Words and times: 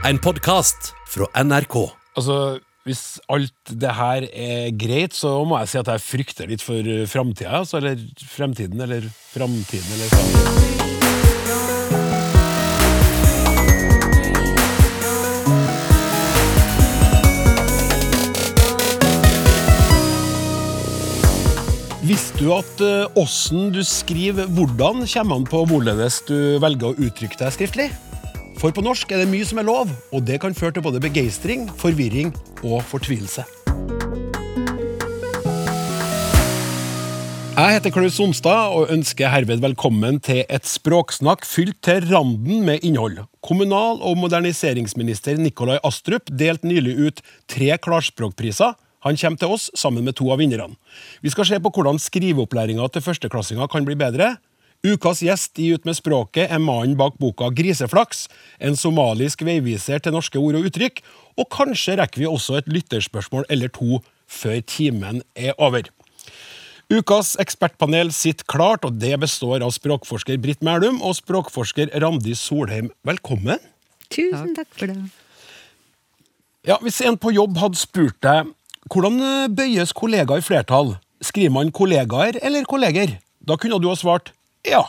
En 0.00 0.16
podkast 0.16 0.94
fra 1.12 1.26
NRK. 1.36 1.74
Altså, 2.16 2.34
hvis 2.88 3.20
alt 3.28 3.72
det 3.82 3.90
her 3.92 4.24
er 4.32 4.70
greit, 4.72 5.12
så 5.12 5.34
må 5.44 5.58
jeg 5.60 5.68
si 5.68 5.78
at 5.82 5.90
jeg 5.92 6.00
frykter 6.00 6.48
litt 6.48 6.64
for 6.64 6.88
framtida. 7.04 7.60
Altså, 7.60 7.82
eller 7.82 8.00
fremtiden, 8.32 8.80
eller 8.80 9.04
framtiden, 9.34 9.84
eller. 9.92 10.08
Visste 22.08 22.40
du 22.40 22.54
at 22.56 22.80
eh, 22.82 23.20
åssen 23.20 23.68
du 23.76 23.84
skriver 23.84 24.48
hvordan, 24.48 25.04
kommer 25.04 25.36
an 25.36 25.44
på 25.44 25.66
hvorledes 25.68 26.22
du 26.24 26.56
velger 26.64 26.88
å 26.88 26.96
uttrykke 26.96 27.44
deg 27.44 27.60
skriftlig? 27.60 27.92
For 28.60 28.74
på 28.76 28.82
norsk 28.84 29.08
er 29.14 29.22
det 29.22 29.30
mye 29.30 29.44
som 29.48 29.56
er 29.62 29.64
lov, 29.64 29.88
og 30.12 30.24
det 30.28 30.36
kan 30.42 30.52
føre 30.52 30.74
til 30.76 30.84
både 30.84 31.00
begeistring, 31.00 31.62
forvirring 31.80 32.34
og 32.60 32.82
fortvilelse. 32.84 33.46
Jeg 37.60 37.76
heter 37.76 37.92
Klaus 37.92 38.18
Sonstad 38.18 38.74
og 38.76 38.92
ønsker 38.92 39.32
herved 39.32 39.62
velkommen 39.64 40.20
til 40.24 40.42
et 40.44 40.68
språksnakk 40.68 41.48
fylt 41.48 41.78
til 41.84 42.04
randen 42.12 42.60
med 42.68 42.84
innhold. 42.84 43.22
Kommunal- 43.40 44.04
og 44.04 44.20
moderniseringsminister 44.20 45.40
Nikolai 45.40 45.78
Astrup 45.84 46.28
delte 46.28 46.68
nylig 46.68 46.94
ut 47.00 47.24
tre 47.48 47.72
klarspråkpriser. 47.80 48.76
Han 49.08 49.16
kommer 49.16 49.40
til 49.40 49.56
oss 49.56 49.70
sammen 49.72 50.04
med 50.04 50.20
to 50.20 50.28
av 50.32 50.40
vinnerne. 50.40 50.76
Vi 51.24 51.32
skal 51.32 51.48
se 51.48 51.56
på 51.56 51.72
hvordan 51.72 51.96
skriveopplæringa 51.96 52.92
til 52.92 53.08
førsteklassinger 53.08 53.72
kan 53.72 53.88
bli 53.88 53.96
bedre. 53.96 54.34
Ukas 54.80 55.20
gjest 55.20 55.58
i 55.60 55.66
Ut 55.74 55.84
med 55.84 55.92
språket 55.98 56.48
er 56.48 56.60
mannen 56.62 56.94
bak 56.96 57.18
boka 57.20 57.50
Griseflaks, 57.52 58.24
en 58.64 58.78
somalisk 58.80 59.42
veiviser 59.44 60.00
til 60.00 60.14
norske 60.16 60.40
ord 60.40 60.56
og 60.56 60.70
uttrykk, 60.70 61.02
og 61.36 61.50
kanskje 61.52 61.98
rekker 62.00 62.22
vi 62.22 62.28
også 62.28 62.56
et 62.56 62.70
lytterspørsmål 62.72 63.44
eller 63.52 63.68
to 63.76 64.00
før 64.24 64.62
timen 64.64 65.20
er 65.36 65.52
over. 65.60 65.90
Ukas 66.90 67.34
ekspertpanel 67.38 68.08
sitter 68.10 68.48
klart, 68.48 68.88
og 68.88 68.96
det 69.02 69.12
består 69.20 69.60
av 69.60 69.74
språkforsker 69.76 70.40
Britt 70.40 70.64
Mælum 70.64 71.04
og 71.04 71.18
språkforsker 71.20 71.92
Randi 72.00 72.32
Solheim. 72.34 72.88
Velkommen. 73.04 73.60
Tusen 74.08 74.56
takk 74.56 74.72
for 74.72 74.88
det. 74.88 74.96
Ja, 76.64 76.80
Hvis 76.80 77.04
en 77.04 77.20
på 77.20 77.34
jobb 77.36 77.60
hadde 77.60 77.78
spurt 77.78 78.16
deg 78.24 78.48
hvordan 78.90 79.20
eh, 79.20 79.48
bøyes 79.52 79.92
kollegaer 79.92 80.40
i 80.40 80.44
flertall, 80.44 80.96
skriver 81.20 81.52
man 81.52 81.68
kollegaer 81.68 82.40
eller 82.40 82.64
kolleger? 82.64 83.18
Da 83.44 83.60
kunne 83.60 83.78
du 83.80 83.92
ha 83.92 83.96
svart 83.96 84.32
ja. 84.66 84.82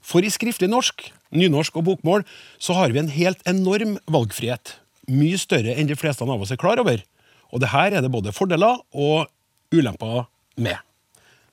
For 0.00 0.24
i 0.24 0.32
skriftlig 0.32 0.70
norsk, 0.70 1.06
nynorsk 1.36 1.76
og 1.78 1.86
bokmål 1.86 2.24
så 2.58 2.76
har 2.78 2.92
vi 2.94 3.02
en 3.02 3.12
helt 3.12 3.42
enorm 3.48 3.98
valgfrihet. 4.10 4.76
Mye 5.10 5.38
større 5.40 5.74
enn 5.76 5.90
de 5.90 5.98
fleste 5.98 6.24
av 6.24 6.40
oss 6.40 6.52
er 6.54 6.60
klar 6.60 6.80
over. 6.82 7.02
Og 7.50 7.62
det 7.62 7.72
her 7.72 7.92
er 7.96 8.04
det 8.04 8.12
både 8.12 8.34
fordeler 8.34 8.80
og 8.94 9.28
ulemper 9.74 10.26
med. 10.56 10.78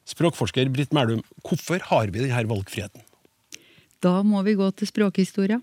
Språkforsker 0.08 0.70
Britt 0.72 0.94
Mælum, 0.96 1.24
hvorfor 1.44 1.82
har 1.90 2.08
vi 2.14 2.24
denne 2.24 2.48
valgfriheten? 2.48 3.04
Da 4.04 4.22
må 4.24 4.44
vi 4.46 4.56
gå 4.56 4.70
til 4.78 4.88
språkhistoria. 4.88 5.60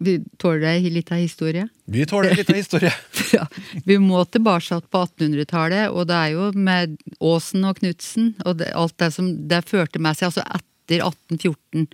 Vi 0.00 0.16
tåler 0.38 0.80
litt 0.90 1.12
av 1.12 1.20
historie? 1.22 1.68
Vi 1.84 2.06
tåler 2.06 2.34
litt 2.34 2.50
av 2.50 2.58
historie. 2.58 2.92
Ja, 3.34 3.46
vi 3.84 3.96
må 3.98 4.20
tilbake 4.30 4.78
på 4.90 5.00
1800-tallet, 5.06 5.90
og 5.90 6.06
det 6.06 6.14
er 6.14 6.34
jo 6.34 6.50
med 6.54 6.92
Aasen 7.18 7.64
og 7.66 7.80
Knutsen 7.80 8.34
og 8.44 8.60
det, 8.60 8.68
alt 8.78 8.94
det 9.02 9.08
som 9.14 9.30
det 9.50 9.64
førte 9.66 9.98
med 10.02 10.14
seg, 10.18 10.28
altså 10.30 10.44
etter 10.44 11.02
1814. 11.02 11.88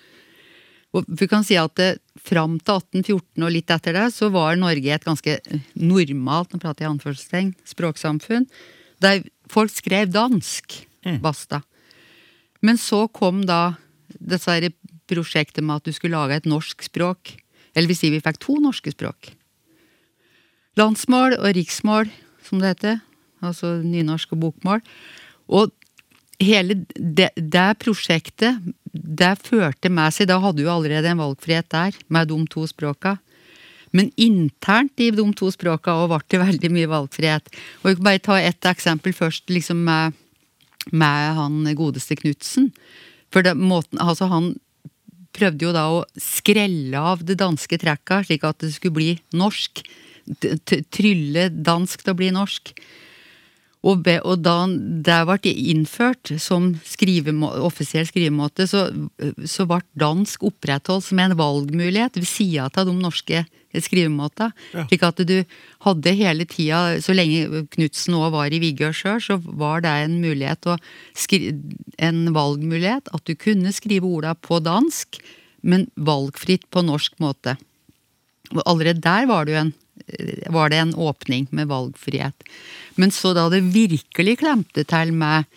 Og 0.97 1.07
vi 1.21 1.29
kan 1.31 1.47
si 1.47 1.57
at 1.61 1.77
det, 1.79 1.91
fram 2.21 2.59
til 2.61 2.77
1814 2.77 3.47
og 3.47 3.55
litt 3.55 3.73
etter 3.73 3.97
det, 3.97 4.07
så 4.13 4.29
var 4.35 4.59
Norge 4.61 4.93
et 4.93 5.07
ganske 5.07 5.39
normalt, 5.79 6.53
nå 6.53 6.61
prater 6.61 6.85
jeg 6.85 6.91
i 6.91 6.93
anførselstegn, 6.93 7.53
språksamfunn, 7.73 8.49
der 9.01 9.23
folk 9.49 9.73
skrev 9.73 10.11
dansk. 10.13 10.83
Basta. 11.23 11.63
Men 12.61 12.77
så 12.77 13.07
kom 13.09 13.47
da 13.49 13.79
dette 14.11 14.75
prosjektet 15.09 15.65
med 15.65 15.81
at 15.81 15.89
du 15.89 15.97
skulle 15.97 16.19
lage 16.19 16.37
et 16.37 16.49
norsk 16.51 16.85
språk. 16.85 17.39
Eller 17.75 17.91
vil 17.91 17.99
si 17.99 18.11
vi 18.13 18.23
fikk 18.23 18.41
to 18.43 18.59
norske 18.63 18.93
språk. 18.95 19.33
Landsmål 20.79 21.37
og 21.39 21.55
riksmål, 21.57 22.11
som 22.47 22.63
det 22.63 22.75
heter. 22.75 23.01
Altså 23.45 23.79
nynorsk 23.83 24.35
og 24.37 24.43
bokmål. 24.45 24.83
Og 25.51 25.73
hele 26.41 26.83
det, 26.95 27.31
det 27.37 27.69
prosjektet, 27.83 28.61
det 28.93 29.33
førte 29.45 29.91
med 29.93 30.15
seg 30.15 30.29
Da 30.31 30.39
hadde 30.43 30.65
jo 30.65 30.71
allerede 30.73 31.11
en 31.11 31.21
valgfrihet 31.21 31.69
der, 31.73 31.99
med 32.09 32.31
de 32.31 32.39
to 32.51 32.67
språka. 32.69 33.19
Men 33.93 34.13
internt 34.17 35.03
i 35.03 35.11
de 35.11 35.27
to 35.35 35.51
språka 35.51 35.95
ble 36.07 36.21
det 36.31 36.41
veldig 36.41 36.71
mye 36.73 36.91
valgfrihet. 36.91 37.51
Og 37.83 37.91
jeg 37.91 37.99
kan 37.99 38.07
bare 38.07 38.25
ta 38.27 38.39
ett 38.39 38.67
eksempel 38.71 39.15
først, 39.17 39.49
liksom 39.51 39.83
med, 39.85 40.19
med 40.93 41.35
han 41.39 41.63
godeste 41.77 42.19
Knutsen. 42.19 42.71
For 43.35 43.47
det, 43.47 43.57
måten, 43.59 43.99
altså 43.99 44.31
han 44.31 44.55
prøvde 45.37 45.67
jo 45.67 45.75
da 45.75 45.87
å 45.93 46.05
skrelle 46.21 47.01
av 47.13 47.25
det 47.27 47.39
danske 47.41 47.79
trekka, 47.81 48.23
slik 48.27 48.47
at 48.47 48.63
det 48.63 48.73
skulle 48.75 48.99
bli 48.99 49.11
norsk. 49.37 49.83
Trylle 50.95 51.49
dansk 51.51 52.05
til 52.05 52.13
å 52.13 52.19
bli 52.19 52.31
norsk. 52.35 52.75
Og, 53.81 54.03
be, 54.05 54.19
og 54.29 54.43
da 54.45 54.67
det 54.69 55.21
ble 55.25 55.53
innført 55.73 56.35
som 56.43 56.75
skrivemo, 56.85 57.49
offisiell 57.65 58.05
skrivemåte, 58.09 58.67
så, 58.69 58.91
så 59.49 59.65
ble 59.69 59.81
dansk 60.01 60.45
opprettholdt 60.51 61.07
som 61.07 61.23
en 61.23 61.37
valgmulighet 61.39 62.19
ved 62.21 62.29
sida 62.29 62.69
av 62.69 62.91
de 62.91 62.97
norske 62.99 63.45
skrivemåtene. 63.71 64.51
Ja. 64.75 64.85
Slik 64.91 65.07
at 65.07 65.23
du 65.25 65.37
hadde 65.87 66.15
hele 66.19 66.45
tida, 66.51 66.99
så 67.01 67.15
lenge 67.17 67.65
Knutsen 67.73 68.19
òg 68.19 68.35
var 68.35 68.53
i 68.53 68.61
Vigør 68.61 68.93
sjøl, 68.97 69.21
så 69.25 69.39
var 69.41 69.87
det 69.87 69.95
en 70.05 70.21
mulighet 70.21 70.69
skri, 71.17 71.55
en 71.97 72.25
valgmulighet 72.37 73.09
at 73.15 73.25
du 73.25 73.37
kunne 73.39 73.73
skrive 73.73 74.11
orda 74.11 74.35
på 74.37 74.61
dansk, 74.65 75.23
men 75.65 75.89
valgfritt 75.97 76.69
på 76.73 76.85
norsk 76.85 77.17
måte. 77.23 77.57
Og 78.51 78.65
allerede 78.67 79.01
der 79.05 79.29
var 79.31 79.49
det 79.49 79.61
en 79.61 79.77
var 80.49 80.71
det 80.73 80.79
en 80.81 80.95
åpning 80.95 81.47
med 81.55 81.69
valgfrihet. 81.69 82.47
Men 82.99 83.13
så 83.15 83.35
da 83.37 83.49
det 83.53 83.63
virkelig 83.75 84.39
klemte 84.41 84.85
til 84.89 85.13
med, 85.17 85.49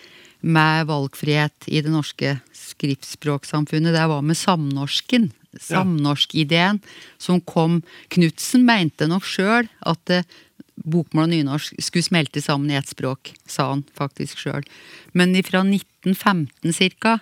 med 0.41 0.89
valgfrihet 0.89 1.69
i 1.71 1.81
det 1.85 1.94
norske 1.94 2.38
skriftspråksamfunnet, 2.57 3.95
det 3.95 4.07
var 4.11 4.25
med 4.25 4.38
samnorsken. 4.38 5.31
Samnorskideen 5.61 6.79
som 7.21 7.41
kom 7.45 7.83
Knutsen 8.13 8.66
mente 8.66 9.05
nok 9.09 9.27
sjøl 9.29 9.69
at 9.85 10.01
det, 10.09 10.23
bokmål 10.73 11.27
og 11.27 11.33
nynorsk 11.33 11.77
skulle 11.77 12.05
smelte 12.05 12.41
sammen 12.41 12.71
i 12.71 12.77
ett 12.79 12.89
språk, 12.89 13.33
sa 13.45 13.69
han 13.69 13.83
faktisk 13.97 14.41
sjøl. 14.41 14.65
Men 15.13 15.35
fra 15.45 15.61
1915 15.61 16.73
cirka, 16.73 17.19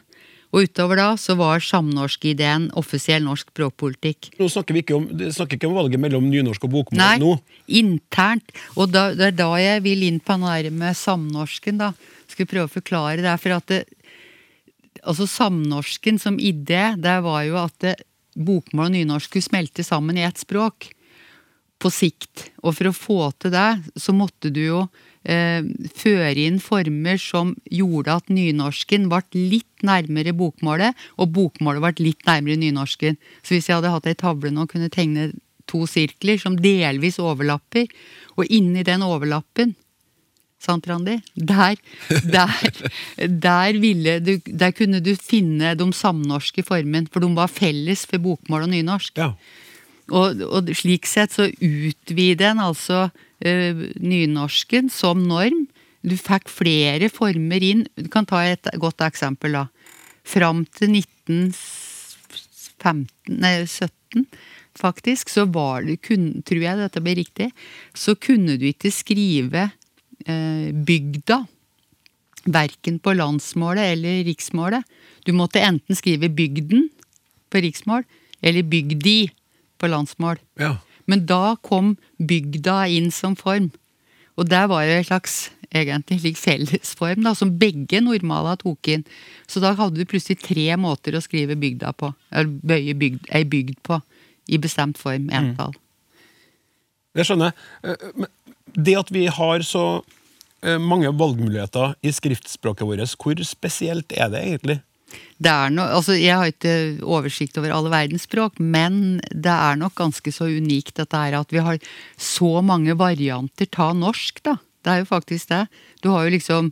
og 0.52 0.68
utover 0.68 1.00
da, 1.00 1.08
så 1.16 1.38
var 1.40 1.64
samnorskideen 1.64 2.68
offisiell 2.80 3.24
norsk 3.24 3.54
språkpolitikk. 3.54 4.34
Nå 4.40 4.50
snakker 4.52 4.76
vi 4.76 4.84
ikke 4.84 4.98
om, 4.98 5.08
snakker 5.08 5.56
ikke 5.56 5.70
om 5.70 5.78
valget 5.80 6.04
mellom 6.04 6.28
nynorsk 6.28 6.68
og 6.68 6.74
bokmål 6.76 7.00
Nei, 7.00 7.16
nå. 7.24 7.38
internt. 7.82 8.52
Og 8.76 8.92
da, 8.92 9.10
det 9.16 9.30
er 9.30 9.38
da 9.40 9.50
jeg 9.62 9.86
vil 9.88 10.04
inn 10.10 10.20
på 10.20 10.36
den 10.42 10.78
med 10.82 11.00
samnorsken, 11.00 11.80
da. 11.80 11.94
Skal 12.32 12.50
prøve 12.52 12.68
å 12.68 12.74
forklare 12.74 13.24
det. 13.24 13.36
For 13.40 13.56
at 13.56 13.72
det, 13.72 13.82
altså 15.02 15.28
samnorsken 15.28 16.20
som 16.20 16.40
idé, 16.40 16.92
det 17.00 17.18
var 17.24 17.46
jo 17.48 17.60
at 17.62 17.78
det, 17.84 17.96
bokmål 18.32 18.88
og 18.88 18.94
nynorsk 18.96 19.32
skulle 19.32 19.44
smelte 19.44 19.84
sammen 19.84 20.20
i 20.20 20.24
ett 20.28 20.40
språk. 20.40 20.92
På 21.82 21.90
sikt. 21.92 22.52
Og 22.62 22.76
for 22.78 22.92
å 22.92 22.96
få 22.96 23.20
til 23.42 23.56
det, 23.56 23.70
så 24.00 24.14
måtte 24.16 24.52
du 24.54 24.62
jo 24.62 24.84
føre 25.22 26.48
inn 26.48 26.58
former 26.64 27.20
som 27.22 27.54
gjorde 27.70 28.16
at 28.18 28.32
nynorsken 28.34 29.06
ble 29.12 29.22
litt 29.38 29.86
nærmere 29.86 30.34
bokmålet, 30.34 30.98
og 31.22 31.34
bokmålet 31.36 31.84
ble 31.84 32.08
litt 32.08 32.26
nærmere 32.26 32.58
nynorsken. 32.58 33.20
Så 33.44 33.56
hvis 33.56 33.70
jeg 33.70 33.78
hadde 33.78 33.94
hatt 33.94 34.10
ei 34.10 34.18
tavle 34.18 34.50
nå 34.54 34.66
og 34.66 34.74
kunne 34.74 34.90
tegne 34.90 35.30
to 35.70 35.86
sirkler 35.88 36.42
som 36.42 36.58
delvis 36.58 37.22
overlapper, 37.22 37.86
og 38.38 38.50
inni 38.50 38.84
den 38.88 39.06
overlappen 39.06 39.76
Sant, 40.62 40.86
Randi? 40.86 41.16
Der, 41.34 41.80
der, 42.22 42.52
der, 43.26 43.80
ville 43.82 44.20
du, 44.22 44.36
der 44.46 44.70
kunne 44.78 45.00
du 45.02 45.16
finne 45.18 45.74
de 45.74 45.88
samnorske 45.90 46.62
formene, 46.62 47.10
for 47.10 47.24
de 47.24 47.32
var 47.34 47.50
felles 47.50 48.06
for 48.06 48.22
bokmål 48.22 48.68
og 48.68 48.70
nynorsk. 48.76 49.18
Ja. 49.18 49.32
Og, 50.12 50.44
og 50.46 50.70
slik 50.78 51.10
sett 51.10 51.34
så 51.34 51.48
utvider 51.50 52.52
en 52.52 52.62
altså 52.62 53.08
eh, 53.08 53.28
nynorsken 53.42 54.90
som 54.94 55.24
norm. 55.28 55.68
Du 56.02 56.18
fikk 56.18 56.50
flere 56.50 57.10
former 57.14 57.64
inn. 57.64 57.88
Du 57.98 58.08
kan 58.10 58.26
ta 58.26 58.44
et 58.46 58.68
godt 58.82 59.02
eksempel, 59.06 59.52
da. 59.58 59.68
Fram 60.28 60.66
til 60.78 60.90
1915, 61.02 63.08
nei, 63.42 63.66
17, 63.66 64.26
faktisk, 64.78 65.30
så 65.34 65.46
var 65.50 65.82
det, 65.86 66.02
kun, 66.06 66.44
tror 66.46 66.62
jeg 66.64 66.78
dette 66.80 67.02
blir 67.04 67.18
riktig, 67.22 67.52
så 67.98 68.16
kunne 68.16 68.58
du 68.62 68.66
ikke 68.70 68.92
skrive 68.94 69.72
eh, 70.26 70.72
bygda. 70.74 71.46
Verken 72.42 73.00
på 73.02 73.14
landsmålet 73.14 73.94
eller 73.94 74.24
riksmålet. 74.26 74.84
Du 75.26 75.32
måtte 75.38 75.62
enten 75.62 75.96
skrive 75.98 76.30
bygden 76.34 76.90
på 77.54 77.58
riksmål, 77.62 78.04
eller 78.42 78.64
bygdi 78.66 79.30
på 79.78 79.88
landsmål. 79.90 80.38
Ja. 80.62 80.78
Men 81.10 81.26
da 81.30 81.56
kom 81.66 81.96
bygda 82.18 82.84
inn 82.92 83.12
som 83.14 83.36
form. 83.40 83.72
Og 84.40 84.48
der 84.50 84.70
var 84.72 84.86
jo 84.86 84.96
en 84.98 85.08
slags 85.08 85.36
egentlig 85.72 86.36
fellesform 86.40 87.24
da, 87.26 87.34
som 87.38 87.54
begge 87.60 88.02
normale 88.04 88.58
tok 88.60 88.92
inn. 88.92 89.06
Så 89.48 89.62
da 89.64 89.74
hadde 89.78 90.00
du 90.00 90.10
plutselig 90.10 90.42
tre 90.44 90.68
måter 90.80 91.16
å 91.16 91.24
skrive 91.24 91.58
bygda 91.60 91.94
på. 91.98 92.12
Eller 92.32 92.52
bøye 92.52 92.96
bygd, 92.98 93.30
ei 93.36 93.46
bygd 93.48 93.80
på. 93.88 94.02
I 94.52 94.60
bestemt 94.60 94.98
form, 95.00 95.30
entall. 95.32 95.76
Det 97.16 97.24
skjønner 97.28 97.52
jeg. 97.52 97.94
Eh, 97.94 98.08
men 98.18 98.32
Det 98.72 98.96
at 98.96 99.12
vi 99.12 99.26
har 99.28 99.64
så 99.68 100.02
eh, 100.64 100.80
mange 100.80 101.12
valgmuligheter 101.12 101.96
i 102.04 102.12
skriftspråket 102.16 102.88
vårt, 102.88 103.16
hvor 103.20 103.44
spesielt 103.44 104.12
er 104.16 104.32
det 104.32 104.44
egentlig? 104.48 104.78
Det 105.42 105.52
er 105.52 105.74
no, 105.74 105.88
altså 105.98 106.14
jeg 106.18 106.38
har 106.38 106.52
ikke 106.52 107.02
oversikt 107.02 107.58
over 107.58 107.74
alle 107.74 107.92
verdens 107.94 108.28
språk, 108.28 108.60
men 108.62 109.20
det 109.34 109.52
er 109.54 109.80
nok 109.82 109.96
ganske 109.98 110.34
så 110.34 110.50
unikt 110.52 110.96
dette 111.02 111.18
her 111.18 111.40
at 111.40 111.54
vi 111.54 111.64
har 111.64 111.82
så 112.20 112.62
mange 112.66 112.94
varianter 113.00 113.70
ta 113.72 113.92
norsk, 113.98 114.44
da. 114.46 114.60
Det 114.82 114.94
er 114.94 115.04
jo 115.04 115.12
faktisk 115.12 115.50
det. 115.52 115.66
Du 116.02 116.10
har 116.14 116.26
jo 116.26 116.36
liksom 116.36 116.72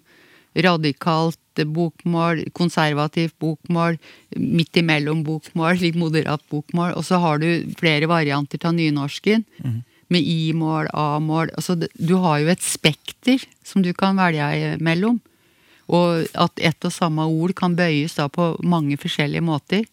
radikalt 0.57 1.37
bokmål, 1.59 2.45
konservativt 2.55 3.35
bokmål, 3.41 3.99
midt 4.37 4.79
imellom 4.79 5.21
bokmål, 5.27 5.77
litt 5.81 5.97
moderat 5.99 6.41
bokmål, 6.49 6.95
og 6.97 7.05
så 7.05 7.19
har 7.21 7.41
du 7.41 7.73
flere 7.79 8.09
varianter 8.09 8.61
av 8.65 8.73
nynorsken. 8.77 9.45
Med 10.09 10.25
i-mål, 10.25 10.87
a-mål. 10.97 11.51
Altså, 11.53 11.75
du 11.77 12.15
har 12.17 12.39
jo 12.41 12.47
et 12.49 12.63
spekter 12.65 13.43
som 13.61 13.83
du 13.85 13.91
kan 13.93 14.17
velge 14.17 14.77
mellom. 14.81 15.19
Og 15.89 16.27
at 16.37 16.61
ett 16.61 16.85
og 16.85 16.93
samme 16.93 17.25
ord 17.25 17.55
kan 17.57 17.73
bøyes 17.77 18.13
da 18.19 18.27
på 18.29 18.51
mange 18.61 18.97
forskjellige 19.01 19.41
måter. 19.41 19.87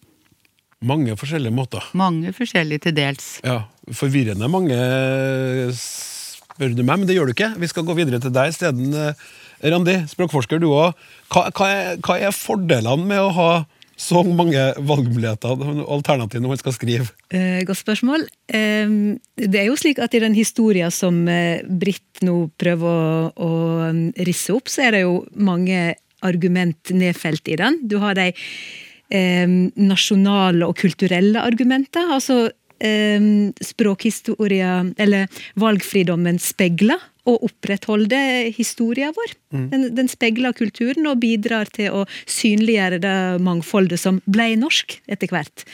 Mange 0.85 1.15
forskjellige 1.17 1.55
måter. 1.57 1.87
Mange 1.97 2.29
forskjellige 2.37 2.85
til 2.85 2.93
dels. 2.99 3.31
Ja, 3.45 3.63
Forvirrende 3.97 4.49
mange, 4.51 4.75
spør 5.77 6.73
du 6.75 6.83
meg, 6.83 6.99
men 6.99 7.07
det 7.09 7.15
gjør 7.17 7.29
du 7.29 7.33
ikke. 7.33 7.53
Vi 7.61 7.69
skal 7.71 7.85
gå 7.87 7.95
videre 7.97 8.19
til 8.21 8.33
deg 8.35 8.51
isteden. 8.51 8.91
eh, 8.93 9.13
Randi, 9.71 9.95
språkforsker 10.11 10.59
du 10.61 10.67
òg. 10.69 10.93
Hva, 11.33 11.47
hva, 11.55 11.69
hva 12.03 12.17
er 12.19 12.35
fordelene 12.35 13.07
med 13.09 13.21
å 13.23 13.31
ha 13.33 13.49
så 13.97 14.21
mange 14.23 14.61
valgmuligheter, 14.85 15.61
alternativ 15.89 16.41
når 16.43 16.53
man 16.53 16.59
skal 16.61 16.75
skrive? 16.75 17.07
Eh, 17.33 17.63
godt 17.65 17.81
spørsmål. 17.81 18.27
Det 18.47 19.59
er 19.59 19.65
jo 19.67 19.77
slik 19.79 19.99
at 20.03 20.13
i 20.13 20.21
den 20.21 20.37
historien 20.37 20.93
som 20.93 21.23
eh, 21.31 21.65
Britt 21.65 22.21
nå 22.25 22.47
prøver 22.61 23.33
å, 23.33 23.49
å 23.49 24.21
risse 24.27 24.53
opp, 24.53 24.69
så 24.69 24.87
er 24.87 24.97
det 24.97 25.01
jo 25.05 25.23
mange 25.33 25.95
argument 26.25 26.93
nedfelt 26.93 27.49
i 27.49 27.57
den. 27.59 27.81
Du 27.89 27.99
har 28.01 28.17
de 28.17 28.31
nasjonale 29.07 30.67
og 30.67 30.75
kulturelle 30.81 31.39
argumenter. 31.39 32.09
Altså 32.11 32.49
språkhistoria, 33.63 34.81
eller 34.99 35.39
valgfridommen 35.57 36.35
speiler 36.43 36.99
og 37.27 37.43
opprettholder 37.49 38.49
historien 38.55 39.15
vår. 39.15 39.33
Den, 39.73 39.87
den 39.97 40.11
speiler 40.11 40.55
kulturen 40.55 41.09
og 41.09 41.19
bidrar 41.23 41.69
til 41.75 42.01
å 42.01 42.05
synliggjøre 42.23 43.01
det 43.03 43.17
mangfoldet 43.43 43.99
som 44.01 44.21
ble 44.25 44.53
norsk 44.59 44.99
etter 45.11 45.33
hvert. 45.33 45.65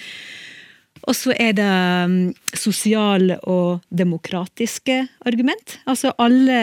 Og 1.03 1.15
så 1.17 1.33
er 1.35 1.51
det 1.57 1.65
mm, 2.09 2.31
sosiale 2.55 3.35
og 3.49 3.83
demokratiske 3.91 5.01
argument. 5.27 5.75
Altså 5.89 6.13
alle 6.21 6.59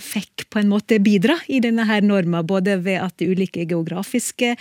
fikk 0.00 0.46
på 0.52 0.60
en 0.62 0.70
måte 0.72 0.96
bidra 1.04 1.36
i 1.52 1.60
denne 1.64 1.84
her 1.88 2.04
norma, 2.04 2.40
både 2.46 2.78
ved 2.84 3.00
at 3.02 3.16
de 3.20 3.28
ulike 3.32 3.66
geografiske 3.68 4.54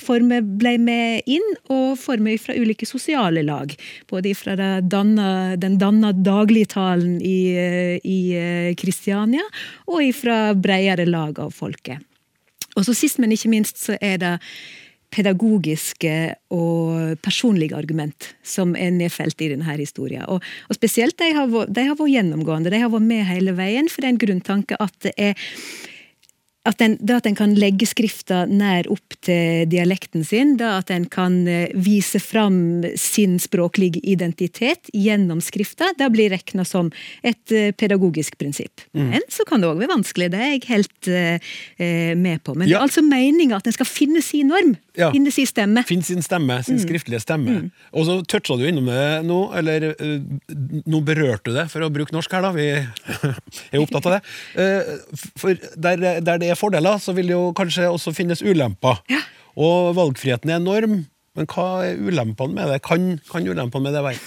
former 0.00 0.46
ble 0.62 0.76
med 0.80 1.28
inn, 1.28 1.44
og 1.68 1.98
former 2.00 2.40
fra 2.40 2.56
ulike 2.56 2.88
sosiale 2.88 3.44
lag. 3.44 3.74
Både 4.08 4.32
fra 4.38 4.56
danna, 4.80 5.56
den 5.60 5.76
danna 5.80 6.14
dagligtalen 6.16 7.20
i, 7.20 7.38
eh, 7.52 7.98
eh, 8.00 8.74
Kristiania, 8.80 9.44
og 9.86 10.14
fra 10.16 10.54
bredere 10.54 11.04
lag 11.06 11.38
av 11.38 11.52
folket. 11.52 12.00
Og 12.76 12.86
så 12.86 12.94
sist, 12.94 13.18
men 13.18 13.32
ikke 13.34 13.50
minst, 13.50 13.76
så 13.82 13.98
er 14.00 14.18
det 14.22 14.34
pedagogiske 15.14 16.14
og 16.54 17.18
personlige 17.24 17.76
argument 17.76 18.32
som 18.46 18.74
er 18.76 18.92
nedfelt 18.94 19.40
i 19.40 19.50
denne 19.52 19.76
historien. 19.78 20.26
Og, 20.28 20.44
og 20.68 20.78
spesielt 20.78 21.18
de 21.20 21.30
har, 21.36 21.48
vært, 21.52 21.72
de 21.74 21.86
har 21.88 21.98
vært 21.98 22.14
gjennomgående, 22.16 22.72
de 22.72 22.82
har 22.82 22.92
vært 22.92 23.08
med 23.08 23.24
hele 23.28 23.56
veien, 23.58 23.88
for 23.88 24.02
det 24.02 24.10
er 24.10 24.16
en 24.16 24.24
grunntanke 24.26 24.80
at 24.82 24.98
det 25.06 25.14
er 25.16 25.48
at 26.68 26.82
en, 26.84 26.96
det 27.00 27.14
at 27.16 27.26
en 27.30 27.36
kan 27.38 27.54
legge 27.56 27.86
skrifta 27.88 28.42
nær 28.50 28.88
opp 28.92 29.16
til 29.24 29.64
dialekten 29.72 30.24
sin, 30.26 30.56
det 30.60 30.68
at 30.68 30.90
en 30.92 31.06
kan 31.10 31.40
eh, 31.48 31.70
vise 31.74 32.20
fram 32.22 32.84
sin 32.98 33.38
språklige 33.40 34.02
identitet 34.04 34.90
gjennom 34.92 35.40
skrifta, 35.44 35.90
det 35.98 36.10
blir 36.14 36.32
regna 36.34 36.66
som 36.68 36.90
et 37.26 37.54
eh, 37.54 37.70
pedagogisk 37.72 38.36
prinsipp. 38.40 38.84
Men 38.92 39.24
så 39.32 39.46
kan 39.48 39.62
det 39.62 39.70
òg 39.70 39.80
være 39.80 39.94
vanskelig, 39.94 40.28
det 40.34 40.42
er 40.44 40.52
jeg 40.56 40.64
helt 40.68 41.10
eh, 41.12 41.48
eh, 41.80 42.12
med 42.18 42.42
på. 42.44 42.54
Men 42.58 42.68
det 42.68 42.76
er 42.76 42.84
altså 42.84 43.04
meninga 43.06 43.58
at 43.62 43.70
en 43.70 43.76
skal 43.78 43.88
finne 43.88 44.22
sin 44.24 44.52
norm, 44.52 44.76
Ja. 44.98 45.12
finne 45.14 45.30
sin 45.30 45.46
stemme. 45.46 45.84
Finne 45.86 46.02
sin 46.02 46.24
stemme, 46.26 46.56
sin 46.66 46.80
skriftlige 46.82 47.22
stemme. 47.22 47.68
Og 47.94 48.08
så 48.08 48.18
toucha 48.26 48.56
du 48.58 48.64
innom 48.66 48.88
det 48.90 49.04
nå, 49.28 49.36
eller 49.54 49.92
nå 50.88 51.00
berørte 51.06 51.52
du 51.52 51.54
det, 51.54 51.68
for 51.70 51.86
å 51.86 51.90
bruke 51.94 52.12
norsk 52.16 52.34
her, 52.34 52.42
da. 52.42 52.50
Vi 52.56 52.66
er 53.72 53.78
opptatt 53.84 54.08
av 54.10 54.16
det. 54.16 54.22
For 55.38 55.54
der, 55.78 56.02
der 56.18 56.42
det 56.42 56.50
er 56.50 56.57
fordeler, 56.58 56.98
så 57.02 57.14
vil 57.16 57.30
det 57.30 57.36
jo 57.36 57.52
kanskje 57.56 57.88
også 57.90 58.14
finnes 58.16 58.42
ulemper. 58.44 59.00
Og 59.58 59.94
valgfriheten 59.98 60.52
er 60.52 60.60
enorm, 60.60 61.00
men 61.38 61.48
hva 61.50 61.68
er 61.86 62.02
ulempene 62.02 62.56
med 62.56 62.70
det? 62.72 62.82
Kan, 62.86 63.16
kan 63.30 63.46
ulempene 63.46 63.88
med 63.88 63.96
det 63.96 64.04
være? 64.06 64.22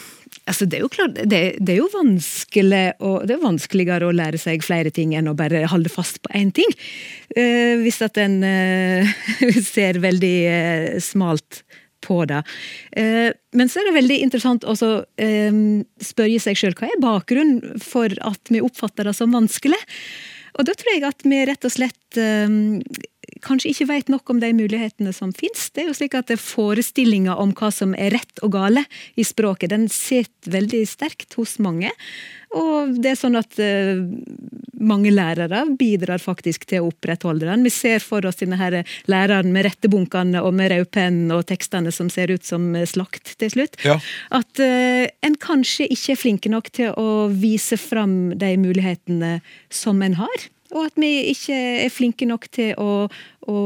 Altså, 0.50 0.66
det 0.66 0.80
er 0.80 0.84
jo 0.86 0.92
klart, 0.92 1.18
det, 1.30 1.42
det 1.60 1.74
er 1.74 1.82
jo 1.82 1.90
vanskelig 1.92 2.86
å, 3.04 3.12
det 3.28 3.36
er 3.36 3.44
vanskeligere 3.44 4.08
å 4.08 4.16
lære 4.16 4.40
seg 4.42 4.64
flere 4.66 4.92
ting 4.94 5.12
enn 5.16 5.30
å 5.30 5.36
bare 5.38 5.66
holde 5.70 5.92
fast 5.92 6.22
på 6.24 6.32
én 6.38 6.54
ting. 6.56 6.72
Eh, 7.36 7.78
hvis 7.84 8.00
at 8.04 8.18
en 8.22 8.40
eh, 8.48 9.12
ser 9.74 10.02
veldig 10.04 10.36
eh, 10.50 10.98
smalt 11.04 11.62
på 12.02 12.24
det. 12.26 12.42
Eh, 12.98 13.30
men 13.54 13.70
så 13.70 13.82
er 13.82 13.90
det 13.90 13.98
veldig 14.00 14.20
interessant 14.26 14.66
å 14.66 14.76
eh, 15.22 15.62
spørre 16.02 16.42
seg 16.42 16.58
sjøl 16.58 16.76
hva 16.80 16.90
er 16.90 17.04
bakgrunnen 17.04 17.82
for 17.84 18.14
at 18.26 18.52
vi 18.52 18.64
oppfatter 18.64 19.08
det 19.08 19.16
som 19.20 19.36
vanskelig. 19.36 19.80
Og 20.60 20.68
da 20.68 20.76
tror 20.78 20.94
jeg 20.96 21.08
at 21.08 21.26
vi 21.26 21.42
rett 21.48 21.68
og 21.68 21.74
slett 21.74 22.20
um, 22.20 22.82
kanskje 23.46 23.72
ikke 23.72 23.88
vet 23.90 24.12
nok 24.12 24.30
om 24.34 24.42
de 24.42 24.52
mulighetene 24.56 25.14
som 25.16 25.32
finnes. 25.36 25.70
Det 25.72 25.86
er 25.86 25.90
jo 25.92 25.98
slik 25.98 26.18
at 26.18 26.34
Forestillinga 26.40 27.38
om 27.42 27.54
hva 27.58 27.72
som 27.74 27.96
er 27.96 28.16
rett 28.18 28.44
og 28.46 28.54
gale 28.56 28.86
i 29.16 29.26
språket, 29.28 29.72
den 29.74 29.88
sitter 29.92 30.58
veldig 30.58 30.84
sterkt 30.90 31.38
hos 31.40 31.58
mange. 31.64 31.94
Og 32.58 32.98
det 33.00 33.14
er 33.14 33.20
sånn 33.20 33.38
at 33.40 33.56
uh, 33.64 34.02
mange 34.82 35.12
lærere 35.14 35.64
bidrar 35.80 36.20
faktisk 36.20 36.66
til 36.68 36.84
å 36.84 36.90
opprettholde 36.90 37.48
den. 37.48 37.64
Vi 37.64 37.72
ser 37.72 38.04
for 38.04 38.26
oss 38.28 38.42
denne 38.42 38.60
her 38.60 38.82
læreren 39.12 39.54
med 39.56 39.70
rettebunkene 39.70 40.42
og 40.44 40.56
med 40.58 40.74
rødpenn 40.74 41.32
og 41.32 41.46
tekstene 41.52 41.94
som 41.96 42.10
ser 42.12 42.34
ut 42.34 42.48
som 42.48 42.74
eh, 42.76 42.88
slakt 42.90 43.36
til 43.40 43.54
slutt. 43.54 43.80
Ja. 43.88 44.00
At 44.36 44.64
uh, 44.64 45.06
en 45.24 45.38
kanskje 45.40 45.88
ikke 45.94 46.16
er 46.16 46.24
flinke 46.26 46.52
nok 46.52 46.72
til 46.76 46.92
å 47.00 47.30
vise 47.32 47.80
fram 47.80 48.34
de 48.36 48.56
mulighetene 48.60 49.38
som 49.72 50.04
en 50.04 50.20
har. 50.20 50.50
Og 50.72 50.88
at 50.88 51.00
vi 51.00 51.12
ikke 51.32 51.56
er 51.86 51.92
flinke 51.92 52.28
nok 52.28 52.48
til 52.52 52.76
å, 52.80 53.08
å, 53.52 53.58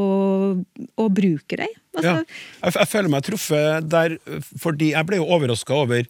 å 0.97 1.09
bruke 1.13 1.57
dem. 1.61 1.73
Altså, 1.95 2.11
Ja. 2.11 2.17
Jeg, 2.65 2.73
jeg 2.75 2.91
føler 2.91 3.13
meg 3.13 3.25
truffet 3.25 3.89
der, 3.89 4.17
fordi 4.61 4.91
jeg 4.93 5.07
ble 5.07 5.21
jo 5.21 5.29
overraska 5.37 5.77
over 5.85 6.09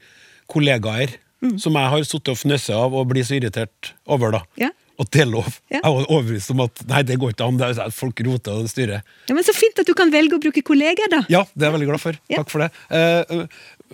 kollegaer 0.52 1.20
som 1.62 1.78
jeg 1.78 1.92
har 1.94 2.08
sittet 2.08 2.34
og 2.34 2.40
fnøsset 2.40 2.76
av 2.78 2.96
og 2.96 3.08
blir 3.12 3.26
så 3.28 3.38
irritert 3.38 3.94
over. 4.06 4.36
da. 4.40 4.44
Ja. 4.62 4.72
Og 4.96 5.08
det 5.12 5.26
er 5.26 5.28
lov. 5.28 5.48
Ja. 5.68 5.82
Jeg 5.82 5.92
var 5.92 6.06
overbevist 6.08 6.52
om 6.54 6.62
at 6.64 6.84
nei, 6.88 7.02
det 7.08 7.18
går 7.20 7.34
ikke 7.34 7.48
an. 7.50 7.58
Det 7.60 7.68
er, 7.68 7.80
at 7.84 7.96
folk 7.96 8.22
roter 8.28 8.62
og 8.62 8.70
styrer. 8.72 9.04
Ja, 9.28 9.36
men 9.36 9.44
Så 9.44 9.56
fint 9.56 9.80
at 9.82 9.88
du 9.88 9.94
kan 9.98 10.12
velge 10.14 10.38
å 10.38 10.42
bruke 10.42 10.64
kolleger, 10.66 11.10
da! 11.12 11.22
Ja, 11.32 11.44
det 11.52 11.66
er 11.66 11.70
jeg 11.70 11.76
veldig 11.76 11.90
glad 11.90 12.04
for. 12.04 12.20
Takk 12.32 12.54
for 12.54 12.64
det. 12.64 12.70
Uh, 12.88 13.44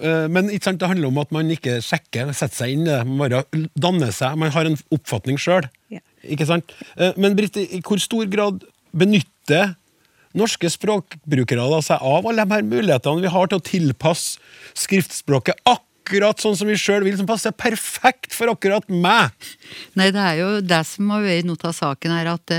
uh, 0.03 0.27
men 0.29 0.51
sant, 0.59 0.77
det 0.81 0.91
handler 0.91 1.09
om 1.09 1.21
at 1.23 1.33
man 1.33 1.49
ikke 1.53 1.79
sjekker, 1.85 2.29
setter 2.37 2.63
seg 2.63 2.75
inn 2.75 2.85
i 2.85 2.91
det. 2.91 3.01
Man 3.09 3.23
bare 3.25 3.65
danner 3.73 4.13
seg. 4.15 4.37
Man 4.41 4.53
har 4.53 4.69
en 4.69 4.77
oppfatning 4.93 5.41
sjøl. 5.41 5.65
Ja. 5.93 6.03
Ikke 6.21 6.45
sant? 6.45 6.69
Eh, 7.01 7.15
men 7.17 7.33
Britt, 7.33 7.57
i 7.57 7.81
hvor 7.81 7.97
stor 8.01 8.27
grad 8.29 8.61
benytter 8.93 9.73
norske 10.37 10.69
språkbrukere 10.71 11.65
da 11.73 11.79
seg 11.83 12.03
av 12.05 12.27
alle 12.29 12.45
de 12.45 12.55
her 12.55 12.67
mulighetene 12.67 13.23
vi 13.23 13.31
har 13.33 13.49
til 13.49 13.59
å 13.59 13.65
tilpasse 13.65 14.37
skriftspråket 14.77 15.57
akkurat 15.65 15.87
sånn 16.09 16.57
som 16.57 16.67
vi 16.67 16.77
sjøl 16.79 17.03
vil, 17.05 17.17
som 17.17 17.27
passer 17.29 17.51
perfekt 17.51 18.33
for 18.33 18.51
akkurat 18.51 18.87
meg? 18.89 19.31
Nei, 19.95 20.11
det 20.11 20.21
er 20.21 20.39
jo 20.39 20.49
det 20.61 20.81
som 20.87 21.09
har 21.09 21.21
vært 21.21 21.45
noe 21.45 21.61
av 21.63 21.75
saken 21.75 22.11
her, 22.11 22.31
at 22.33 22.55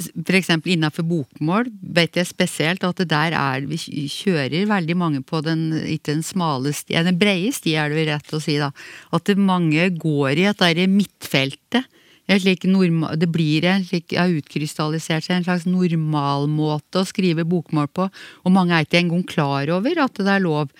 f.eks. 0.00 0.10
for 0.24 0.38
eksempel 0.38 0.72
innenfor 0.72 1.04
bokmål 1.04 1.68
vet 1.82 2.16
jeg 2.16 2.28
spesielt 2.28 2.84
at 2.84 2.96
det 3.02 3.10
der 3.10 3.34
er 3.36 3.66
Vi 3.68 3.76
kjører 4.08 4.68
veldig 4.70 4.96
mange 4.96 5.20
på 5.22 5.42
den 5.44 5.74
ikke 5.76 6.14
den 6.14 6.22
smale 6.24 6.72
sti, 6.72 6.96
den 7.04 7.18
breie 7.20 7.52
sti, 7.52 7.76
er 7.76 7.90
det 7.90 8.00
vel 8.00 8.12
rett 8.14 8.32
å 8.32 8.40
si, 8.40 8.56
da. 8.58 8.70
At 9.12 9.28
mange 9.36 9.90
går 10.00 10.40
i 10.40 10.48
et 10.50 10.60
derre 10.60 10.88
midtfeltet. 10.88 11.84
En 12.30 12.40
slik 12.40 12.64
norma, 12.70 13.14
det 13.18 13.26
blir 13.32 13.64
en 13.66 13.84
slik, 13.84 14.14
har 14.14 14.30
utkrystallisert 14.30 15.26
seg 15.26 15.40
en 15.40 15.46
slags 15.48 15.66
normalmåte 15.66 17.02
å 17.02 17.08
skrive 17.08 17.46
bokmål 17.48 17.90
på, 17.96 18.06
og 18.44 18.54
mange 18.54 18.76
er 18.76 18.86
ikke 18.86 19.00
engang 19.00 19.24
klar 19.26 19.72
over 19.74 20.04
at 20.04 20.20
det 20.20 20.30
er 20.30 20.44
lov 20.44 20.70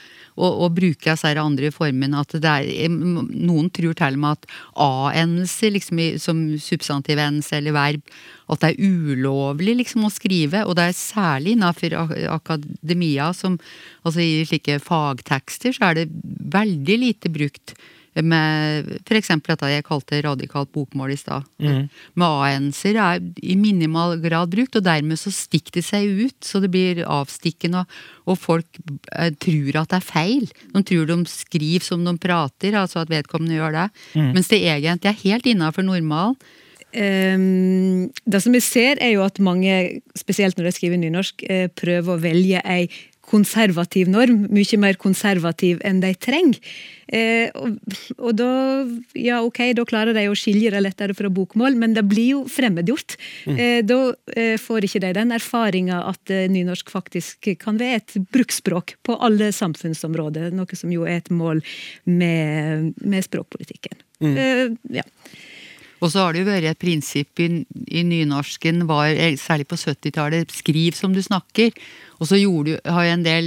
å, 0.40 0.47
å 0.47 0.71
bruke 0.73 1.11
disse 1.11 1.35
andre 1.42 1.73
formene. 1.75 2.23
At 2.23 2.37
det 2.38 2.54
er, 2.54 2.88
noen 2.90 3.71
tror 3.75 3.97
til 3.99 4.19
og 4.19 4.23
med 4.23 4.38
at 4.38 4.50
a-endelse 4.87 5.73
liksom, 5.75 6.02
som 6.23 6.42
substantivendelse 6.62 7.59
eller 7.59 7.76
verb, 7.76 8.19
at 8.50 8.62
det 8.62 8.73
er 8.73 8.83
ulovlig 8.83 9.76
liksom 9.83 10.07
å 10.07 10.12
skrive, 10.12 10.64
og 10.66 10.76
det 10.78 10.90
er 10.90 10.99
særlig 10.99 11.57
innenfor 11.57 11.97
akademia, 12.30 13.30
som 13.37 13.59
altså 14.02 14.23
i 14.23 14.45
slike 14.47 14.80
fagtekster, 14.83 15.75
så 15.75 15.90
er 15.90 16.00
det 16.00 16.11
veldig 16.54 17.02
lite 17.04 17.33
brukt 17.33 17.75
med 18.19 18.88
f.eks. 19.05 19.31
dette 19.47 19.71
jeg 19.71 19.87
kalte 19.87 20.21
radikalt 20.26 20.73
bokmål 20.75 21.14
i 21.14 21.19
stad. 21.19 21.47
Med 21.61 22.26
AN-ser 22.26 22.99
er 23.00 23.21
i 23.43 23.57
minimal 23.59 24.17
grad 24.23 24.50
brukt, 24.55 24.79
og 24.79 24.87
dermed 24.87 25.21
så 25.21 25.33
stikker 25.35 25.79
det 25.79 25.85
seg 25.87 26.23
ut, 26.25 26.38
så 26.45 26.62
det 26.62 26.73
blir 26.75 27.05
avstikkende, 27.07 27.85
og, 27.85 28.33
og 28.35 28.40
folk 28.40 28.81
eh, 29.14 29.31
tror 29.38 29.83
at 29.83 29.93
det 29.93 30.00
er 30.00 30.09
feil. 30.09 30.49
De 30.75 30.83
tror 30.87 31.11
de 31.11 31.21
skriver 31.31 31.87
som 31.87 32.02
de 32.07 32.17
prater, 32.21 32.75
altså 32.79 33.05
at 33.05 33.12
vedkommende 33.12 33.59
gjør 33.59 33.76
det, 33.79 33.87
mens 34.19 34.50
det 34.50 34.64
egentlig 34.64 35.12
er 35.12 35.23
helt 35.25 35.55
innafor 35.55 35.87
normalen. 35.87 36.38
Um, 36.90 38.11
det 38.26 38.40
som 38.43 38.55
vi 38.55 38.61
ser, 38.64 38.99
er 38.99 39.12
jo 39.14 39.23
at 39.23 39.38
mange, 39.38 40.02
spesielt 40.19 40.59
når 40.59 40.67
de 40.67 40.73
skriver 40.75 40.99
nynorsk, 40.99 41.45
eh, 41.47 41.69
prøver 41.71 42.17
å 42.17 42.19
velge 42.19 42.62
ei 42.67 42.88
konservativ 43.31 44.11
norm, 44.11 44.47
mye 44.51 44.79
mer 44.81 44.99
konservativ 45.01 45.83
enn 45.87 46.03
de 46.03 46.11
trenger. 46.19 46.59
Eh, 47.11 47.51
og, 47.59 47.79
og 48.23 48.35
da, 48.39 48.51
ja 49.19 49.41
ok, 49.43 49.63
da 49.75 49.85
klarer 49.89 50.15
de 50.15 50.29
å 50.31 50.37
skilje 50.39 50.71
det 50.71 50.83
lettere 50.83 51.17
fra 51.19 51.31
bokmål, 51.33 51.75
men 51.79 51.97
det 51.97 52.05
blir 52.07 52.37
jo 52.37 52.43
fremmedgjort. 52.51 53.17
Eh, 53.51 53.81
da 53.87 53.99
eh, 54.37 54.55
får 54.63 54.87
ikke 54.87 55.03
de 55.07 55.13
den 55.19 55.35
erfaringa 55.35 56.05
at 56.11 56.31
eh, 56.35 56.47
nynorsk 56.53 56.93
faktisk 56.93 57.51
kan 57.63 57.81
være 57.81 58.03
et 58.03 58.19
bruksspråk 58.31 58.97
på 59.07 59.19
alle 59.19 59.51
samfunnsområder, 59.57 60.55
noe 60.55 60.79
som 60.79 60.95
jo 60.95 61.07
er 61.07 61.19
et 61.23 61.33
mål 61.35 61.65
med, 62.07 62.93
med 63.03 63.27
språkpolitikken. 63.27 63.99
Eh, 64.21 64.69
ja. 64.95 65.07
Og 66.01 66.09
så 66.13 66.23
har 66.23 66.33
det 66.33 66.45
jo 66.45 66.49
vært 66.49 66.71
et 66.71 66.81
prinsipp 66.81 67.43
i, 67.43 67.49
i 67.93 68.05
nynorsken, 68.07 68.87
var, 68.89 69.13
særlig 69.41 69.67
på 69.69 69.77
70-tallet, 69.81 70.53
skriv 70.55 70.97
som 70.97 71.13
du 71.13 71.21
snakker. 71.25 71.75
Og 72.21 72.29
så 72.29 72.37
gjorde, 72.37 72.77
har 72.85 73.07
jo 73.07 73.12
en 73.15 73.25
del 73.25 73.47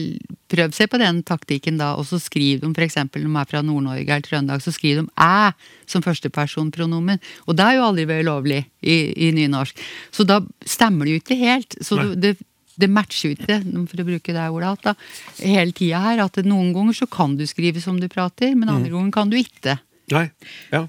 prøvd 0.53 0.75
seg 0.77 0.89
på 0.89 0.99
den 1.01 1.21
taktikken 1.25 1.77
da, 1.81 1.91
og 1.97 2.07
så 2.09 2.19
skriver 2.21 2.63
de 2.65 2.71
f.eks. 2.73 2.97
når 2.97 3.19
de 3.21 3.35
er 3.41 3.49
fra 3.49 3.61
Nord-Norge 3.65 4.05
eller 4.07 4.25
Trøndelag, 4.25 4.63
så 4.65 4.73
skriver 4.73 5.03
de 5.03 5.11
æ 5.21 5.51
som 5.89 6.05
førstepersonpronomen. 6.05 7.21
Og 7.45 7.57
det 7.57 7.67
har 7.67 7.77
jo 7.77 7.85
aldri 7.87 8.07
vært 8.09 8.27
lovlig 8.27 8.63
i, 8.81 8.97
i 9.13 9.29
nynorsk. 9.35 9.77
Så 10.13 10.25
da 10.25 10.41
stemmer 10.65 11.05
det 11.05 11.15
jo 11.15 11.21
ikke 11.21 11.37
helt. 11.41 11.77
Så 11.85 11.99
det, 12.17 12.35
det 12.81 12.89
matcher 12.89 13.29
jo 13.29 13.37
ikke, 13.37 13.59
for 13.91 14.01
å 14.01 14.07
bruke 14.09 14.35
det 14.35 14.47
ordet, 14.49 14.71
alt, 14.71 14.89
da, 14.89 14.95
hele 15.43 15.77
tida 15.77 16.01
her. 16.07 16.23
At 16.25 16.41
noen 16.47 16.73
ganger 16.75 16.97
så 17.03 17.09
kan 17.09 17.37
du 17.37 17.45
skrive 17.49 17.83
som 17.83 18.01
du 18.01 18.09
prater, 18.11 18.57
men 18.57 18.73
andre 18.73 18.93
ganger 18.93 19.13
kan 19.13 19.33
du 19.33 19.37
ikke. 19.39 19.77
Nei. 20.13 20.27
Ja. 20.73 20.87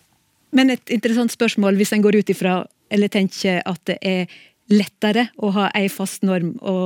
Men 0.55 0.73
et 0.73 0.95
interessant 0.95 1.33
spørsmål 1.35 1.77
hvis 1.79 1.93
en 1.95 2.05
går 2.05 2.23
ut 2.23 2.33
ifra, 2.33 2.63
eller 2.93 3.11
tenker 3.13 3.61
at 3.67 3.81
det 3.91 3.99
er 4.01 4.41
lettere 4.73 5.29
å 5.37 5.51
ha 5.57 5.69
ei 5.77 5.91
fast 5.93 6.25
norm 6.25 6.55
å, 6.63 6.77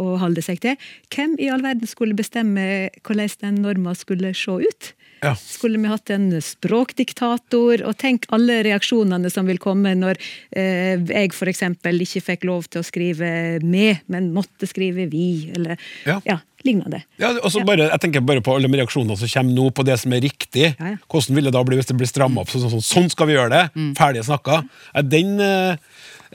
å 0.00 0.06
holde 0.22 0.42
seg 0.42 0.62
til. 0.64 0.76
Hvem 1.12 1.36
i 1.38 1.50
all 1.52 1.62
verden 1.62 1.88
skulle 1.90 2.18
bestemme 2.18 2.90
hvordan 3.06 3.38
den 3.42 3.62
norma 3.62 3.94
skulle 3.98 4.34
se 4.34 4.58
ut? 4.62 4.92
Ja. 5.22 5.36
Skulle 5.38 5.78
vi 5.78 5.86
hatt 5.86 6.10
en 6.10 6.30
språkdiktator? 6.42 7.84
Og 7.86 7.94
tenk 8.00 8.26
alle 8.34 8.58
reaksjonene 8.66 9.30
som 9.30 9.46
vil 9.46 9.60
komme 9.62 9.94
når 9.94 10.18
eh, 10.50 10.98
jeg 10.98 11.30
f.eks. 11.30 11.62
ikke 11.62 12.24
fikk 12.26 12.46
lov 12.48 12.66
til 12.66 12.82
å 12.82 12.86
skrive 12.86 13.60
'med', 13.62 14.02
men 14.10 14.32
måtte 14.34 14.66
skrive 14.66 15.06
'vi', 15.06 15.52
eller 15.54 15.78
Ja. 16.06 16.20
ja, 16.26 16.38
lignende. 16.64 17.04
Ja, 17.18 17.38
og 17.38 17.52
så 17.52 17.62
bare, 17.64 17.90
jeg 17.90 18.00
tenker 18.00 18.20
bare 18.20 18.42
på 18.42 18.56
alle 18.56 18.66
de 18.66 18.78
reaksjonene 18.82 19.16
som 19.16 19.28
kommer 19.28 19.54
nå 19.54 19.70
på 19.70 19.84
det 19.86 20.00
som 20.00 20.12
er 20.12 20.26
riktig. 20.26 20.74
Hvordan 21.06 21.34
vil 21.34 21.44
det 21.44 21.54
da 21.54 21.62
bli 21.62 21.78
hvis 21.78 21.86
det 21.86 21.96
blir 21.96 22.10
stramma 22.10 22.42
opp? 22.42 22.50
Sånn, 22.50 22.70
sånn, 22.70 22.82
sånn 22.82 23.10
skal 23.10 23.30
vi 23.30 23.38
gjøre 23.38 23.50
det! 23.54 23.64
Mm. 23.78 23.94
Ferdig 23.94 24.26
snakka. 24.26 24.64
Den, 25.06 25.38
eh, 25.40 25.76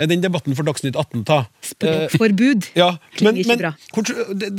den 0.05 0.21
debatten 0.21 0.53
for 0.55 0.63
Dagsnytt 0.67 0.95
18 0.95 1.23
ta? 1.25 1.37
Eh, 1.41 1.71
Språkforbud 1.71 2.67
ja, 2.77 2.91
men, 2.93 3.09
klinger 3.17 3.41
ikke 3.41 3.49
men 3.49 3.57
bra. 3.63 3.71
det, 4.37 4.49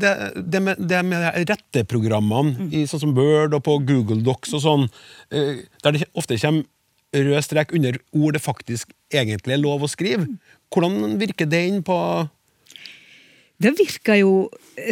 det, 0.00 0.12
det, 0.54 0.62
med, 0.62 0.76
det 0.88 1.02
med 1.04 1.26
retteprogrammene 1.50 2.56
Mm. 2.58 2.72
i 2.72 2.86
sånn 2.88 3.00
som 3.02 3.14
Word 3.16 3.54
og 3.54 3.62
på 3.66 3.76
Google 3.84 4.22
Docs 4.24 4.54
og 4.56 4.62
sånn, 4.64 4.88
eh, 5.30 5.60
der 5.84 5.92
det 5.92 6.08
ofte 6.14 6.38
kommer 6.40 6.64
rød 7.14 7.42
strek 7.44 7.72
under 7.72 7.96
ord 8.12 8.34
det 8.36 8.42
faktisk 8.44 8.90
egentlig 9.12 9.54
er 9.54 9.62
lov 9.62 9.82
å 9.82 9.88
skrive, 9.88 10.26
Mm. 10.26 10.38
hvordan 10.72 11.18
virker 11.20 11.46
det 11.48 11.62
inn 11.68 11.82
på 11.82 11.96
Det 13.58 13.72
virker 13.74 14.20
jo 14.20 14.34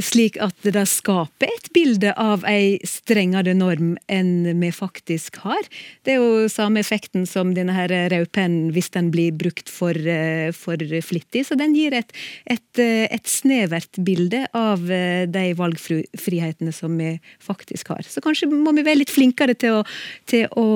slik 0.02 0.40
at 0.42 0.64
det 0.66 0.82
skaper 0.90 1.46
et 1.46 1.68
bilde 1.70 2.10
av 2.18 2.42
ei 2.50 2.80
strengere 2.82 3.52
norm 3.54 3.92
enn 4.10 4.58
vi 4.58 4.72
faktisk 4.74 5.38
har. 5.44 5.68
Det 6.02 6.16
er 6.16 6.18
jo 6.18 6.48
samme 6.50 6.82
effekten 6.82 7.28
som 7.30 7.52
denne 7.54 7.76
her 7.76 7.94
rødpennen 8.10 8.72
hvis 8.74 8.90
den 8.96 9.12
blir 9.14 9.36
brukt 9.38 9.70
for, 9.70 9.94
eh, 9.94 10.50
for 10.50 10.82
flittig. 10.82 11.44
Så 11.46 11.54
den 11.54 11.76
gir 11.78 11.94
et, 11.94 12.10
et, 12.50 12.66
eh, 12.82 13.06
et 13.06 13.30
snevert 13.30 14.00
bilde 14.02 14.42
av 14.50 14.90
eh, 14.90 15.26
de 15.30 15.44
valgfrihetene 15.54 16.74
som 16.74 16.98
vi 16.98 17.20
faktisk 17.38 17.94
har. 17.94 18.02
Så 18.02 18.18
kanskje 18.24 18.50
må 18.50 18.74
vi 18.74 18.82
være 18.82 19.04
litt 19.04 19.14
flinkere 19.14 19.54
til 19.54 19.78
å, 19.78 19.86
til 20.26 20.50
å 20.58 20.66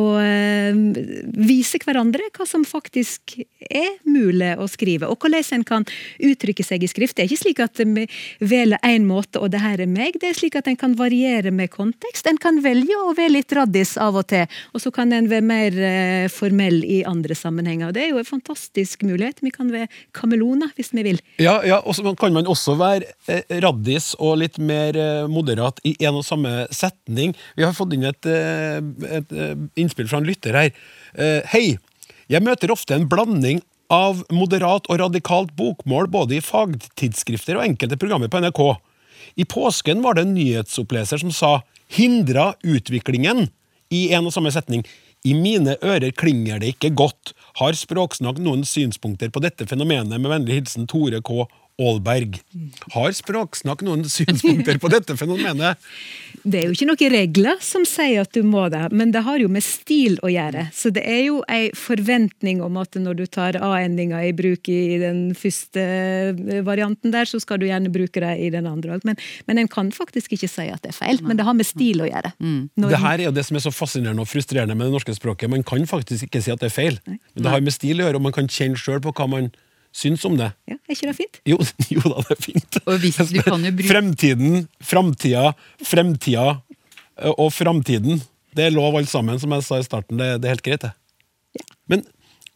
vise 1.34 1.82
hverandre 1.82 2.30
hva 2.36 2.46
som 2.46 2.62
faktisk 2.62 3.40
er 3.66 3.98
mulig 4.06 4.54
å 4.60 4.68
skrive, 4.70 5.08
og 5.10 5.18
hvordan 5.18 5.58
en 5.58 5.64
kan 5.66 5.86
uttrykke 6.22 6.64
seg 6.64 6.84
i 6.84 6.90
skrift. 6.90 7.16
Det 7.16 7.24
er 7.24 7.30
ikke 7.30 7.42
slik 7.42 7.62
at 7.64 7.79
vi 7.84 8.06
velger 8.40 8.80
én 8.86 9.06
måte, 9.08 9.40
og 9.40 9.50
det 9.52 9.62
her 9.62 9.80
er 9.82 9.90
meg. 9.90 10.18
Det 10.20 10.30
er 10.30 10.38
slik 10.38 10.56
at 10.58 10.68
en 10.70 10.78
kan 10.78 10.96
variere 10.98 11.52
med 11.54 11.70
kontekst. 11.72 12.28
En 12.30 12.40
kan 12.40 12.60
velge 12.64 12.96
å 12.98 13.14
være 13.16 13.34
litt 13.38 13.54
raddis 13.56 13.96
av 14.00 14.18
og 14.20 14.28
til, 14.32 14.46
og 14.74 14.82
så 14.82 14.92
kan 14.94 15.12
en 15.16 15.28
være 15.30 15.46
mer 15.46 15.76
eh, 15.76 16.26
formell 16.32 16.82
i 16.84 17.00
andre 17.08 17.36
sammenhenger. 17.38 17.90
Og 17.90 17.96
Det 17.96 18.04
er 18.04 18.12
jo 18.12 18.22
en 18.22 18.28
fantastisk 18.28 19.04
mulighet. 19.06 19.42
Vi 19.44 19.52
kan 19.54 19.72
være 19.72 19.90
kameloner 20.16 20.72
hvis 20.76 20.92
vi 20.96 21.06
vil. 21.10 21.20
Ja, 21.42 21.60
ja 21.66 21.80
og 21.84 21.96
så 21.96 22.14
kan 22.18 22.36
man 22.36 22.48
også 22.50 22.76
være 22.80 23.12
eh, 23.30 23.44
raddis 23.62 24.12
og 24.18 24.40
litt 24.42 24.58
mer 24.58 24.96
eh, 24.98 25.28
moderat 25.30 25.80
i 25.86 25.96
en 26.06 26.20
og 26.20 26.26
samme 26.26 26.66
setning. 26.74 27.36
Vi 27.56 27.66
har 27.66 27.76
fått 27.76 27.94
inn 27.96 28.06
et, 28.08 28.26
et 28.26 29.32
innspill 29.80 30.08
fra 30.10 30.20
en 30.20 30.28
lytter 30.28 30.56
her. 30.56 30.74
Hei! 31.50 31.78
Jeg 32.30 32.44
møter 32.46 32.70
ofte 32.70 32.94
en 32.94 33.08
blanding 33.10 33.58
av 33.90 34.22
moderat 34.30 34.86
og 34.88 35.00
radikalt 35.02 35.52
bokmål 35.58 36.08
både 36.12 36.38
i 36.38 36.44
fagtidsskrifter 36.44 37.58
og 37.58 37.66
enkelte 37.66 37.98
programmer 38.00 38.30
på 38.30 38.40
NRK. 38.42 38.62
I 39.36 39.46
påsken 39.46 40.02
var 40.02 40.16
det 40.16 40.26
en 40.26 40.34
nyhetsoppleser 40.34 41.18
som 41.18 41.32
sa 41.34 41.62
'hindra 41.90 42.54
utviklingen' 42.62 43.50
i 43.90 44.12
en 44.14 44.26
og 44.26 44.32
samme 44.32 44.52
setning. 44.54 44.84
I 45.24 45.34
mine 45.34 45.76
ører 45.84 46.14
klinger 46.16 46.60
det 46.60 46.74
ikke 46.74 46.94
godt. 46.96 47.34
Har 47.60 47.72
Språksnakk 47.76 48.38
noen 48.38 48.64
synspunkter 48.64 49.28
på 49.28 49.42
dette 49.44 49.66
fenomenet? 49.66 50.16
Med 50.20 50.30
vennlig 50.30 50.60
hilsen 50.60 50.86
Tore 50.88 51.20
K. 51.20 51.44
Aalberg. 51.80 52.38
Har 52.94 53.12
Språksnakk 53.16 53.82
noen 53.84 54.06
synspunkter 54.08 54.78
på 54.80 54.88
dette 54.92 55.16
fenomenet? 55.20 55.76
Det 56.42 56.60
er 56.60 56.68
jo 56.68 56.74
ikke 56.74 56.88
noen 56.88 57.12
regler 57.12 57.60
som 57.64 57.84
sier 57.88 58.24
at 58.24 58.32
du 58.36 58.44
må 58.46 58.66
det, 58.72 58.82
men 58.96 59.12
det 59.14 59.22
har 59.26 59.40
jo 59.42 59.50
med 59.52 59.64
stil 59.64 60.16
å 60.24 60.30
gjøre. 60.32 60.66
Så 60.76 60.92
det 60.94 61.02
er 61.04 61.22
jo 61.26 61.40
ei 61.50 61.70
forventning 61.76 62.62
om 62.64 62.78
at 62.80 62.96
når 62.96 63.18
du 63.20 63.24
tar 63.30 63.58
A-endinga 63.60 64.22
i 64.24 64.32
bruk 64.36 64.70
i 64.72 64.98
den 65.02 65.22
første 65.38 65.84
varianten 66.66 67.14
der, 67.14 67.28
så 67.28 67.40
skal 67.42 67.60
du 67.60 67.68
gjerne 67.68 67.92
bruke 67.92 68.22
det 68.24 68.34
i 68.40 68.50
den 68.52 68.68
andre 68.70 68.96
òg. 68.96 69.06
Men, 69.08 69.20
men 69.50 69.62
en 69.62 69.70
kan 69.70 69.92
faktisk 69.94 70.36
ikke 70.36 70.50
si 70.50 70.68
at 70.72 70.82
det 70.84 70.94
er 70.94 70.98
feil, 71.00 71.22
men 71.26 71.38
det 71.38 71.46
har 71.48 71.56
med 71.56 71.68
stil 71.68 72.04
å 72.04 72.08
gjøre. 72.08 72.34
Mm. 72.40 72.60
Det 72.88 73.02
her 73.04 73.16
er 73.18 73.26
jo 73.28 73.36
det 73.36 73.46
som 73.48 73.58
er 73.58 73.66
så 73.66 73.74
fascinerende 73.74 74.24
og 74.24 74.30
frustrerende 74.30 74.76
med 74.76 74.88
det 74.88 74.96
norske 74.96 75.16
språket. 75.16 75.52
Man 75.52 75.66
kan 75.66 75.84
faktisk 75.88 76.28
ikke 76.28 76.44
si 76.44 76.54
at 76.54 76.62
det 76.62 76.70
er 76.70 76.76
feil, 76.76 77.00
men 77.06 77.44
det 77.44 77.52
har 77.52 77.64
med 77.64 77.76
stil 77.76 78.00
å 78.00 78.08
gjøre, 78.08 78.20
og 78.20 78.30
man 78.30 78.36
kan 78.36 78.48
kjenne 78.50 78.80
sjøl 78.80 79.02
på 79.04 79.12
hva 79.16 79.28
man 79.30 79.52
syns 79.92 80.24
om 80.28 80.36
det. 80.38 80.52
ja, 80.70 80.76
er 80.76 80.94
ikke 80.94 81.08
det 81.10 81.16
fint? 81.18 81.40
Jo, 81.48 81.58
jo 81.96 82.02
da, 82.06 82.22
det 82.28 82.36
er 82.36 82.42
fint. 82.44 82.80
Og 82.86 82.98
hvis 83.02 83.18
du 83.32 83.40
kan 83.42 83.64
jo 83.66 83.72
bruke- 83.74 83.90
Fremtiden, 83.90 84.68
framtida, 84.82 85.50
fremtida 85.86 86.46
eh, 87.18 87.32
og 87.36 87.50
framtiden. 87.52 88.22
Det 88.54 88.64
er 88.66 88.72
lov 88.74 88.96
alt 88.98 89.08
sammen, 89.10 89.38
som 89.38 89.52
jeg 89.54 89.62
sa 89.66 89.78
i 89.78 89.86
starten. 89.86 90.18
Det, 90.18 90.32
det 90.42 90.48
er 90.50 90.56
helt 90.56 90.66
greit, 90.66 90.86
det. 90.88 90.94
Men 91.90 92.02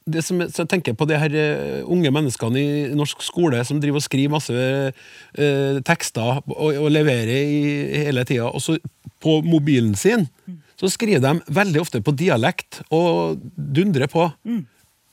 det 0.07 0.21
som, 0.26 0.41
jeg- 0.43 0.50
så 0.53 0.62
jeg 0.64 0.69
tenker 0.75 0.95
på 0.99 1.07
de 1.09 1.17
her 1.19 1.33
eh, 1.35 1.83
unge 1.91 2.11
menneskene 2.12 2.61
i 2.61 2.95
norsk 2.95 3.23
skole 3.25 3.62
som 3.64 3.79
driver 3.81 3.99
og 4.03 4.05
skriver 4.05 4.35
masse 4.35 4.53
eh, 4.59 5.79
tekster 5.87 6.43
og, 6.45 6.71
og 6.76 6.91
leverer 6.93 7.33
i, 7.35 8.05
hele 8.05 8.25
tida, 8.29 8.50
og 8.50 8.61
så 8.62 8.76
på 9.25 9.38
mobilen 9.47 9.95
sin 9.97 10.26
så 10.76 10.91
skriver 10.91 11.23
de 11.23 11.55
veldig 11.55 11.81
ofte 11.81 12.00
på 12.05 12.12
dialekt 12.19 12.81
og 12.93 13.38
dundrer 13.57 14.11
på. 14.11 14.26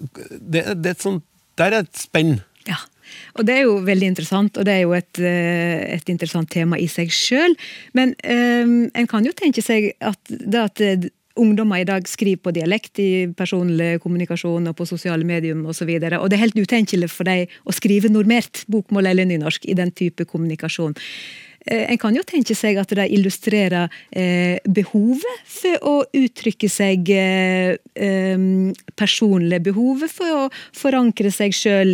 Det, 0.01 0.63
det 0.82 0.90
er 0.90 0.96
et 0.96 1.04
sånt, 1.06 1.22
der 1.60 1.75
er 1.75 1.86
et 1.86 1.98
spenn. 2.00 2.39
Ja, 2.67 2.77
og 3.36 3.48
det 3.48 3.55
er 3.58 3.65
jo 3.65 3.79
veldig 3.86 4.12
interessant, 4.13 4.58
og 4.58 4.67
det 4.67 4.75
er 4.75 4.84
jo 4.86 4.93
et, 4.98 5.20
eh, 5.20 5.81
et 5.96 6.12
interessant 6.13 6.50
tema 6.51 6.79
i 6.79 6.88
seg 6.91 7.12
sjøl. 7.13 7.55
Men 7.98 8.15
um, 8.24 8.77
en 8.96 9.10
kan 9.10 9.25
jo 9.25 9.34
tenke 9.36 9.63
seg 9.65 9.91
at 10.00 10.20
det 10.31 10.62
at 10.62 11.12
ungdommer 11.39 11.81
i 11.81 11.88
dag 11.88 12.08
skriver 12.10 12.41
på 12.43 12.53
dialekt 12.55 13.00
i 13.00 13.27
personlig 13.38 14.01
kommunikasjon 14.03 14.67
og 14.67 14.75
på 14.77 14.88
sosiale 14.89 15.25
medier 15.27 15.55
osv. 15.55 15.88
Og, 15.88 16.03
så 16.03 16.20
og 16.20 16.29
det 16.29 16.38
er 16.38 16.43
helt 16.46 16.60
utenkelig 16.60 17.12
for 17.12 17.27
dem 17.29 17.48
å 17.63 17.75
skrive 17.75 18.12
normert 18.12 18.65
bokmål 18.72 19.12
eller 19.12 19.29
nynorsk 19.29 19.67
i 19.70 19.77
den 19.77 19.93
type 19.96 20.27
kommunikasjon. 20.27 20.96
Eh, 21.65 21.91
en 21.91 22.00
kan 22.01 22.15
jo 22.15 22.24
tenke 22.25 22.56
seg 22.58 22.80
at 22.82 22.94
de 22.98 23.06
illustrerer 23.13 23.91
eh, 24.10 24.58
behovet 24.65 25.44
for 25.46 25.86
å 25.86 25.94
uttrykke 26.18 26.70
seg 26.72 27.12
eh, 27.13 27.75
personlig. 28.98 29.62
Behovet 29.68 30.13
for 30.13 30.46
å 30.46 30.48
forankre 30.77 31.32
seg 31.34 31.53
sjøl 31.56 31.91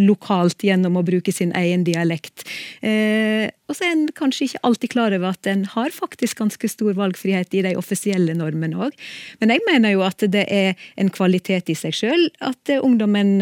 lokalt 0.00 0.64
gjennom 0.64 0.96
å 0.96 1.04
bruke 1.06 1.32
sin 1.34 1.52
egen 1.56 1.84
dialekt. 1.84 2.46
Og 2.80 3.76
så 3.76 3.86
er 3.86 3.92
en 3.92 4.06
kanskje 4.16 4.48
ikke 4.48 4.62
alltid 4.66 4.92
klar 4.94 5.14
over 5.14 5.34
at 5.34 5.48
en 5.50 5.64
har 5.74 5.92
faktisk 5.94 6.40
ganske 6.40 6.70
stor 6.70 6.96
valgfrihet 6.98 7.54
i 7.54 7.64
de 7.66 7.74
offisielle 7.78 8.34
normene 8.38 8.88
òg. 8.88 8.96
Men 9.42 9.54
jeg 9.54 9.64
mener 9.68 9.94
jo 9.94 10.04
at 10.06 10.24
det 10.32 10.46
er 10.50 10.88
en 11.00 11.12
kvalitet 11.12 11.70
i 11.70 11.78
seg 11.78 11.94
sjøl 11.96 12.26
at 12.44 12.72
ungdommen 12.80 13.38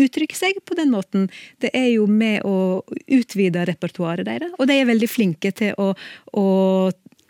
uttrykke 0.00 0.36
seg 0.36 0.60
på 0.66 0.76
den 0.78 0.92
måten. 0.94 1.28
Det 1.62 1.72
er 1.76 1.90
jo 1.94 2.06
med 2.10 2.44
å 2.46 2.82
utvide 3.06 3.66
repertoaret 3.68 4.26
deres, 4.28 4.54
og 4.58 4.68
de 4.70 4.78
er 4.80 4.90
veldig 4.90 5.10
flinke 5.10 5.52
til 5.56 5.74
å, 5.80 5.90
å, 6.38 6.46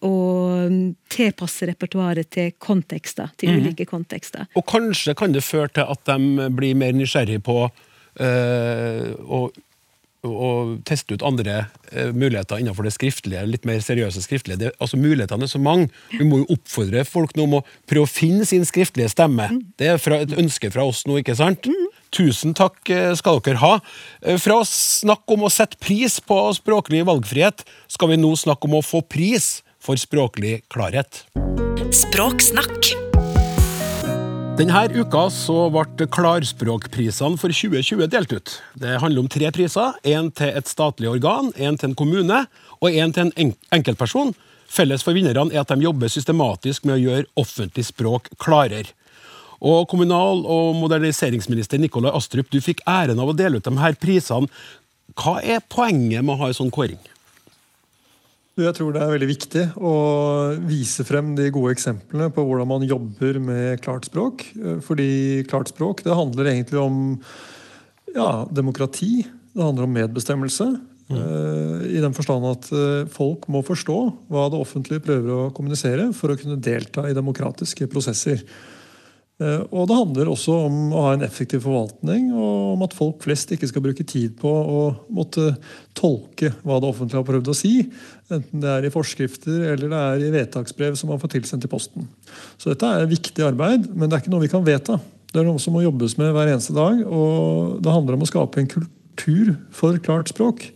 å 0.05 0.15
tilpasse 1.13 1.69
repertoaret 1.71 2.31
til 2.37 2.55
kontekster, 2.59 3.35
til 3.41 3.53
mm. 3.53 3.61
ulike 3.61 3.89
kontekster. 3.91 4.49
Og 4.59 4.67
kanskje 4.71 5.17
kan 5.19 5.35
det 5.35 5.45
føre 5.47 5.73
til 5.81 5.93
at 5.95 6.09
de 6.11 6.49
blir 6.55 6.79
mer 6.79 6.97
nysgjerrig 6.97 7.43
på 7.45 7.61
øh, 7.65 9.15
å 9.25 9.47
og 10.25 10.79
teste 10.89 11.17
ut 11.17 11.25
andre 11.27 11.67
uh, 11.93 12.11
muligheter 12.17 12.61
innenfor 12.61 12.87
det 12.87 12.95
skriftlige, 12.97 13.45
litt 13.49 13.67
mer 13.69 13.83
seriøse 13.85 14.23
skriftlige. 14.25 14.61
Det, 14.61 14.73
altså 14.81 14.99
Mulighetene 15.01 15.47
er 15.47 15.53
så 15.53 15.61
mange. 15.63 15.91
Vi 16.13 16.25
må 16.29 16.43
jo 16.43 16.57
oppfordre 16.57 17.05
folk 17.09 17.35
nå 17.37 17.47
om 17.49 17.59
å 17.61 17.65
prøve 17.91 18.09
å 18.09 18.11
finne 18.11 18.47
sin 18.49 18.65
skriftlige 18.69 19.13
stemme. 19.13 19.51
Mm. 19.53 19.61
Det 19.81 19.91
er 19.95 20.01
fra, 20.01 20.23
et 20.25 20.33
ønske 20.41 20.73
fra 20.75 20.87
oss 20.89 21.05
nå, 21.09 21.21
ikke 21.21 21.37
sant? 21.39 21.69
Mm. 21.69 21.94
Tusen 22.15 22.55
takk 22.55 22.91
eh, 22.95 23.13
skal 23.19 23.41
dere 23.43 23.59
ha. 23.59 23.73
Eh, 24.23 24.39
fra 24.39 24.61
å 24.63 24.69
snakke 24.69 25.35
om 25.35 25.47
å 25.49 25.53
sette 25.53 25.81
pris 25.83 26.21
på 26.23 26.39
språklig 26.55 27.03
valgfrihet, 27.09 27.65
skal 27.91 28.13
vi 28.13 28.21
nå 28.21 28.35
snakke 28.39 28.71
om 28.71 28.79
å 28.79 28.85
få 28.87 29.03
pris 29.03 29.65
for 29.83 29.99
språklig 29.99 30.61
klarhet. 30.71 31.25
Språksnakk. 31.95 32.95
Denne 34.55 34.85
uka 34.95 35.25
så 35.35 35.65
ble 35.75 36.07
Klarspråkprisene 36.15 37.41
for 37.43 37.51
2020 37.51 38.07
delt 38.07 38.31
ut. 38.31 38.53
Det 38.79 39.01
handler 39.03 39.25
om 39.25 39.31
tre 39.31 39.51
priser. 39.51 39.97
Én 40.07 40.31
til 40.31 40.55
et 40.55 40.71
statlig 40.71 41.11
organ, 41.11 41.51
én 41.59 41.75
til 41.75 41.91
en 41.91 41.97
kommune 41.99 42.45
og 42.79 42.95
én 42.95 43.11
til 43.11 43.33
en 43.35 43.55
enkeltperson. 43.75 44.31
Felles 44.71 45.03
for 45.03 45.19
vinnerne 45.19 45.51
er 45.51 45.65
at 45.65 45.75
de 45.75 45.83
jobber 45.83 46.11
systematisk 46.11 46.87
med 46.87 46.95
å 46.95 47.03
gjøre 47.03 47.27
offentlig 47.43 47.89
språk 47.91 48.31
klarere. 48.39 48.95
Og 49.65 49.89
Kommunal- 49.89 50.45
og 50.45 50.75
moderniseringsminister 50.77 51.81
Nikolai 51.81 52.13
Astrup, 52.13 52.51
du 52.53 52.61
fikk 52.61 52.83
æren 52.89 53.21
av 53.21 53.33
å 53.33 53.37
dele 53.37 53.59
ut 53.59 53.65
de 53.65 53.77
her 53.81 53.97
prisene. 53.97 54.51
Hva 55.17 55.39
er 55.41 55.65
poenget 55.69 56.25
med 56.25 56.35
å 56.35 56.41
ha 56.43 56.51
en 56.51 56.59
sånn 56.59 56.73
kåring? 56.75 57.01
Jeg 58.55 58.77
tror 58.77 58.93
det 58.95 59.01
er 59.03 59.11
veldig 59.11 59.27
viktig 59.27 59.63
å 59.83 59.95
vise 60.63 61.03
frem 61.07 61.33
de 61.35 61.49
gode 61.51 61.73
eksemplene 61.75 62.29
på 62.31 62.45
hvordan 62.47 62.69
man 62.71 62.85
jobber 62.87 63.41
med 63.43 63.81
klart 63.83 64.07
språk. 64.07 64.45
Fordi 64.87 65.43
klart 65.51 65.73
språk 65.73 66.05
det 66.07 66.15
handler 66.15 66.53
egentlig 66.53 66.79
om 66.79 67.01
ja, 68.15 68.45
demokrati. 68.47 69.25
Det 69.55 69.65
handler 69.65 69.89
om 69.89 69.97
medbestemmelse. 69.97 70.69
Mm. 71.11 71.19
I 71.91 72.01
den 72.01 72.15
forstand 72.17 72.47
at 72.49 72.71
eh, 72.73 73.09
folk 73.13 73.49
må 73.53 73.61
forstå 73.67 73.99
hva 74.33 74.47
det 74.49 74.61
offentlige 74.63 75.05
prøver 75.05 75.35
å 75.35 75.51
kommunisere 75.53 76.07
for 76.17 76.33
å 76.33 76.39
kunne 76.39 76.63
delta 76.63 77.05
i 77.09 77.17
demokratiske 77.17 77.91
prosesser. 77.93 78.41
Eh, 79.43 79.63
og 79.75 79.89
det 79.91 79.97
handler 79.99 80.29
også 80.31 80.57
om 80.69 80.93
å 80.95 81.01
ha 81.09 81.15
en 81.17 81.25
effektiv 81.27 81.65
forvaltning, 81.65 82.29
og 82.31 82.75
om 82.77 82.85
at 82.87 82.95
folk 82.95 83.25
flest 83.25 83.51
ikke 83.55 83.67
skal 83.67 83.83
bruke 83.83 84.07
tid 84.07 84.37
på 84.39 84.51
å 84.51 84.83
måtte 85.15 85.57
tolke 85.99 86.53
hva 86.63 86.79
det 86.79 86.91
offentlige 86.93 87.19
har 87.19 87.27
prøvd 87.27 87.51
å 87.51 87.57
si. 87.59 87.73
Enten 88.31 88.63
det 88.63 88.71
er 88.71 88.87
i 88.87 88.93
forskrifter 88.95 89.73
eller 89.73 89.91
det 89.91 90.03
er 90.03 90.23
i 90.23 90.35
vedtaksbrev 90.37 90.99
som 90.99 91.11
man 91.11 91.19
får 91.23 91.35
tilsendt 91.35 91.67
i 91.67 91.73
posten. 91.73 92.07
Så 92.63 92.71
dette 92.71 92.87
er 92.87 93.11
viktig 93.11 93.43
arbeid, 93.47 93.89
men 93.91 94.07
det 94.07 94.17
er 94.17 94.23
ikke 94.23 94.35
noe 94.35 94.45
vi 94.45 94.53
kan 94.53 94.67
vedta. 94.67 95.01
Det 95.33 95.43
er 95.43 95.49
noe 95.49 95.63
som 95.63 95.75
må 95.75 95.83
jobbes 95.83 96.15
med 96.21 96.31
hver 96.37 96.53
eneste 96.53 96.77
dag, 96.77 97.01
og 97.03 97.81
det 97.83 97.91
handler 97.91 98.15
om 98.15 98.23
å 98.23 98.29
skape 98.31 98.63
en 98.63 98.71
kultur 98.71 99.57
for 99.75 99.99
klart 100.05 100.31
språk. 100.31 100.69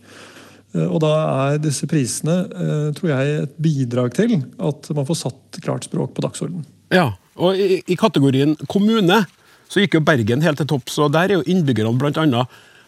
Eh, 0.75 0.83
og 0.83 0.99
da 1.05 1.13
er 1.45 1.63
disse 1.63 1.87
prisene 1.87 2.41
eh, 2.43 2.89
tror 2.99 3.13
jeg, 3.13 3.39
et 3.45 3.55
bidrag 3.55 4.19
til 4.19 4.35
at 4.59 4.91
man 4.91 5.07
får 5.07 5.21
satt 5.23 5.61
klart 5.63 5.87
språk 5.87 6.11
på 6.17 6.27
dagsordenen. 6.27 6.67
Ja, 6.93 7.11
og 7.39 7.57
i, 7.57 7.79
i, 7.85 7.95
kategorien 7.99 8.55
kommune 8.67 9.23
så 9.69 9.83
gikk 9.83 9.99
jo 9.99 10.05
Bergen 10.05 10.41
helt 10.41 10.57
til 10.59 10.67
topps, 10.69 10.97
og 10.97 11.13
der 11.13 11.29
er 11.29 11.39
jo 11.39 11.45
innbyggerne 11.45 11.93
bl.a. 12.01 12.45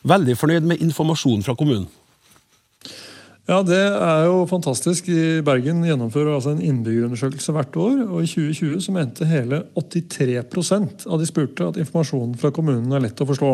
veldig 0.10 0.38
fornøyd 0.38 0.66
med 0.72 0.82
informasjon 0.82 1.44
fra 1.46 1.56
kommunen. 1.58 1.88
Ja, 3.50 3.62
Det 3.68 3.78
er 3.78 4.26
jo 4.30 4.46
fantastisk. 4.48 5.10
I 5.10 5.42
Bergen 5.46 5.84
gjennomfører 5.84 6.36
altså 6.38 6.54
en 6.54 6.62
innbyggerundersøkelse 6.62 7.52
hvert 7.52 7.76
år. 7.76 7.98
og 8.08 8.24
I 8.24 8.30
2020 8.30 8.82
så 8.82 8.94
mente 8.96 9.28
hele 9.28 9.64
83% 9.76 11.08
av 11.08 11.20
de 11.20 11.28
spurte 11.28 11.68
at 11.68 11.78
informasjonen 11.82 12.38
fra 12.40 12.52
kommunen 12.56 12.94
er 12.94 13.04
lett 13.04 13.22
å 13.22 13.28
forstå. 13.28 13.52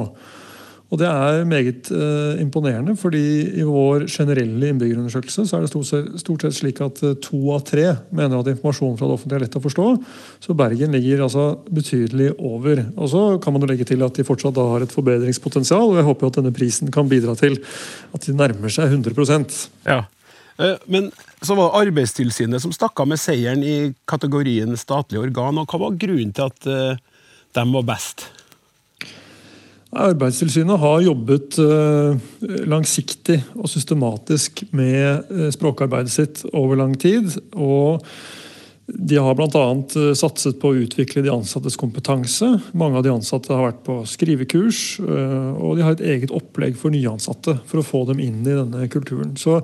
Og 0.88 1.00
Det 1.02 1.08
er 1.08 1.43
meget 1.43 1.89
uh, 1.91 2.39
imponerende, 2.39 2.93
fordi 2.95 3.60
i 3.60 3.63
vår 3.67 4.06
generelle 4.08 4.69
innbyggerundersøkelse 4.71 5.43
så 5.50 5.58
er 5.58 5.65
det 5.65 5.71
stort 5.73 6.45
sett, 6.45 6.56
slik 6.56 6.80
at 6.84 7.02
eh, 7.04 7.17
to 7.23 7.41
av 7.52 7.65
tre 7.67 7.89
mener 8.15 8.39
at 8.39 8.47
informasjonen 8.54 8.95
fra 9.00 9.10
det 9.10 9.17
offentlige 9.17 9.41
er 9.41 9.43
lett 9.43 9.58
å 9.60 9.63
forstå. 9.65 9.88
Så 10.45 10.56
Bergen 10.56 10.95
ligger 10.95 11.26
altså 11.26 11.47
betydelig 11.67 12.30
over. 12.38 12.86
Og 12.95 13.12
Så 13.12 13.23
kan 13.43 13.54
man 13.54 13.65
jo 13.65 13.71
legge 13.73 13.88
til 13.89 14.06
at 14.06 14.15
de 14.15 14.23
fortsatt 14.28 14.56
da 14.56 14.63
har 14.71 14.86
et 14.86 14.95
forbedringspotensial. 14.95 15.91
og 15.91 16.00
Jeg 16.00 16.08
håper 16.08 16.23
jo 16.23 16.32
at 16.32 16.39
denne 16.39 16.56
prisen 16.56 16.93
kan 16.93 17.12
bidra 17.12 17.36
til 17.36 17.60
at 18.15 18.23
de 18.23 18.38
nærmer 18.38 18.71
seg 18.71 18.95
100% 18.95 19.67
Ja. 19.86 20.06
Eh, 20.58 20.80
men 20.88 21.12
så 21.43 21.54
var 21.60 21.67
det 21.67 21.91
Arbeidstilsynet 21.91 22.63
som 22.63 22.71
stakk 22.71 23.04
av 23.04 23.12
med 23.12 23.19
seieren 23.19 23.60
i 23.60 23.93
kategorien 24.08 24.71
statlige 24.80 25.28
organ. 25.28 25.60
og 25.60 25.67
Hva 25.67 25.84
var 25.84 26.00
grunnen 26.00 26.32
til 26.32 26.47
at 26.47 26.63
de 26.63 27.69
var 27.76 27.84
best? 27.84 28.30
Arbeidstilsynet 29.95 30.80
har 30.80 31.02
jobbet 31.02 31.58
eh, 31.63 32.17
langsiktig 32.67 33.38
og 33.56 33.69
systematisk 33.71 34.65
med 34.76 35.30
eh, 35.32 35.47
språkarbeidet 35.54 36.12
sitt 36.12 36.43
over 36.52 36.76
lang 36.82 36.97
tid. 37.00 37.32
og 37.56 38.04
de 38.88 39.17
har 39.19 39.36
bl.a. 39.36 39.63
Eh, 40.00 40.12
satset 40.15 40.60
på 40.60 40.73
å 40.73 40.82
utvikle 40.84 41.23
de 41.23 41.32
ansattes 41.32 41.80
kompetanse. 41.80 42.50
Mange 42.76 43.00
av 43.00 43.06
de 43.08 43.13
ansatte 43.15 43.54
har 43.54 43.69
vært 43.69 43.80
på 43.88 44.02
skrivekurs. 44.08 45.00
Og 45.00 45.80
de 45.80 45.86
har 45.88 45.95
et 45.95 46.06
eget 46.15 46.36
opplegg 46.36 46.76
for 46.80 46.91
nyansatte 46.91 47.58
for 47.67 47.80
å 47.80 47.88
få 47.88 48.04
dem 48.12 48.21
inn 48.23 48.43
i 48.43 48.58
denne 48.60 48.89
kulturen. 48.91 49.36
Så 49.39 49.62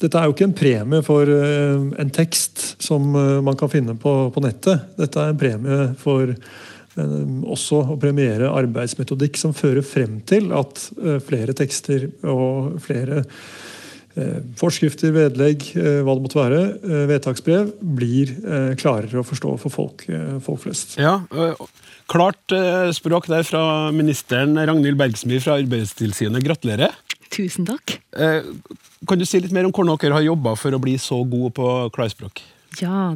dette 0.00 0.20
er 0.20 0.28
jo 0.28 0.36
ikke 0.36 0.48
en 0.48 0.56
premie 0.56 1.04
for 1.06 1.28
en 1.28 2.12
tekst 2.12 2.74
som 2.82 3.12
man 3.14 3.56
kan 3.56 3.72
finne 3.72 3.96
på, 4.00 4.14
på 4.32 4.44
nettet. 4.44 4.96
Dette 4.98 5.20
er 5.20 5.32
en 5.32 5.40
premie 5.40 5.82
for 6.00 6.32
også 6.94 7.80
å 7.90 7.98
premiere 8.00 8.50
arbeidsmetodikk 8.54 9.38
som 9.40 9.54
fører 9.56 9.84
frem 9.86 10.20
til 10.28 10.52
at 10.54 10.88
eh, 11.02 11.20
flere 11.24 11.54
tekster 11.56 12.06
og 12.30 12.76
flere 12.84 13.24
eh, 14.14 14.38
forskrifter, 14.60 15.10
vedlegg, 15.14 15.66
eh, 15.74 16.00
hva 16.06 16.14
det 16.14 16.24
måtte 16.24 16.38
være, 16.38 16.60
vedtaksbrev, 17.10 17.72
blir 17.98 18.34
klarere 18.80 19.22
å 19.22 19.26
forstå 19.26 19.56
for 19.64 19.74
folk, 19.74 20.06
folk 20.44 20.66
flest. 20.66 20.98
Ja, 21.02 21.20
Klart 22.04 22.52
språk 22.92 23.30
der 23.32 23.46
fra 23.48 23.88
ministeren 23.96 24.58
Ragnhild 24.60 24.98
Bergsmy 25.00 25.38
fra 25.40 25.54
Arbeidstilsynet. 25.56 26.44
Gratulerer. 26.44 26.92
Tusen 27.32 27.64
takk. 27.64 27.94
Kan 29.08 29.18
du 29.18 29.24
si 29.24 29.40
litt 29.40 29.54
mer 29.56 29.64
om 29.64 29.72
hvordan 29.72 29.96
dere 30.02 30.18
har 30.18 30.26
jobba 30.26 30.52
for 30.60 30.76
å 30.76 30.82
bli 30.84 30.98
så 31.00 31.22
gode 31.24 31.54
på 31.56 31.70
klarspråk? 31.96 32.44
Ja, 32.82 33.14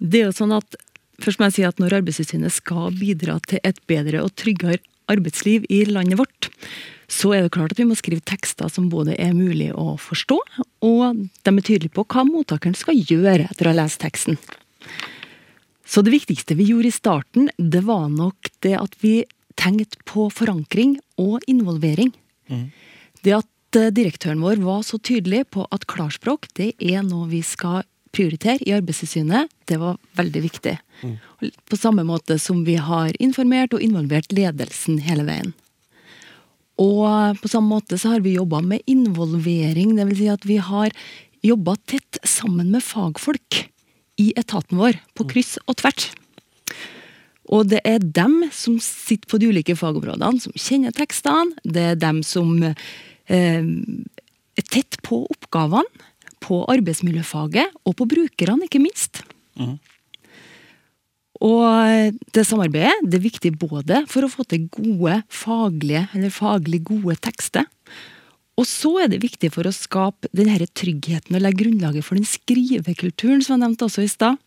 det 0.00 0.22
er 0.22 0.30
jo 0.30 0.38
sånn 0.38 0.56
at 0.56 0.78
Først 1.22 1.40
må 1.40 1.48
jeg 1.48 1.56
si 1.56 1.64
at 1.66 1.80
Når 1.80 2.00
Arbeidstilsynet 2.00 2.52
skal 2.52 2.92
bidra 2.96 3.38
til 3.48 3.62
et 3.64 3.78
bedre 3.88 4.24
og 4.24 4.34
tryggere 4.36 4.82
arbeidsliv 5.10 5.64
i 5.70 5.84
landet 5.86 6.18
vårt, 6.18 6.50
så 7.06 7.30
er 7.36 7.44
det 7.44 7.54
klart 7.54 7.72
at 7.72 7.80
vi 7.80 7.86
må 7.86 7.94
skrive 7.98 8.24
tekster 8.26 8.70
som 8.72 8.88
både 8.90 9.14
er 9.22 9.36
mulig 9.36 9.70
å 9.70 9.94
forstå, 10.02 10.38
og 10.82 11.20
de 11.46 11.52
er 11.52 11.62
tydelige 11.62 11.94
på 11.94 12.06
hva 12.10 12.24
mottakeren 12.26 12.74
skal 12.74 12.98
gjøre 12.98 13.46
etter 13.46 13.68
å 13.68 13.74
ha 13.74 13.78
lest 13.84 14.00
teksten. 14.02 14.40
Så 15.86 16.02
det 16.02 16.16
viktigste 16.16 16.56
vi 16.58 16.66
gjorde 16.72 16.90
i 16.90 16.94
starten, 16.94 17.50
det 17.56 17.84
var 17.86 18.08
nok 18.10 18.50
det 18.66 18.74
at 18.80 18.96
vi 19.02 19.20
tenkte 19.56 20.02
på 20.08 20.26
forankring 20.34 20.98
og 21.22 21.38
involvering. 21.46 22.10
Mm. 22.50 22.70
Det 23.22 23.36
at 23.38 23.78
eh, 23.78 23.92
direktøren 23.94 24.42
vår 24.42 24.58
var 24.66 24.82
så 24.86 24.98
tydelig 24.98 25.46
på 25.54 25.64
at 25.70 25.86
klarspråk 25.90 26.50
det 26.58 26.72
er 26.82 27.06
noe 27.06 27.30
vi 27.30 27.40
skal 27.46 27.86
prioritere 28.16 28.64
i 28.64 28.74
Arbeidstilsynet, 28.76 29.52
det 29.68 29.78
var 29.82 30.00
veldig 30.18 30.42
viktig. 30.46 30.74
Mm. 31.02 31.14
På 31.68 31.78
samme 31.78 32.06
måte 32.08 32.38
som 32.40 32.64
vi 32.66 32.78
har 32.80 33.12
informert 33.22 33.76
og 33.76 33.84
involvert 33.84 34.32
ledelsen 34.34 35.02
hele 35.04 35.26
veien. 35.28 35.52
Og 36.80 37.38
på 37.40 37.48
samme 37.48 37.72
måte 37.72 37.96
så 38.00 38.14
har 38.14 38.24
vi 38.24 38.36
jobba 38.36 38.60
med 38.64 38.84
involvering, 38.90 39.94
dvs. 39.96 40.18
Si 40.18 40.28
at 40.32 40.44
vi 40.48 40.58
har 40.60 40.92
jobba 41.46 41.76
tett 41.88 42.18
sammen 42.26 42.72
med 42.74 42.84
fagfolk 42.84 43.62
i 44.20 44.32
etaten 44.36 44.80
vår, 44.80 44.98
på 45.16 45.28
kryss 45.30 45.56
og 45.66 45.78
tvert. 45.80 46.10
Og 47.52 47.68
det 47.70 47.80
er 47.86 48.02
dem 48.02 48.40
som 48.54 48.78
sitter 48.82 49.28
på 49.30 49.38
de 49.40 49.50
ulike 49.52 49.76
fagområdene, 49.78 50.40
som 50.42 50.56
kjenner 50.58 50.94
tekstene. 50.96 51.54
Det 51.62 51.84
er 51.92 52.00
dem 52.00 52.22
som 52.26 52.58
eh, 52.64 52.74
er 53.30 54.66
tett 54.72 54.98
på 55.06 55.22
oppgavene, 55.30 56.05
på 56.46 56.62
arbeidsmiljøfaget 56.70 57.74
og 57.84 57.98
på 57.98 58.08
brukerne, 58.08 58.68
ikke 58.68 58.82
minst. 58.82 59.24
Og 61.44 62.16
det 62.32 62.46
samarbeidet 62.48 63.04
det 63.04 63.18
er 63.18 63.26
viktig 63.26 63.52
både 63.60 64.04
for 64.08 64.24
å 64.24 64.30
få 64.32 64.46
til 64.48 64.68
gode 64.72 65.18
faglige, 65.28 66.06
eller 66.16 66.32
faglig 66.32 66.80
gode 66.86 67.18
tekster, 67.20 67.66
og 68.56 68.64
så 68.64 68.94
er 69.02 69.10
det 69.12 69.20
viktig 69.20 69.50
for 69.52 69.68
å 69.68 69.74
skape 69.74 70.30
denne 70.32 70.56
tryggheten 70.56 71.36
og 71.36 71.42
legge 71.44 71.60
grunnlaget 71.60 72.06
for 72.06 72.16
den 72.16 72.28
skrivekulturen 72.28 73.42
som 73.44 73.56
jeg 73.56 73.62
nevnte 73.66 73.84
også 73.84 74.06
i 74.06 74.08
stad. 74.08 74.40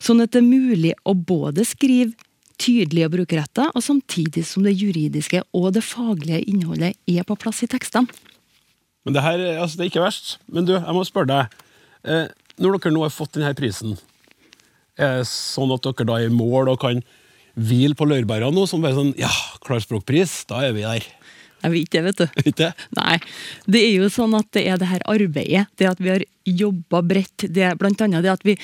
Sånn 0.00 0.22
at 0.24 0.32
det 0.32 0.40
er 0.40 0.48
mulig 0.48 0.94
å 1.04 1.12
både 1.12 1.66
skrive 1.68 2.16
tydelig 2.58 3.04
og 3.06 3.12
brukerretta, 3.18 3.68
og 3.76 3.84
samtidig 3.84 4.42
som 4.48 4.64
det 4.66 4.74
juridiske 4.74 5.44
og 5.54 5.74
det 5.76 5.84
faglige 5.86 6.40
innholdet 6.50 6.96
er 7.06 7.26
på 7.28 7.36
plass 7.38 7.62
i 7.62 7.70
tekstene. 7.70 8.08
Men 9.08 9.16
det 9.16 9.24
her, 9.24 9.40
altså 9.56 9.78
det 9.78 9.86
er 9.86 9.88
ikke 9.88 10.04
verst. 10.04 10.34
Men 10.52 10.66
du, 10.68 10.74
jeg 10.76 10.92
må 10.92 11.02
spørre 11.08 11.30
deg. 11.30 11.60
Eh, 12.04 12.26
når 12.60 12.74
dere 12.76 12.92
nå 12.92 13.06
har 13.06 13.14
fått 13.14 13.38
denne 13.38 13.54
prisen, 13.56 13.94
er 15.00 15.22
det 15.22 15.30
sånn 15.30 15.72
at 15.72 15.86
dere 15.86 16.04
da 16.10 16.18
er 16.20 16.28
i 16.28 16.34
mål 16.34 16.68
og 16.74 16.82
kan 16.82 17.00
hvile 17.56 17.96
på 17.96 18.04
laurbæra 18.04 18.50
nå, 18.52 18.66
som 18.68 18.84
bare 18.84 18.98
sånn 18.98 19.14
Ja, 19.16 19.30
klarspråkpris, 19.64 20.42
da 20.52 20.60
er 20.66 20.76
vi 20.76 20.84
der. 20.84 21.06
Jeg 21.64 21.72
vet 21.72 21.94
det, 21.94 22.02
vet 22.04 22.20
du. 22.20 22.44
Ikke? 22.52 22.68
Nei. 23.00 23.16
Det 23.64 23.80
er 23.86 23.96
jo 23.96 24.12
sånn 24.12 24.36
at 24.36 24.52
det 24.52 24.66
er 24.68 24.76
det 24.78 24.90
her 24.92 25.08
arbeidet, 25.08 25.64
det 25.80 25.88
at 25.88 26.04
vi 26.04 26.12
har 26.12 26.26
jobba 26.44 27.00
bredt, 27.08 27.48
det 27.48 27.64
er 27.70 27.80
blant 27.80 28.04
annet 28.04 28.28
det 28.28 28.34
at 28.36 28.44
vi 28.44 28.58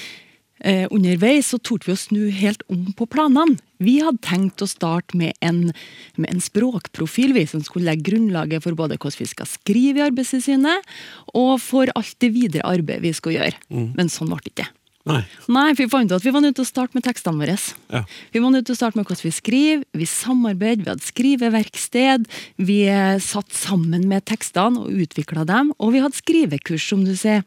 eh, 0.64 0.86
underveis 0.90 1.52
så 1.52 1.60
torde 1.62 1.88
vi 1.88 1.94
å 1.94 2.00
snu 2.00 2.22
helt 2.34 2.64
om 2.72 2.88
på 2.96 3.06
planene. 3.10 3.58
Vi 3.84 3.98
hadde 4.00 4.22
tenkt 4.24 4.62
å 4.64 4.68
starte 4.70 5.16
med 5.18 5.36
en, 5.44 5.72
med 6.16 6.30
en 6.30 6.40
språkprofil, 6.42 7.34
vi 7.36 7.44
som 7.50 7.62
skulle 7.64 7.90
legge 7.90 8.08
grunnlaget 8.10 8.64
for 8.64 8.78
både 8.78 8.96
hvordan 8.96 9.20
vi 9.20 9.28
skal 9.28 9.50
skrive 9.50 10.00
i 10.00 10.06
Arbeidstilsynet, 10.06 10.94
og 11.36 11.58
for 11.60 11.92
alt 11.98 12.16
det 12.24 12.32
videre 12.36 12.64
arbeidet 12.70 13.04
vi 13.04 13.12
skulle 13.16 13.42
gjøre. 13.42 13.60
Men 13.98 14.12
sånn 14.12 14.32
ble 14.32 14.40
det 14.46 14.54
ikke. 14.54 14.70
Nei. 15.04 15.20
Nei, 15.52 15.74
for 15.74 15.82
vi 15.82 15.90
fant 15.92 16.08
ut 16.08 16.16
at 16.16 16.24
vi 16.24 16.32
var 16.32 16.40
nødt 16.40 16.54
til 16.56 16.64
å 16.64 16.68
starte 16.68 16.96
med 16.96 17.04
tekstene 17.04 17.36
våre. 17.36 17.54
Ja. 17.92 18.00
Vi 18.32 18.40
var 18.40 18.52
nødt 18.54 18.64
til 18.70 18.72
å 18.72 18.78
starte 18.78 18.96
med 18.96 19.04
hvordan 19.04 19.26
vi 19.26 19.32
skriver, 19.36 19.82
vi 20.00 20.06
samarbeider, 20.08 20.80
vi 20.80 20.92
hadde 20.94 21.04
skriveverksted, 21.04 22.24
vi 22.64 22.78
eh, 22.88 23.18
satt 23.20 23.52
sammen 23.52 24.06
med 24.08 24.24
tekstene 24.30 24.80
og 24.80 25.02
utvikla 25.04 25.44
dem, 25.50 25.74
og 25.76 25.92
vi 25.92 26.00
hadde 26.00 26.16
skrivekurs, 26.16 26.86
som 26.88 27.04
du 27.04 27.12
sier. 27.20 27.44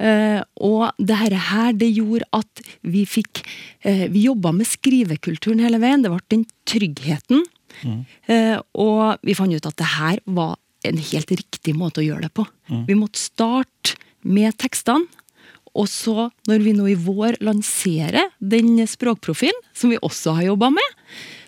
Eh, 0.00 0.40
og 0.64 0.86
dette 0.96 1.42
her, 1.50 1.76
det 1.76 1.90
gjorde 1.92 2.30
at 2.38 2.64
vi 2.88 3.04
fikk 3.08 3.44
eh, 3.84 4.06
Vi 4.08 4.24
jobba 4.24 4.54
med 4.56 4.66
skrivekulturen 4.68 5.60
hele 5.60 5.80
veien. 5.82 6.00
Det 6.02 6.12
ble 6.14 6.24
den 6.32 6.48
tryggheten. 6.68 7.44
Mm. 7.84 8.00
og 8.80 9.20
vi 9.22 9.34
fant 9.36 9.52
ut 9.54 9.66
at 9.68 9.76
det 9.78 9.86
her 9.92 10.20
var 10.34 10.56
en 10.88 10.96
helt 10.98 11.30
riktig 11.30 11.74
måte 11.76 12.00
å 12.00 12.06
gjøre 12.06 12.24
det 12.24 12.32
på. 12.34 12.46
Vi 12.88 12.96
måtte 12.98 13.20
starte 13.20 13.94
med 14.24 14.56
tekstene. 14.58 15.06
Og 15.78 15.86
så, 15.90 16.28
når 16.50 16.62
vi 16.64 16.74
nå 16.74 16.88
i 16.90 16.98
vår 16.98 17.38
lanserer 17.44 18.32
den 18.38 18.74
språkprofilen, 18.88 19.58
som 19.76 19.92
vi 19.92 20.00
også 20.02 20.34
har 20.38 20.50
jobba 20.50 20.72
med, 20.74 20.96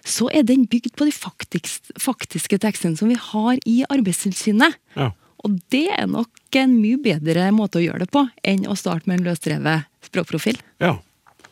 så 0.07 0.31
er 0.33 0.47
den 0.47 0.69
bygd 0.71 0.95
på 0.97 1.09
de 1.09 1.15
faktisk, 1.15 1.91
faktiske 2.01 2.61
tekstene 2.63 2.99
som 2.99 3.11
vi 3.11 3.19
har 3.19 3.59
i 3.69 3.81
Arbeidstilsynet. 3.91 4.79
Ja. 4.97 5.11
Og 5.45 5.59
det 5.73 5.87
er 5.97 6.09
nok 6.11 6.59
en 6.61 6.77
mye 6.79 7.01
bedre 7.01 7.49
måte 7.57 7.81
å 7.81 7.85
gjøre 7.85 8.05
det 8.05 8.13
på 8.13 8.27
enn 8.47 8.67
å 8.69 8.77
starte 8.79 9.09
med 9.09 9.21
en 9.21 9.31
løsdrevet 9.31 9.89
språkprofil. 10.11 10.61
Ja, 10.83 10.99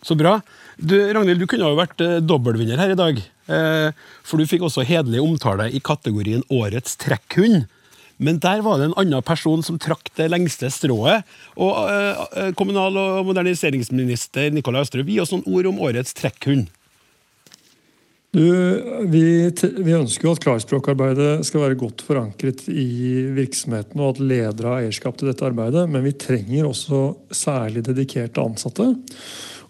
så 0.04 0.14
bra. 0.18 0.38
Du, 0.76 0.94
Ragnhild, 1.00 1.40
du 1.42 1.48
kunne 1.50 1.70
jo 1.70 1.78
vært 1.78 2.00
eh, 2.04 2.18
dobbeltvinner 2.22 2.80
her 2.80 2.94
i 2.94 2.98
dag. 2.98 3.18
Eh, 3.48 4.04
for 4.26 4.38
du 4.38 4.48
fikk 4.48 4.66
også 4.68 4.86
hederlig 4.86 5.22
omtale 5.24 5.70
i 5.72 5.80
kategorien 5.84 6.44
Årets 6.52 6.98
trekkhund. 7.00 7.66
Men 8.18 8.40
der 8.42 8.62
var 8.66 8.80
det 8.80 8.88
en 8.88 8.96
annen 8.98 9.22
person 9.26 9.62
som 9.62 9.78
trakk 9.80 10.10
det 10.18 10.26
lengste 10.32 10.70
strået. 10.74 11.26
Og 11.56 11.76
eh, 11.86 12.24
eh, 12.42 12.50
Kommunal- 12.58 12.98
og 12.98 13.28
moderniseringsminister 13.30 14.50
Nikolai 14.54 14.82
Astrup, 14.82 15.06
gi 15.06 15.20
oss 15.22 15.34
noen 15.34 15.46
ord 15.46 15.70
om 15.70 15.80
Årets 15.86 16.16
trekkhund. 16.18 16.68
Du, 18.36 18.44
vi, 19.08 19.22
vi 19.48 19.94
ønsker 19.96 20.28
jo 20.28 20.34
at 20.36 20.42
klarspråkarbeidet 20.44 21.46
skal 21.48 21.62
være 21.62 21.78
godt 21.80 22.02
forankret 22.04 22.66
i 22.68 23.24
virksomheten, 23.32 24.02
og 24.02 24.16
at 24.18 24.20
ledere 24.20 24.74
har 24.74 24.82
eierskap 24.82 25.16
til 25.16 25.30
dette 25.30 25.46
arbeidet, 25.46 25.86
men 25.88 26.04
vi 26.04 26.12
trenger 26.12 26.68
også 26.68 27.00
særlig 27.32 27.86
dedikerte 27.86 28.44
ansatte. 28.44 28.90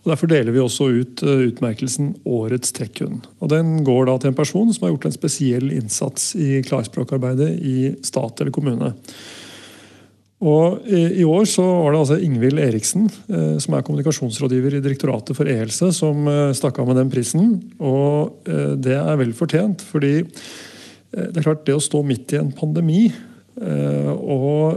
Og 0.09 0.15
Derfor 0.15 0.31
deler 0.31 0.55
vi 0.55 0.61
også 0.63 0.87
ut 0.89 1.21
eh, 1.21 1.43
utmerkelsen 1.51 2.15
Årets 2.25 2.73
trekkhund. 2.73 3.27
Og 3.45 3.51
Den 3.53 3.83
går 3.85 4.07
da 4.09 4.15
til 4.17 4.31
en 4.31 4.39
person 4.39 4.71
som 4.73 4.87
har 4.87 4.95
gjort 4.95 5.11
en 5.11 5.19
spesiell 5.19 5.69
innsats 5.77 6.31
i 6.41 6.63
klarspråkarbeidet 6.65 7.51
i 7.61 7.91
stat 8.01 8.41
eller 8.41 8.55
kommune. 8.57 8.95
Og 10.39 10.87
i, 10.89 11.27
år 11.27 11.45
så 11.51 11.65
var 11.67 11.93
det 11.93 12.01
altså 12.01 12.17
Ingvild 12.25 12.63
Eriksen, 12.63 13.11
eh, 13.29 13.59
som 13.61 13.77
er 13.77 13.85
kommunikasjonsrådgiver 13.85 14.79
i 14.79 14.83
Direktoratet 14.87 15.37
for 15.37 15.51
e-helse, 15.51 15.91
som 15.93 16.25
eh, 16.33 16.57
stakk 16.57 16.81
av 16.81 16.89
med 16.89 17.03
den 17.03 17.13
prisen. 17.13 17.59
Og 17.77 18.49
det 18.81 18.97
er 18.97 19.21
vel 19.21 19.37
fortjent, 19.37 19.85
fordi 19.85 20.23
det 20.23 21.37
er 21.37 21.45
klart 21.45 21.67
det 21.69 21.77
å 21.77 21.85
stå 21.85 22.01
midt 22.05 22.33
i 22.33 22.41
en 22.41 22.53
pandemi 22.57 23.11
og 23.59 24.77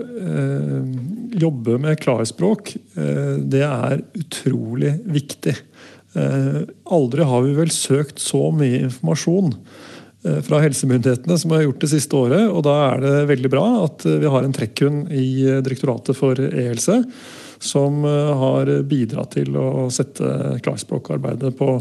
jobbe 1.31 1.77
med 1.81 1.99
klarspråk, 2.01 2.75
eh, 2.95 3.35
det 3.39 3.63
er 3.65 4.03
utrolig 4.17 4.95
viktig. 5.05 5.55
Eh, 6.15 6.61
aldri 6.91 7.23
har 7.27 7.43
vi 7.45 7.55
vel 7.55 7.71
søkt 7.71 8.19
så 8.19 8.49
mye 8.51 8.83
informasjon 8.87 9.53
eh, 10.25 10.39
fra 10.43 10.59
helsemyndighetene 10.63 11.37
som 11.39 11.51
vi 11.51 11.59
har 11.59 11.67
gjort 11.69 11.85
det 11.85 11.91
siste 11.93 12.17
året. 12.19 12.47
og 12.49 12.63
Da 12.67 12.77
er 12.89 13.05
det 13.05 13.13
veldig 13.31 13.51
bra 13.53 13.67
at 13.85 14.05
vi 14.05 14.33
har 14.33 14.43
en 14.43 14.55
trekkhund 14.55 15.11
i 15.11 15.61
Direktoratet 15.63 16.17
for 16.17 16.39
e-helse 16.39 17.03
som 17.61 18.01
har 18.01 18.71
bidratt 18.89 19.35
til 19.35 19.53
å 19.53 19.85
sette 19.93 20.57
klarspråkarbeidet 20.65 21.51
på, 21.59 21.75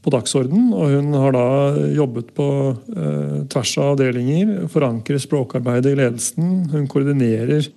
på 0.00 0.12
dagsorden. 0.12 0.70
Og 0.72 0.94
hun 0.94 1.16
har 1.16 1.34
da 1.36 1.46
jobbet 1.94 2.32
på 2.36 2.46
eh, 2.72 3.40
tvers 3.52 3.74
av 3.80 3.94
avdelinger, 3.94 4.54
forankrer 4.72 5.20
språkarbeidet 5.20 5.92
i 5.92 6.00
ledelsen. 6.00 6.54
Hun 6.72 6.88
koordinerer 6.90 7.68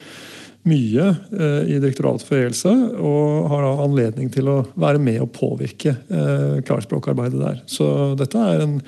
mye 0.69 1.09
eh, 1.11 1.73
i 1.73 1.79
Direktoratet 1.83 2.25
for 2.27 2.39
e-helse, 2.39 2.71
og 2.99 3.49
har 3.51 3.65
da 3.65 3.73
anledning 3.83 4.31
til 4.33 4.49
å 4.51 4.57
være 4.79 5.01
med 5.03 5.19
og 5.23 5.33
påvirke 5.35 5.95
eh, 5.97 6.57
klarspråkarbeidet 6.67 7.41
der. 7.41 7.61
Så 7.69 7.85
dette 8.19 8.39
er 8.39 8.63
en 8.65 8.79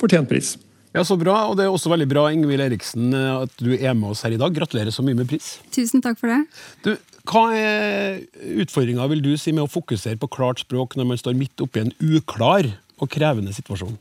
fortjent 0.00 0.30
pris. 0.30 0.56
Ja, 0.92 1.04
Så 1.08 1.16
bra. 1.16 1.46
Og 1.48 1.56
det 1.56 1.64
er 1.64 1.72
også 1.72 1.92
veldig 1.92 2.08
bra 2.10 2.26
Ingvild 2.34 2.66
Eriksen, 2.66 3.14
at 3.14 3.54
du 3.62 3.72
er 3.78 3.94
med 3.96 4.12
oss 4.12 4.26
her 4.26 4.34
i 4.34 4.40
dag. 4.40 4.52
Gratulerer 4.52 4.92
så 4.92 5.04
mye 5.06 5.16
med 5.16 5.30
pris. 5.30 5.54
Tusen 5.72 6.04
takk 6.04 6.20
for 6.20 6.28
det. 6.28 6.42
Du, 6.84 6.92
Hva 7.30 7.46
er 7.56 8.20
utfordringa 8.60 9.06
vil 9.14 9.22
du 9.24 9.32
si 9.40 9.54
med 9.56 9.64
å 9.64 9.72
fokusere 9.72 10.20
på 10.20 10.28
klart 10.34 10.60
språk 10.66 10.98
når 10.98 11.08
man 11.14 11.20
står 11.22 11.38
midt 11.38 11.64
oppi 11.64 11.86
en 11.86 11.94
uklar 12.02 12.68
og 13.00 13.08
krevende 13.14 13.54
situasjon? 13.56 13.96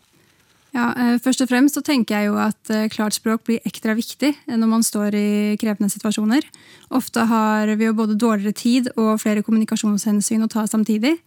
Ja, 0.72 0.94
eh, 0.96 1.18
først 1.20 1.44
og 1.44 1.50
fremst 1.52 1.76
så 1.76 1.84
tenker 1.84 2.16
jeg 2.16 2.30
jo 2.30 2.38
at 2.40 2.72
eh, 2.72 2.88
klart 2.92 3.16
språk 3.18 3.44
blir 3.48 3.64
ekstra 3.68 3.92
viktig 3.98 4.30
eh, 4.32 4.56
når 4.56 4.70
man 4.72 4.86
står 4.88 5.18
i 5.20 5.32
krevende 5.60 5.92
situasjoner. 5.92 6.48
Ofte 6.96 7.26
har 7.28 7.74
vi 7.76 7.90
jo 7.90 7.98
både 7.98 8.16
dårligere 8.16 8.56
tid 8.56 8.88
og 8.96 9.20
flere 9.20 9.44
kommunikasjonshensyn 9.44 10.48
å 10.48 10.52
ta 10.52 10.68
samtidig. 10.68 11.18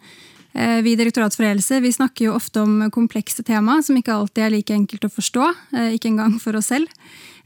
Vi 0.55 0.93
i 0.93 0.95
Direktoratet 0.95 1.35
for 1.35 1.43
e-helse 1.43 1.81
vi 1.83 1.91
snakker 1.91 2.29
jo 2.29 2.35
ofte 2.37 2.61
om 2.63 2.85
komplekse 2.95 3.43
tema 3.43 3.81
som 3.83 3.97
ikke 3.99 4.15
alltid 4.15 4.45
er 4.45 4.53
like 4.55 4.77
enkelt 4.77 5.09
å 5.09 5.11
forstå, 5.11 5.49
ikke 5.97 6.13
engang 6.13 6.37
for 6.39 6.55
oss 6.55 6.69
selv. 6.71 6.87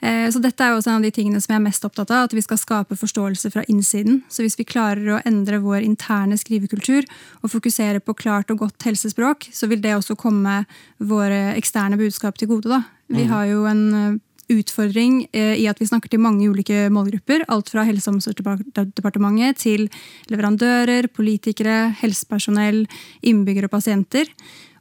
Eh, 0.01 0.31
Så 0.31 0.39
dette 0.43 0.63
er 0.63 0.71
jo 0.71 0.79
også 0.79 0.93
en 0.93 1.01
av 1.01 1.07
de 1.07 1.11
tingene 1.11 1.41
som 1.41 1.53
jeg 1.53 1.59
er 1.59 1.65
mest 1.65 1.85
opptatt 1.85 2.11
av, 2.11 2.29
at 2.29 2.35
vi 2.37 2.45
skal 2.45 2.61
skape 2.61 2.99
forståelse 2.99 3.51
fra 3.51 3.65
innsiden. 3.69 4.23
Så 4.31 4.45
hvis 4.45 4.59
vi 4.59 4.69
klarer 4.69 5.17
å 5.17 5.23
endre 5.27 5.59
vår 5.59 5.83
interne 5.83 6.39
skrivekultur 6.39 7.05
og 7.43 7.51
fokusere 7.51 8.01
på 8.01 8.15
klart 8.15 8.51
og 8.51 8.59
godt 8.59 8.87
helsespråk, 8.87 9.49
så 9.53 9.69
vil 9.69 9.83
det 9.83 9.97
også 9.97 10.17
komme 10.17 10.65
våre 10.99 11.57
eksterne 11.57 11.99
budskap 11.99 12.39
til 12.39 12.49
gode. 12.49 12.69
Da. 12.69 12.83
Vi 13.09 13.25
har 13.25 13.47
jo 13.51 13.65
en 13.67 13.85
eh, 13.95 14.19
utfordring 14.49 15.27
eh, 15.33 15.57
i 15.61 15.67
at 15.69 15.81
vi 15.81 15.89
snakker 15.89 16.13
til 16.13 16.23
mange 16.23 16.47
ulike 16.49 16.87
målgrupper. 16.93 17.45
Alt 17.49 17.73
fra 17.73 17.85
Helse- 17.89 18.09
og 18.09 18.19
omsorgsdepartementet 18.19 19.61
til 19.65 19.89
leverandører, 20.31 21.11
politikere, 21.13 21.91
helsepersonell, 22.01 22.87
innbyggere 23.23 23.69
og 23.69 23.77
pasienter. 23.77 24.31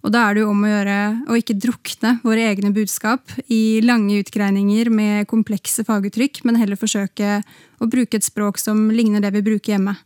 Og 0.08 0.14
da 0.16 0.22
er 0.24 0.38
det 0.38 0.44
jo 0.46 0.52
om 0.54 0.62
å 0.64 0.70
gjøre 0.72 0.98
å 1.28 1.36
ikke 1.36 1.58
drukne 1.60 2.14
våre 2.24 2.46
egne 2.48 2.70
budskap 2.72 3.34
i 3.52 3.82
lange 3.84 4.22
utgreininger 4.22 4.88
med 4.88 5.28
komplekse 5.28 5.84
faguttrykk, 5.84 6.46
men 6.48 6.56
heller 6.56 6.80
forsøke 6.80 7.42
å 7.84 7.90
bruke 7.92 8.16
et 8.16 8.24
språk 8.24 8.62
som 8.62 8.86
ligner 8.96 9.20
det 9.20 9.34
vi 9.36 9.44
bruker 9.44 9.74
hjemme. 9.76 9.98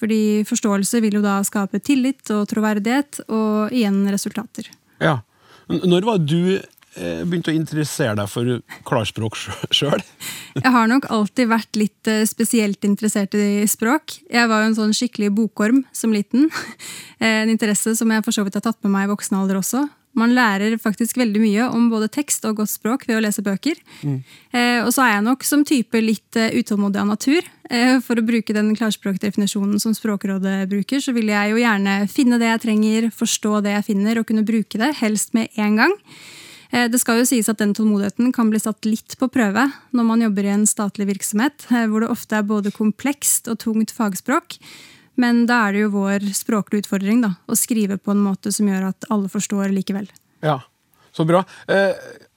Fordi 0.00 0.46
forståelse 0.48 1.02
vil 1.04 1.18
jo 1.18 1.24
da 1.26 1.42
skape 1.44 1.82
tillit 1.84 2.24
og 2.32 2.46
troverdighet, 2.48 3.20
og 3.28 3.76
igjen 3.76 4.00
resultater. 4.08 4.70
Ja. 4.96 5.18
Når 5.68 6.08
var 6.08 6.24
du 6.24 6.56
begynt 6.98 7.48
å 7.50 7.54
interessere 7.54 8.16
deg 8.18 8.30
for 8.30 8.60
klarspråk 8.88 9.38
sjøl? 9.70 10.02
Jeg 10.64 10.74
har 10.74 10.90
nok 10.90 11.06
alltid 11.12 11.50
vært 11.50 11.78
litt 11.78 12.10
eh, 12.10 12.24
spesielt 12.28 12.84
interessert 12.88 13.36
i 13.38 13.62
språk. 13.70 14.18
Jeg 14.30 14.50
var 14.50 14.64
jo 14.64 14.70
en 14.70 14.78
sånn 14.78 14.96
skikkelig 14.96 15.30
bokorm 15.36 15.84
som 15.92 16.14
liten. 16.14 16.50
Eh, 17.20 17.42
en 17.42 17.50
interesse 17.52 17.92
som 17.98 18.08
jeg 18.08 18.24
for 18.24 18.32
så 18.32 18.40
vidt 18.46 18.54
har 18.56 18.62
tatt 18.64 18.78
med 18.80 18.94
meg 18.94 19.04
i 19.04 19.10
voksen 19.10 19.34
alder 19.36 19.58
også. 19.58 19.82
Man 20.16 20.32
lærer 20.32 20.72
faktisk 20.80 21.18
veldig 21.20 21.40
mye 21.42 21.66
om 21.70 21.90
både 21.92 22.08
tekst 22.10 22.46
og 22.48 22.62
godt 22.62 22.72
språk 22.72 23.04
ved 23.06 23.18
å 23.18 23.20
lese 23.22 23.44
bøker. 23.44 23.76
Mm. 24.00 24.16
Eh, 24.56 24.78
og 24.82 24.88
så 24.94 25.04
er 25.04 25.12
jeg 25.14 25.26
nok 25.28 25.44
som 25.44 25.66
type 25.68 26.00
litt 26.00 26.38
eh, 26.40 26.56
utålmodig 26.56 27.02
av 27.02 27.10
natur. 27.12 27.46
Eh, 27.70 28.00
for 28.02 28.18
å 28.18 28.24
bruke 28.26 28.56
den 28.56 28.72
klarspråkdefinisjonen 28.78 29.78
som 29.82 29.94
Språkrådet 29.94 30.64
bruker, 30.72 31.04
så 31.04 31.12
vil 31.14 31.30
jeg 31.30 31.52
jo 31.52 31.60
gjerne 31.60 31.96
finne 32.10 32.40
det 32.42 32.50
jeg 32.50 32.64
trenger, 32.64 33.10
forstå 33.14 33.60
det 33.68 33.76
jeg 33.76 33.88
finner, 33.92 34.18
og 34.18 34.26
kunne 34.32 34.48
bruke 34.48 34.80
det, 34.80 34.94
helst 35.04 35.36
med 35.36 35.52
en 35.60 35.78
gang. 35.84 35.98
Eh, 36.70 36.86
det 36.90 37.00
skal 37.02 37.20
jo 37.20 37.26
sies 37.28 37.50
at 37.50 37.58
den 37.58 37.74
tålmodigheten 37.74 38.30
kan 38.34 38.50
bli 38.52 38.60
satt 38.62 38.86
litt 38.86 39.16
på 39.18 39.28
prøve 39.32 39.66
når 39.96 40.06
man 40.06 40.22
jobber 40.22 40.46
i 40.46 40.54
en 40.54 40.68
statlig 40.70 41.08
virksomhet, 41.10 41.66
eh, 41.70 41.86
hvor 41.90 42.04
det 42.04 42.12
ofte 42.14 42.38
er 42.38 42.46
både 42.46 42.72
komplekst 42.74 43.50
og 43.50 43.58
tungt 43.64 43.94
fagspråk. 43.94 44.58
Men 45.20 45.44
da 45.50 45.66
er 45.66 45.74
det 45.74 45.84
jo 45.84 45.92
vår 45.98 46.30
språklige 46.36 46.86
utfordring 46.86 47.24
da, 47.24 47.34
å 47.50 47.58
skrive 47.58 47.98
på 47.98 48.14
en 48.14 48.22
måte 48.24 48.52
som 48.54 48.68
gjør 48.70 48.90
at 48.92 49.08
alle 49.10 49.30
forstår 49.32 49.74
likevel. 49.74 50.08
Ja, 50.46 50.60
Så 51.12 51.24
bra. 51.26 51.42
Eh, 51.66 51.90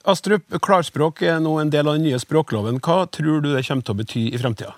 Astrup, 0.04 0.50
klarspråk 0.60 1.22
er 1.22 1.38
nå 1.40 1.60
en 1.60 1.70
del 1.70 1.86
av 1.86 1.94
den 1.94 2.08
nye 2.08 2.18
språkloven. 2.18 2.80
Hva 2.82 3.06
tror 3.06 3.38
du 3.40 3.52
det 3.54 3.62
kommer 3.64 3.86
til 3.86 3.94
å 3.94 3.98
bety 4.00 4.22
i 4.34 4.40
fremtida? 4.40 4.74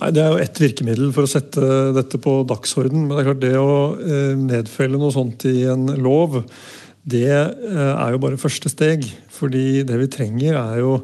Nei, 0.00 0.10
Det 0.10 0.22
er 0.22 0.32
jo 0.32 0.40
ett 0.40 0.60
virkemiddel 0.60 1.12
for 1.12 1.24
å 1.24 1.30
sette 1.30 1.92
dette 1.96 2.18
på 2.18 2.40
dagsorden. 2.48 3.06
Men 3.06 3.14
det 3.14 3.20
er 3.20 3.28
klart 3.28 3.44
det 3.44 3.54
å 3.60 3.76
eh, 4.00 4.32
nedfelle 4.40 4.98
noe 4.98 5.12
sånt 5.12 5.44
i 5.44 5.68
en 5.68 5.86
lov, 6.00 6.40
det 7.06 7.30
eh, 7.30 7.92
er 7.94 8.14
jo 8.14 8.20
bare 8.22 8.40
første 8.40 8.70
steg. 8.72 9.06
Fordi 9.36 9.84
det 9.86 9.98
vi 10.00 10.10
trenger, 10.10 10.58
er 10.58 10.82
jo 10.82 10.98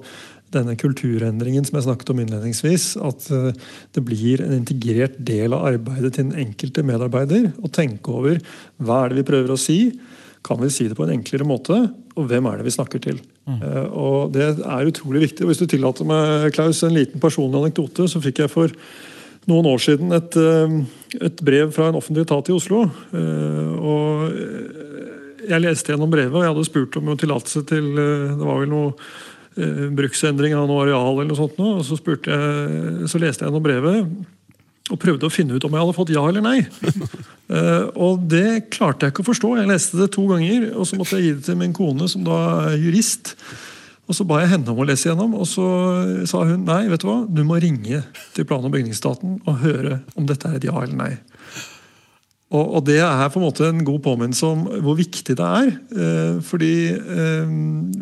denne 0.53 0.75
kulturendringen 0.77 1.65
som 1.65 1.79
jeg 1.79 1.87
snakket 1.87 2.11
om 2.13 2.23
innledningsvis. 2.25 2.87
At 3.07 3.29
eh, 3.33 3.53
det 3.95 4.05
blir 4.07 4.43
en 4.45 4.57
integrert 4.59 5.15
del 5.23 5.55
av 5.55 5.69
arbeidet 5.71 6.17
til 6.17 6.29
den 6.29 6.49
enkelte 6.49 6.85
medarbeider. 6.87 7.53
Å 7.63 7.71
tenke 7.73 8.15
over 8.15 8.43
hva 8.83 9.05
er 9.05 9.13
det 9.13 9.23
vi 9.23 9.29
prøver 9.31 9.55
å 9.55 9.61
si. 9.61 9.79
Kan 10.43 10.59
vi 10.59 10.73
si 10.75 10.89
det 10.91 10.99
på 10.99 11.07
en 11.07 11.15
enklere 11.15 11.47
måte? 11.47 11.79
Og 12.19 12.27
hvem 12.29 12.51
er 12.51 12.59
det 12.59 12.67
vi 12.67 12.75
snakker 12.75 13.03
til? 13.03 13.23
Mm. 13.47 13.63
Uh, 13.63 13.87
og 13.95 14.35
Det 14.35 14.49
er 14.59 14.91
utrolig 14.91 15.29
viktig. 15.29 15.47
og 15.47 15.53
Hvis 15.53 15.63
du 15.63 15.69
tillater 15.71 16.07
meg, 16.09 16.51
Klaus, 16.57 16.83
en 16.83 16.99
liten 16.99 17.23
personlig 17.23 17.63
anekdote, 17.63 18.11
så 18.11 18.21
fikk 18.23 18.43
jeg 18.43 18.51
for 18.51 18.75
noen 19.51 19.67
år 19.71 19.81
siden 19.83 20.15
et, 20.15 20.37
et 21.19 21.41
brev 21.43 21.73
fra 21.75 21.89
en 21.91 21.97
offentlig 21.99 22.23
etat 22.27 22.51
i 22.51 22.55
Oslo. 22.55 22.85
Og 23.11 24.35
Jeg 25.49 25.65
leste 25.65 25.95
gjennom 25.95 26.13
brevet, 26.13 26.35
og 26.35 26.45
jeg 26.45 26.53
hadde 26.53 26.69
spurt 26.69 26.99
om 27.01 27.13
tillatelse 27.19 27.65
til 27.69 27.89
Det 27.97 28.43
var 28.43 28.61
vel 28.61 28.71
noe 28.71 28.93
eh, 29.57 29.89
bruksendring 29.97 30.55
av 30.59 30.69
noe 30.71 30.85
areal, 30.87 31.17
eller 31.17 31.33
noe 31.33 31.41
sånt. 31.41 31.59
Nå, 31.59 31.75
og 31.81 31.87
så, 31.89 31.99
jeg, 31.99 33.11
så 33.11 33.23
leste 33.23 33.45
jeg 33.45 33.51
gjennom 33.51 33.65
brevet 33.65 34.07
og 34.91 34.99
prøvde 35.01 35.29
å 35.29 35.33
finne 35.33 35.57
ut 35.57 35.65
om 35.65 35.75
jeg 35.75 35.85
hadde 35.85 35.97
fått 35.97 36.13
ja 36.13 36.23
eller 36.27 36.45
nei. 36.45 36.59
uh, 37.53 37.87
og 38.07 38.25
det 38.31 38.73
klarte 38.73 39.07
jeg 39.07 39.15
ikke 39.15 39.25
å 39.25 39.31
forstå. 39.31 39.53
Jeg 39.61 39.71
leste 39.71 40.01
det 40.01 40.11
to 40.17 40.25
ganger, 40.31 40.73
og 40.75 40.89
så 40.89 40.99
måtte 40.99 41.19
jeg 41.19 41.29
gi 41.29 41.37
det 41.39 41.47
til 41.47 41.61
min 41.61 41.77
kone, 41.77 42.09
som 42.11 42.25
da 42.27 42.41
er 42.73 42.81
jurist. 42.83 43.37
Og 44.11 44.17
Så 44.19 44.27
ba 44.29 44.41
jeg 44.43 44.51
henne 44.51 44.69
om 44.69 44.81
å 44.83 44.85
lese 44.85 45.09
gjennom, 45.09 45.37
og 45.39 45.47
så 45.49 45.65
sa 46.29 46.43
hun 46.45 46.67
nei, 46.67 46.83
vet 46.91 47.05
du 47.05 47.07
hva, 47.09 47.21
du 47.25 47.45
må 47.47 47.61
ringe 47.63 48.03
til 48.35 48.49
plan- 48.49 48.65
og 48.67 48.75
bygningsstaten 48.75 49.39
og 49.47 49.61
høre 49.63 50.01
om 50.19 50.27
dette 50.29 50.51
er 50.51 50.59
et 50.59 50.67
ja 50.67 50.75
eller 50.75 50.99
nei. 50.99 51.13
Og, 52.53 52.65
og, 52.77 52.81
Det 52.85 53.01
er 53.01 53.29
på 53.33 53.41
en 53.41 53.47
måte 53.47 53.69
en 53.69 53.85
god 53.85 54.03
påminnelse 54.05 54.49
om 54.49 54.67
hvor 54.85 54.99
viktig 54.99 55.37
det 55.39 55.47
er. 55.47 55.71
Eh, 55.97 56.41
fordi 56.45 56.75
eh, 56.93 57.53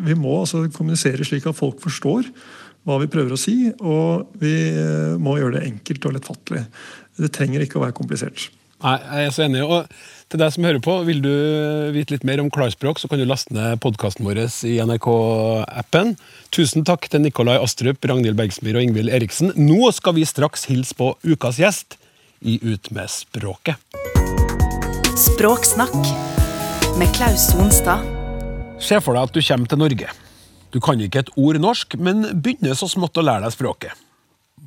vi 0.07 0.17
må 0.19 0.41
altså 0.41 0.65
kommunisere 0.75 1.27
slik 1.27 1.47
at 1.47 1.57
folk 1.57 1.79
forstår 1.83 2.27
hva 2.87 2.97
vi 2.99 3.11
prøver 3.11 3.35
å 3.35 3.39
si. 3.39 3.71
Og 3.79 4.33
vi 4.41 4.55
eh, 4.75 5.19
må 5.21 5.37
gjøre 5.39 5.59
det 5.59 5.67
enkelt 5.69 6.09
og 6.09 6.17
lettfattelig. 6.17 6.65
Det 7.21 7.31
trenger 7.35 7.63
ikke 7.63 7.79
å 7.79 7.85
være 7.85 7.95
komplisert. 7.95 8.49
Nei, 8.81 8.97
Jeg 8.97 9.29
er 9.29 9.35
så 9.35 9.45
enig. 9.45 9.63
og 9.63 9.87
til 10.31 10.39
deg 10.39 10.53
som 10.55 10.63
hører 10.63 10.79
på, 10.79 10.93
Vil 11.05 11.21
du 11.21 11.33
vite 11.93 12.15
litt 12.15 12.23
mer 12.23 12.39
om 12.39 12.49
klarspråk, 12.49 12.99
så 12.99 13.07
kan 13.07 13.19
du 13.19 13.25
laste 13.27 13.53
ned 13.53 13.79
podkasten 13.83 14.25
vår 14.25 14.43
i 14.67 14.79
NRK-appen. 14.79 16.15
Tusen 16.51 16.87
takk 16.87 17.07
til 17.11 17.21
Nikolai 17.21 17.59
Astrup, 17.61 18.03
Ragnhild 18.03 18.39
Bergsmyr 18.39 18.79
og 18.79 18.87
Ingvild 18.87 19.11
Eriksen. 19.11 19.51
Nå 19.55 19.91
skal 19.91 20.15
vi 20.15 20.25
straks 20.25 20.65
hilse 20.71 20.95
på 20.95 21.13
ukas 21.27 21.59
gjest 21.61 21.99
i 22.41 22.57
Ut 22.63 22.89
med 22.95 23.11
språket. 23.11 24.00
Språksnakk 25.17 25.95
med 26.99 27.15
Klaus 27.15 27.49
Sonstad. 27.51 27.99
Se 28.79 28.95
for 29.03 29.17
deg 29.17 29.27
at 29.27 29.33
du 29.35 29.41
kommer 29.43 29.67
til 29.67 29.81
Norge. 29.81 30.13
Du 30.71 30.77
kan 30.79 31.01
ikke 31.03 31.25
et 31.25 31.31
ord 31.35 31.59
norsk, 31.59 31.97
men 31.99 32.23
begynner 32.39 32.77
så 32.79 32.87
smått 32.87 33.19
å 33.19 33.25
lære 33.25 33.43
deg 33.43 33.55
språket. 33.57 33.91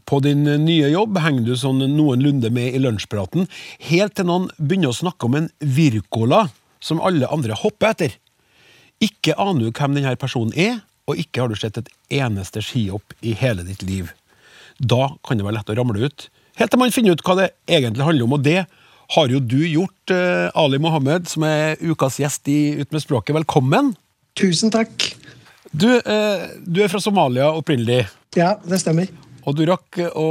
På 0.05 0.19
din 0.21 0.45
nye 0.67 0.91
jobb 0.93 1.17
henger 1.25 1.49
du 1.49 1.55
sånn 1.57 1.81
noenlunde 1.95 2.53
med 2.53 2.77
i 2.77 2.83
lunsjpraten, 2.85 3.49
helt 3.89 4.19
til 4.19 4.29
noen 4.29 4.51
begynner 4.59 4.93
å 4.93 4.99
snakke 5.01 5.31
om 5.31 5.39
en 5.41 5.49
virkola 5.65 6.45
som 6.77 7.01
alle 7.01 7.31
andre 7.33 7.57
hopper 7.57 7.95
etter. 7.95 8.21
Ikke 9.01 9.39
aner 9.41 9.65
du 9.65 9.73
hvem 9.73 9.97
denne 9.97 10.13
personen 10.21 10.53
er, 10.53 10.83
og 11.09 11.25
ikke 11.25 11.47
har 11.47 11.53
du 11.53 11.57
sett 11.57 11.81
et 11.81 11.93
eneste 12.21 12.61
skihopp 12.61 13.17
i 13.25 13.33
hele 13.33 13.65
ditt 13.65 13.81
liv. 13.83 14.13
Da 14.77 15.15
kan 15.25 15.41
det 15.41 15.49
være 15.49 15.63
lett 15.63 15.73
å 15.73 15.81
ramle 15.81 16.05
ut, 16.05 16.31
helt 16.61 16.75
til 16.75 16.85
man 16.85 16.93
finner 16.93 17.17
ut 17.17 17.25
hva 17.25 17.41
det 17.41 17.53
egentlig 17.65 18.13
handler 18.13 18.29
om, 18.29 18.37
og 18.37 18.45
det 18.45 18.67
har 19.13 19.29
jo 19.29 19.41
du 19.41 19.61
gjort, 19.69 20.11
eh, 20.11 20.49
Ali 20.55 20.79
Mohammed, 20.79 21.29
som 21.29 21.45
er 21.45 21.77
ukas 21.81 22.19
gjest 22.19 22.49
i 22.49 22.81
Ut 22.81 22.93
med 22.93 23.03
språket. 23.03 23.35
Velkommen! 23.37 23.95
Tusen 24.35 24.71
takk. 24.71 25.15
Du, 25.73 25.89
eh, 25.99 26.49
du 26.65 26.83
er 26.83 26.89
fra 26.89 27.01
Somalia 27.01 27.51
opprinnelig. 27.53 28.09
Ja, 28.35 28.57
det 28.65 28.81
stemmer. 28.81 29.09
Og 29.45 29.57
du 29.57 29.67
rakk 29.69 29.99
å 30.17 30.29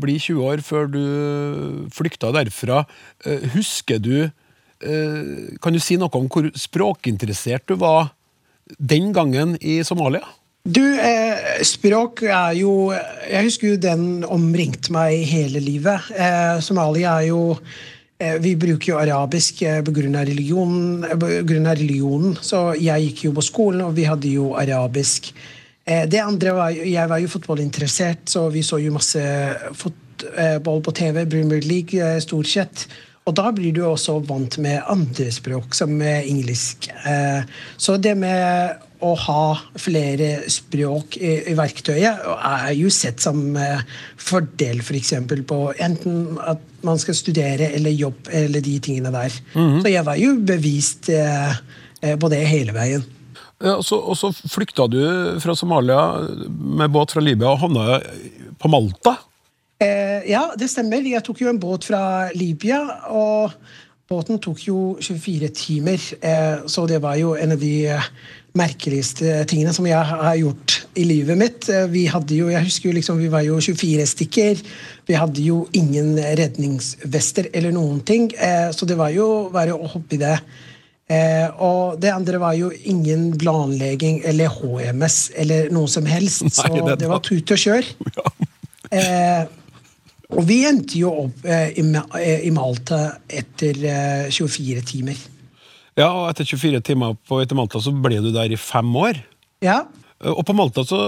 bli 0.00 0.16
20 0.18 0.40
år 0.40 0.62
før 0.64 0.88
du 0.90 1.88
flykta 1.92 2.32
derfra. 2.32 2.86
Eh, 3.24 3.48
husker 3.54 4.00
du 4.00 4.30
Kan 4.80 5.74
du 5.74 5.78
si 5.78 5.98
noe 6.00 6.08
om 6.16 6.24
hvor 6.32 6.46
språkinteressert 6.56 7.66
du 7.68 7.74
var 7.76 8.14
den 8.80 9.12
gangen 9.12 9.58
i 9.60 9.82
Somalia? 9.84 10.24
Du, 10.60 10.82
eh, 10.84 11.62
språk 11.64 12.20
er 12.28 12.52
jo 12.58 12.92
Jeg 12.92 13.46
husker 13.46 13.70
jo 13.70 13.76
den 13.80 14.24
omringte 14.28 14.92
meg 14.92 15.22
hele 15.24 15.60
livet. 15.60 16.10
Eh, 16.12 16.60
Somalia 16.60 17.14
er 17.16 17.30
jo 17.30 17.54
eh, 18.20 18.36
Vi 18.44 18.56
bruker 18.60 18.92
jo 18.92 18.98
arabisk 19.00 19.62
eh, 19.62 19.80
pga. 19.80 20.24
Religion, 20.28 21.04
eh, 21.04 21.54
religionen. 21.64 22.36
Så 22.42 22.74
jeg 22.76 23.08
gikk 23.08 23.24
jo 23.24 23.32
på 23.32 23.46
skolen, 23.46 23.86
og 23.86 23.96
vi 23.96 24.04
hadde 24.04 24.28
jo 24.28 24.52
arabisk. 24.54 25.32
Eh, 25.86 26.04
det 26.06 26.20
andre 26.20 26.52
var 26.52 26.70
Jeg 26.76 27.08
var 27.08 27.18
jo 27.18 27.32
fotballinteressert, 27.32 28.28
så 28.28 28.50
vi 28.50 28.60
så 28.60 28.78
jo 28.84 28.92
masse 28.92 29.24
fotball 29.72 30.82
på 30.82 30.92
TV. 30.92 31.24
Premier 31.24 31.64
League, 31.64 32.20
stort 32.20 32.46
sett. 32.46 32.86
Og 33.24 33.34
da 33.34 33.48
blir 33.50 33.72
du 33.72 33.80
også 33.86 34.18
vant 34.28 34.58
med 34.58 34.82
andre 34.88 35.30
språk, 35.32 35.72
som 35.74 36.00
engelsk. 36.02 36.88
Så 37.76 37.96
det 37.96 38.16
med 38.16 38.89
å 39.04 39.14
ha 39.16 39.44
flere 39.80 40.48
språk 40.52 41.16
i, 41.20 41.32
i, 41.50 41.54
verktøyet 41.58 42.24
er 42.36 42.72
jo 42.76 42.90
sett 42.92 43.22
som 43.22 43.56
eh, 43.56 43.80
fordel 44.20 44.82
f.eks. 44.84 45.14
For 45.30 45.44
på 45.52 45.60
enten 45.80 46.36
at 46.40 46.62
man 46.86 47.00
skal 47.00 47.16
studere 47.16 47.70
eller 47.76 47.94
jobb 47.96 48.30
eller 48.32 48.64
de 48.64 48.76
tingene 48.78 49.12
der. 49.14 49.32
Mm 49.54 49.68
-hmm. 49.68 49.80
Så 49.82 49.88
jeg 49.88 50.04
var 50.06 50.16
jo 50.16 50.36
bevist 50.36 51.08
eh, 51.08 51.56
eh, 52.02 52.16
på 52.18 52.28
det 52.28 52.44
hele 52.46 52.72
veien. 52.72 53.04
Ja, 53.60 53.76
og, 53.76 53.84
så, 53.84 53.96
og 53.96 54.16
så 54.16 54.32
flykta 54.32 54.86
du 54.86 55.40
fra 55.40 55.54
Somalia 55.54 56.28
med 56.48 56.90
båt 56.90 57.12
fra 57.12 57.20
Libya 57.20 57.48
og 57.48 57.58
havna 57.58 58.00
på 58.58 58.68
Malta? 58.68 59.16
Eh, 59.80 60.30
ja, 60.30 60.50
det 60.58 60.70
stemmer. 60.70 61.00
Jeg 61.00 61.24
tok 61.24 61.40
jo 61.40 61.48
en 61.48 61.60
båt 61.60 61.84
fra 61.84 62.30
Libya. 62.34 62.80
og 63.08 63.52
Båten 64.10 64.40
tok 64.42 64.64
jo 64.66 64.78
24 64.98 65.48
timer, 65.54 66.00
eh, 66.20 66.66
så 66.66 66.82
det 66.90 66.98
var 66.98 67.14
jo 67.14 67.36
en 67.38 67.52
av 67.54 67.60
de 67.60 67.86
merkeligste 68.58 69.44
tingene 69.50 69.72
som 69.74 69.86
jeg 69.86 69.98
har 69.98 70.38
gjort 70.38 70.80
i 70.98 71.04
livet 71.06 71.38
mitt. 71.38 71.68
Eh, 71.70 71.86
vi 71.90 72.06
hadde 72.10 72.36
jo, 72.36 72.48
jeg 72.50 72.66
husker 72.66 72.90
jo 72.90 72.96
liksom, 72.96 73.20
vi 73.22 73.30
var 73.32 73.44
jo 73.46 73.60
24 73.62 74.06
stykker. 74.10 74.64
Vi 75.06 75.18
hadde 75.18 75.44
jo 75.44 75.62
ingen 75.76 76.16
redningsvester 76.18 77.50
eller 77.54 77.74
noen 77.76 78.02
ting. 78.06 78.30
Eh, 78.34 78.70
så 78.74 78.88
det 78.88 78.98
var 78.98 79.14
jo 79.14 79.50
bare 79.54 79.76
å 79.76 79.90
hoppe 79.90 80.18
i 80.18 80.22
det. 80.22 80.36
Eh, 81.10 81.46
og 81.62 81.98
det 82.02 82.12
andre 82.14 82.42
var 82.42 82.58
jo 82.58 82.70
ingen 82.70 83.30
planlegging 83.38 84.20
eller 84.30 84.50
HMS 84.58 85.30
eller 85.42 85.70
noe 85.74 85.90
som 85.90 86.06
helst. 86.06 86.46
Så 86.54 86.70
det 86.90 87.10
var 87.10 87.22
tut 87.26 87.54
og 87.54 87.64
kjør. 87.64 87.90
og 90.30 90.46
vi 90.46 90.62
endte 90.66 90.98
jo 90.98 91.10
opp 91.26 91.44
i 91.46 92.50
Malta 92.54 93.02
etter 93.26 94.30
24 94.30 94.86
timer. 94.86 95.18
Ja, 96.00 96.10
og 96.16 96.30
etter 96.30 96.48
24 96.48 96.80
timer 96.86 97.16
på 97.28 97.40
vei 97.40 97.48
til 97.48 97.58
Malta 97.58 97.80
så 97.82 97.92
ble 97.92 98.22
du 98.24 98.30
der 98.32 98.52
i 98.52 98.60
fem 98.60 98.88
år. 98.96 99.20
Ja. 99.64 99.82
Og 100.30 100.44
på 100.48 100.56
Malta, 100.56 100.84
så 100.84 101.00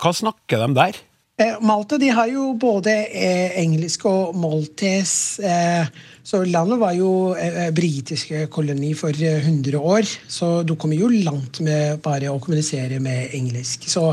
Hva 0.00 0.10
snakker 0.14 0.64
de 0.64 0.74
der? 0.74 0.98
Eh, 1.36 1.56
Malta 1.60 1.98
de 2.00 2.08
har 2.16 2.30
jo 2.32 2.54
både 2.56 2.92
eh, 3.12 3.58
engelsk 3.60 4.06
og 4.08 4.36
maltes. 4.40 5.36
Eh, 5.38 5.84
så 6.26 6.40
landet 6.48 6.80
var 6.80 6.94
jo 6.96 7.10
eh, 7.36 7.68
britisk 7.76 8.32
koloni 8.50 8.94
for 8.96 9.12
eh, 9.12 9.44
100 9.44 9.76
år. 9.78 10.08
Så 10.32 10.62
du 10.66 10.74
kommer 10.80 10.96
jo 10.96 11.10
langt 11.12 11.60
med 11.62 12.00
bare 12.02 12.32
å 12.32 12.40
kommunisere 12.42 12.98
med 13.04 13.36
engelsk. 13.36 13.84
Så 13.92 14.08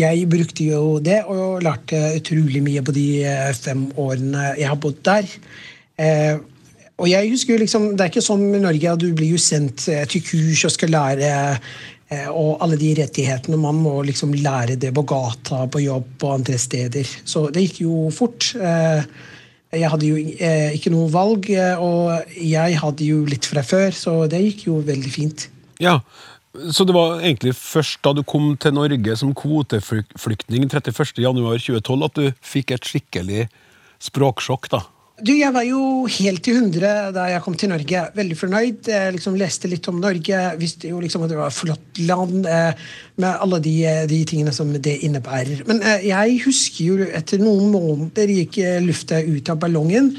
jeg 0.00 0.24
brukte 0.32 0.64
jo 0.64 0.96
det 1.04 1.20
og 1.28 1.60
lærte 1.62 2.00
utrolig 2.16 2.64
mye 2.64 2.82
på 2.82 2.96
de 2.96 3.06
eh, 3.28 3.52
fem 3.52 3.90
årene 3.94 4.54
jeg 4.56 4.72
har 4.72 4.80
bodd 4.80 5.04
der. 5.06 5.28
Og 7.02 7.10
jeg 7.10 7.32
husker 7.32 7.56
jo 7.56 7.62
liksom, 7.64 7.88
Det 7.96 8.04
er 8.04 8.12
ikke 8.12 8.24
som 8.24 8.42
i 8.46 8.62
Norge, 8.62 8.92
at 8.92 9.02
du 9.02 9.10
blir 9.16 9.34
jo 9.34 9.40
sendt 9.42 9.88
eh, 9.90 10.04
til 10.10 10.22
kurs 10.24 10.62
og 10.68 10.74
skal 10.76 10.94
lære 10.94 11.32
eh, 12.12 12.28
og 12.30 12.62
alle 12.62 12.78
de 12.78 12.92
rettighetene. 13.00 13.58
Man 13.58 13.80
må 13.82 13.96
liksom 14.06 14.34
lære 14.38 14.78
det 14.78 14.92
på 14.94 15.02
gata, 15.10 15.64
på 15.66 15.82
jobb 15.82 16.22
og 16.22 16.34
andre 16.38 16.58
steder. 16.60 17.08
Så 17.24 17.48
det 17.50 17.66
gikk 17.66 17.82
jo 17.88 18.06
fort. 18.14 18.52
Eh, 18.54 19.02
Jeg 19.72 19.88
hadde 19.88 20.04
jo 20.04 20.18
ikke 20.76 20.90
noe 20.92 21.08
valg, 21.08 21.46
og 21.80 22.34
jeg 22.36 22.74
hadde 22.76 23.06
jo 23.06 23.22
litt 23.24 23.46
fra 23.48 23.62
før, 23.64 23.94
så 23.96 24.26
det 24.28 24.42
gikk 24.42 24.66
jo 24.66 24.82
veldig 24.84 25.12
fint. 25.14 25.46
Ja, 25.80 26.02
Så 26.52 26.84
det 26.84 26.92
var 26.92 27.22
egentlig 27.22 27.54
først 27.56 28.02
da 28.04 28.12
du 28.12 28.20
kom 28.22 28.50
til 28.60 28.74
Norge 28.76 29.16
som 29.16 29.32
kvoteflyktning 29.32 30.68
31.1.2012 30.68 32.04
at 32.04 32.20
du 32.20 32.26
fikk 32.44 32.74
et 32.76 32.84
skikkelig 32.84 33.46
språksjokk, 34.04 34.68
da? 34.68 34.82
Du, 35.22 35.30
Jeg 35.38 35.54
var 35.54 35.62
jo 35.62 35.80
helt 36.10 36.42
til 36.42 36.56
100 36.58 37.12
da 37.14 37.28
jeg 37.30 37.42
kom 37.44 37.54
til 37.54 37.70
Norge. 37.70 38.00
Veldig 38.16 38.36
fornøyd. 38.40 38.88
Jeg 38.90 39.12
liksom 39.14 39.36
leste 39.38 39.70
litt 39.70 39.86
om 39.90 40.00
Norge. 40.02 40.40
Visste 40.58 40.90
jo 40.90 40.98
liksom 41.02 41.22
at 41.22 41.30
det 41.30 41.38
var 41.38 41.52
et 41.52 41.54
flott 41.54 42.00
land 42.02 42.48
eh, 42.50 42.80
med 43.22 43.30
alle 43.30 43.60
de, 43.62 43.76
de 44.10 44.18
tingene 44.26 44.54
som 44.56 44.72
det 44.74 44.96
innebærer. 45.06 45.62
Men 45.68 45.78
eh, 45.86 46.08
jeg 46.08 46.40
husker 46.48 46.88
jo 46.88 47.06
etter 47.06 47.38
noen 47.42 47.70
måneder 47.70 48.34
gikk 48.34 48.58
eh, 48.64 48.80
lufta 48.82 49.22
ut 49.22 49.52
av 49.54 49.62
ballongen. 49.62 50.10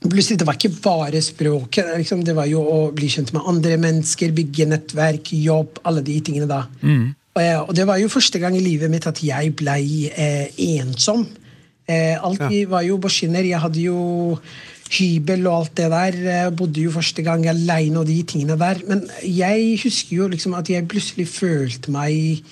Plutselig, 0.00 0.40
Det 0.40 0.48
var 0.48 0.56
ikke 0.58 0.72
bare 0.82 1.22
språket. 1.22 1.94
Liksom, 2.00 2.24
det 2.26 2.34
var 2.34 2.50
jo 2.50 2.64
å 2.64 2.80
bli 2.96 3.06
kjent 3.12 3.30
med 3.36 3.46
andre 3.46 3.78
mennesker, 3.78 4.32
bygge 4.34 4.66
nettverk, 4.72 5.30
jobb, 5.36 5.78
alle 5.86 6.02
de 6.02 6.16
tingene 6.24 6.48
da. 6.50 6.64
Og, 7.36 7.42
eh, 7.44 7.60
og 7.60 7.74
det 7.76 7.86
var 7.86 8.00
jo 8.02 8.10
første 8.10 8.40
gang 8.42 8.56
i 8.58 8.64
livet 8.64 8.90
mitt 8.90 9.06
at 9.06 9.22
jeg 9.22 9.54
blei 9.54 10.10
eh, 10.10 10.50
ensom. 10.74 11.28
Eh, 11.90 12.16
alt 12.22 12.40
Ja. 12.44 12.66
var 12.70 12.82
jo 12.86 12.98
på 13.02 13.10
skinner. 13.10 13.42
Jeg 13.46 13.60
hadde 13.60 13.82
jo 13.82 14.38
hybel 14.90 15.46
og 15.46 15.56
alt 15.56 15.74
det 15.78 15.88
der. 15.90 16.16
Jeg 16.26 16.56
Bodde 16.58 16.82
jo 16.82 16.90
første 16.94 17.22
gang 17.26 17.46
aleine 17.50 17.98
og 18.00 18.06
de 18.06 18.22
tingene 18.22 18.56
der. 18.58 18.80
Men 18.88 19.04
jeg 19.24 19.78
husker 19.82 20.16
jo 20.16 20.28
liksom 20.28 20.54
at 20.58 20.70
jeg 20.70 20.88
plutselig 20.90 21.26
følte 21.30 21.90
meg 21.94 22.42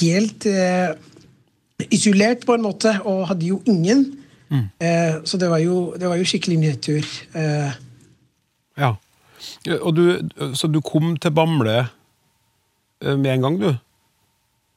helt 0.00 0.46
eh, 0.50 0.94
isolert, 1.90 2.46
på 2.46 2.54
en 2.56 2.62
måte, 2.64 2.94
og 3.04 3.26
hadde 3.28 3.46
jo 3.50 3.60
ingen. 3.66 4.06
Eh, 4.80 5.18
så 5.26 5.38
det 5.38 5.50
var 5.50 5.58
jo, 5.58 5.94
det 5.98 6.08
var 6.08 6.16
jo 6.16 6.24
skikkelig 6.24 6.58
nedtur. 6.62 7.02
Eh, 7.34 7.72
Ja. 8.78 8.94
Du, 9.66 10.28
så 10.54 10.66
du 10.68 10.80
kom 10.80 11.16
til 11.16 11.30
Bamble 11.30 11.86
eh, 13.02 13.16
med 13.16 13.30
en 13.34 13.40
gang, 13.42 13.58
du? 13.60 13.74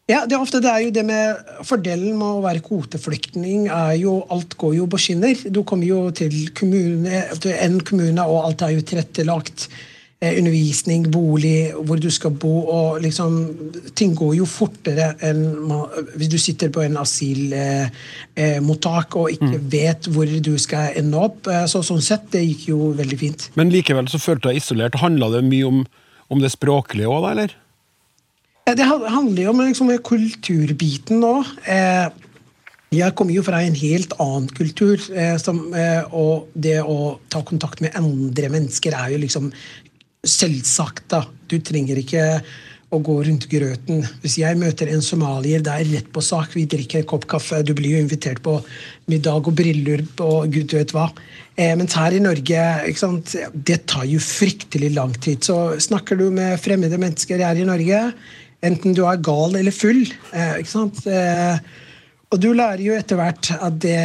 Ja, 0.10 0.24
det 0.26 0.34
er 0.34 0.42
ofte 0.42 0.58
det 0.64 0.72
er 0.72 0.82
jo 0.82 0.94
det 0.94 1.04
med 1.06 1.38
Fordelen 1.68 2.18
med 2.18 2.40
å 2.40 2.42
være 2.42 2.64
kvoteflyktning 2.66 3.68
er 3.70 3.94
jo 4.02 4.26
alt 4.34 4.56
går 4.58 4.80
jo 4.80 4.88
på 4.90 4.98
skinner. 5.02 5.38
Du 5.54 5.62
kommer 5.68 5.86
jo 5.86 6.10
til, 6.18 6.50
kommune, 6.58 7.22
til 7.38 7.54
en 7.54 7.78
kommune, 7.86 8.24
og 8.26 8.48
alt 8.48 8.66
er 8.66 8.74
jo 8.74 8.82
tilrettelagt. 8.90 9.70
Eh, 10.20 10.36
undervisning, 10.36 11.06
bolig, 11.14 11.72
hvor 11.88 11.96
du 11.96 12.10
skal 12.12 12.34
bo. 12.36 12.68
og 12.68 13.02
liksom 13.06 13.56
Ting 13.96 14.18
går 14.20 14.34
jo 14.42 14.46
fortere 14.50 15.14
enn 15.24 15.46
hvis 16.18 16.28
du 16.34 16.38
sitter 16.42 16.70
på 16.76 16.82
en 16.84 16.98
asylmottak 17.00 17.96
eh, 18.36 19.16
eh, 19.16 19.22
og 19.22 19.32
ikke 19.32 19.62
vet 19.78 20.10
hvor 20.12 20.26
du 20.28 20.58
skal 20.60 20.92
ende 21.00 21.18
opp. 21.22 21.48
Eh, 21.48 21.64
så 21.72 21.80
Sånn 21.86 22.04
sett, 22.04 22.28
det 22.34 22.44
gikk 22.50 22.68
jo 22.74 22.92
veldig 22.98 23.20
fint. 23.22 23.48
Men 23.56 23.72
likevel 23.72 24.10
så 24.12 24.20
følte 24.20 24.50
du 24.50 24.52
deg 24.52 24.60
isolert. 24.60 25.00
Handla 25.00 25.30
det 25.38 25.46
mye 25.48 25.66
om, 25.70 25.86
om 26.28 26.40
det 26.44 26.52
språklige 26.58 27.08
òg, 27.08 27.24
da, 27.24 27.32
eller? 27.38 27.56
Det 28.76 28.86
handler 28.86 29.44
jo 29.44 29.52
om 29.54 29.62
liksom, 29.64 29.92
kulturbiten 30.06 31.22
nå. 31.24 31.36
Eh, 31.66 32.10
jeg 32.94 33.14
kommer 33.18 33.36
jo 33.36 33.44
fra 33.46 33.62
en 33.62 33.78
helt 33.78 34.16
annen 34.22 34.50
kultur, 34.54 34.98
eh, 35.14 35.38
som, 35.38 35.62
eh, 35.74 36.02
og 36.14 36.50
det 36.54 36.80
å 36.82 37.20
ta 37.30 37.42
kontakt 37.42 37.82
med 37.82 37.96
andre 37.96 38.50
mennesker 38.50 38.94
er 38.94 39.14
jo 39.14 39.22
liksom 39.22 39.52
selvsagt. 40.26 41.08
da. 41.08 41.26
Du 41.48 41.60
trenger 41.60 41.98
ikke 41.98 42.42
å 42.92 43.02
gå 43.02 43.24
rundt 43.26 43.48
grøten. 43.50 44.02
Hvis 44.22 44.38
jeg 44.40 44.58
møter 44.58 44.90
en 44.90 45.02
somalier, 45.02 45.62
det 45.62 45.72
er 45.72 45.86
rett 45.94 46.12
på 46.12 46.22
sak. 46.22 46.54
Vi 46.54 46.66
drikker 46.66 47.00
en 47.00 47.06
kopp 47.06 47.28
kaffe. 47.28 47.64
Du 47.64 47.74
blir 47.74 47.98
jo 47.98 48.04
invitert 48.04 48.42
på 48.42 48.64
middag 49.08 49.48
og 49.48 49.56
bryllup 49.56 50.20
og 50.20 50.50
gud 50.52 50.74
vet 50.74 50.92
hva. 50.92 51.12
Mens 51.56 51.94
her 51.94 52.12
i 52.12 52.20
Norge, 52.20 52.96
sant, 52.96 53.36
det 53.54 53.86
tar 53.86 54.06
jo 54.06 54.18
fryktelig 54.18 54.96
lang 54.96 55.14
tid. 55.14 55.44
Så 55.44 55.78
snakker 55.78 56.18
du 56.18 56.32
med 56.32 56.60
fremmede 56.60 56.98
mennesker 56.98 57.38
her 57.38 57.56
i 57.56 57.68
Norge, 57.68 58.14
enten 58.66 58.96
du 58.96 59.04
er 59.08 59.22
gal 59.24 59.56
eller 59.60 59.76
full, 59.76 60.04
eh, 60.34 60.60
ikke 60.62 60.72
sant. 60.72 61.04
Eh, 61.08 61.60
og 62.30 62.42
du 62.42 62.52
lærer 62.54 62.84
jo 62.84 62.98
etter 62.98 63.20
hvert 63.20 63.52
at 63.56 63.80
det, 63.84 64.00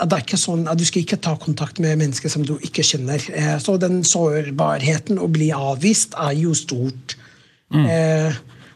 at 0.00 0.08
det 0.08 0.16
er 0.16 0.24
ikke 0.24 0.40
sånn 0.40 0.66
at 0.70 0.80
du 0.80 0.86
skal 0.88 1.04
ikke 1.04 1.20
ta 1.22 1.36
kontakt 1.40 1.80
med 1.82 2.00
mennesker 2.00 2.32
som 2.32 2.44
du 2.46 2.56
ikke 2.64 2.84
kjenner. 2.86 3.22
Eh, 3.34 3.56
så 3.62 3.76
den 3.80 4.00
sårbarheten 4.06 5.20
å 5.20 5.28
bli 5.30 5.50
avvist 5.54 6.16
er 6.18 6.38
jo 6.40 6.56
stort. 6.56 7.18
Mm. 7.70 7.86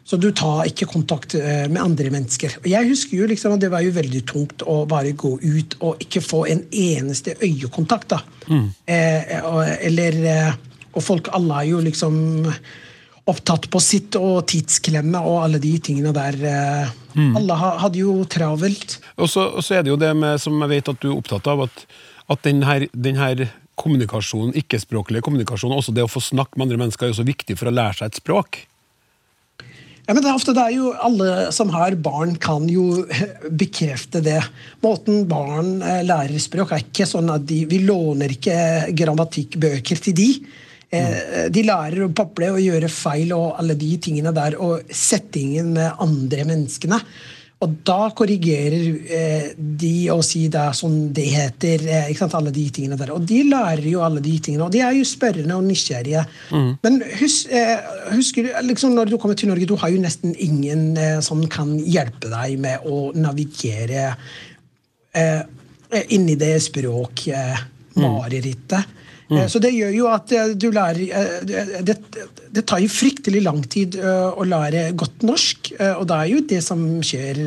så 0.07 0.15
du 0.15 0.29
tar 0.31 0.69
ikke 0.69 0.85
kontakt 0.87 1.33
med 1.35 1.75
andre 1.81 2.07
mennesker. 2.13 2.53
Og 2.61 2.69
jeg 2.71 2.87
husker 2.87 3.17
jo 3.17 3.25
liksom 3.27 3.57
at 3.57 3.59
det 3.59 3.67
var 3.73 3.83
jo 3.83 3.91
veldig 3.91 4.21
tungt 4.23 4.63
å 4.63 4.75
bare 4.87 5.11
gå 5.11 5.33
ut 5.41 5.75
og 5.83 5.99
ikke 5.99 6.21
få 6.23 6.39
en 6.47 6.61
eneste 6.71 7.33
øyekontakt. 7.41 8.13
da. 8.13 8.21
Mm. 8.47 8.69
eller, 8.87 10.55
og 10.93 11.03
folk 11.03 11.27
alle 11.35 11.59
er 11.59 11.67
jo 11.73 11.81
liksom 11.83 12.15
opptatt 13.25 13.67
på 13.73 13.81
sitt 13.81 14.15
og 14.19 14.45
tidsklemme 14.51 15.21
og 15.25 15.39
alle 15.47 15.61
de 15.61 15.73
tingene 15.81 16.13
der. 16.13 16.35
Mm. 17.15 17.33
Alle 17.39 17.57
hadde 17.57 18.01
jo 18.01 18.19
travelt. 18.29 18.99
Og 19.17 19.31
så, 19.31 19.47
og 19.57 19.65
så 19.65 19.79
er 19.79 19.85
det 19.85 19.93
jo 19.93 19.99
det 20.01 20.11
med, 20.17 20.37
som 20.41 20.59
jeg 20.61 20.73
vet 20.75 20.91
at 20.93 21.01
du 21.01 21.09
er 21.09 21.15
opptatt 21.15 21.49
av, 21.49 21.65
at, 21.65 21.85
at 22.29 22.45
den 22.45 22.61
her, 22.67 22.85
den 22.93 23.17
her 23.17 23.47
kommunikasjonen, 23.81 24.53
ikke-språklige 24.61 25.25
kommunikasjonen, 25.25 25.77
også 25.77 25.95
det 25.95 26.05
å 26.05 26.11
få 26.11 26.23
snakke 26.23 26.57
med 26.57 26.67
andre 26.67 26.85
mennesker, 26.85 27.07
er 27.07 27.13
jo 27.15 27.19
så 27.21 27.27
viktig 27.27 27.57
for 27.59 27.71
å 27.71 27.75
lære 27.75 27.99
seg 27.99 28.13
et 28.13 28.21
språk. 28.21 28.61
Ja, 30.05 30.13
men 30.13 30.21
det 30.21 30.29
er 30.29 30.37
ofte 30.37 30.53
det 30.53 30.61
er 30.61 30.73
jo 30.75 30.91
Alle 31.01 31.47
som 31.55 31.71
har 31.73 31.95
barn, 31.97 32.35
kan 32.37 32.67
jo 32.69 33.05
bekrefte 33.63 34.21
det. 34.25 34.37
Måten 34.85 35.25
barn 35.29 35.79
eh, 35.81 36.03
lærer 36.05 36.37
språk, 36.41 36.75
er 36.75 36.85
ikke 36.85 37.09
sånn 37.09 37.31
at 37.33 37.47
de, 37.49 37.63
vi 37.69 37.81
låner 37.87 38.35
ikke 38.37 38.57
grammatikkbøker 38.93 40.03
til 40.05 40.17
de. 40.17 40.29
Eh, 40.95 41.47
De 41.53 41.61
lærer 41.67 41.99
å 42.05 42.13
bable 42.15 42.47
og 42.55 42.61
gjøre 42.63 42.89
feil 42.91 43.29
og 43.37 43.55
alle 43.59 43.75
de 43.79 43.91
tingene 44.01 44.31
der, 44.35 44.53
og 44.61 44.73
settingen 44.89 45.73
med 45.75 45.89
andre 46.03 46.41
menneskene. 46.47 46.99
Og 47.63 47.69
da 47.87 48.09
korrigerer 48.11 48.83
eh, 49.15 49.45
de 49.55 50.09
og 50.11 50.19
sier 50.27 50.49
det 50.51 50.59
er 50.59 50.73
sånn 50.75 51.13
det 51.15 51.23
heter. 51.31 51.79
Eh, 51.87 52.09
ikke 52.11 52.19
sant, 52.25 52.35
alle 52.37 52.51
de 52.53 52.65
tingene 52.75 52.97
der. 52.99 53.13
Og 53.15 53.23
de 53.25 53.39
lærer 53.47 53.87
jo 53.87 54.03
alle 54.05 54.21
de 54.23 54.33
tingene, 54.43 54.65
og 54.67 54.73
de 54.75 54.79
er 54.83 54.93
jo 54.97 55.05
spørrende 55.07 55.55
og 55.55 55.63
nysgjerrige. 55.65 56.23
Men 56.83 56.93
hus, 57.21 57.35
eh, 57.47 57.79
husker 58.11 58.41
du, 58.43 58.49
liksom 58.67 58.91
når 58.97 59.05
du 59.09 59.15
kommer 59.21 59.35
til 59.39 59.49
Norge, 59.49 59.69
du 59.71 59.77
har 59.79 59.89
jo 59.93 60.03
nesten 60.03 60.31
ingen 60.35 60.97
eh, 60.99 61.19
som 61.25 61.39
kan 61.47 61.69
hjelpe 61.79 62.27
deg 62.33 62.59
med 62.59 62.77
å 62.91 62.95
navigere 63.15 64.03
eh, 65.15 65.41
inni 66.11 66.35
det 66.35 66.59
språkmarerittet. 66.67 68.83
Eh, 69.29 69.47
Så 69.47 69.59
det 69.61 69.73
gjør 69.73 69.93
jo 69.95 70.07
at 70.13 70.31
eh, 70.35 70.53
du 70.53 70.69
lærer 70.73 71.01
eh, 71.09 71.81
det, 71.85 71.97
det 72.53 72.65
tar 72.67 72.83
jo 72.83 72.91
fryktelig 72.91 73.41
lang 73.45 73.61
tid 73.71 73.97
å 73.97 74.45
lære 74.45 74.91
godt 74.97 75.25
norsk, 75.27 75.73
og 75.97 76.05
det 76.07 76.17
er 76.17 76.29
jo 76.31 76.41
det 76.47 76.61
som 76.63 76.83
skjer 77.03 77.41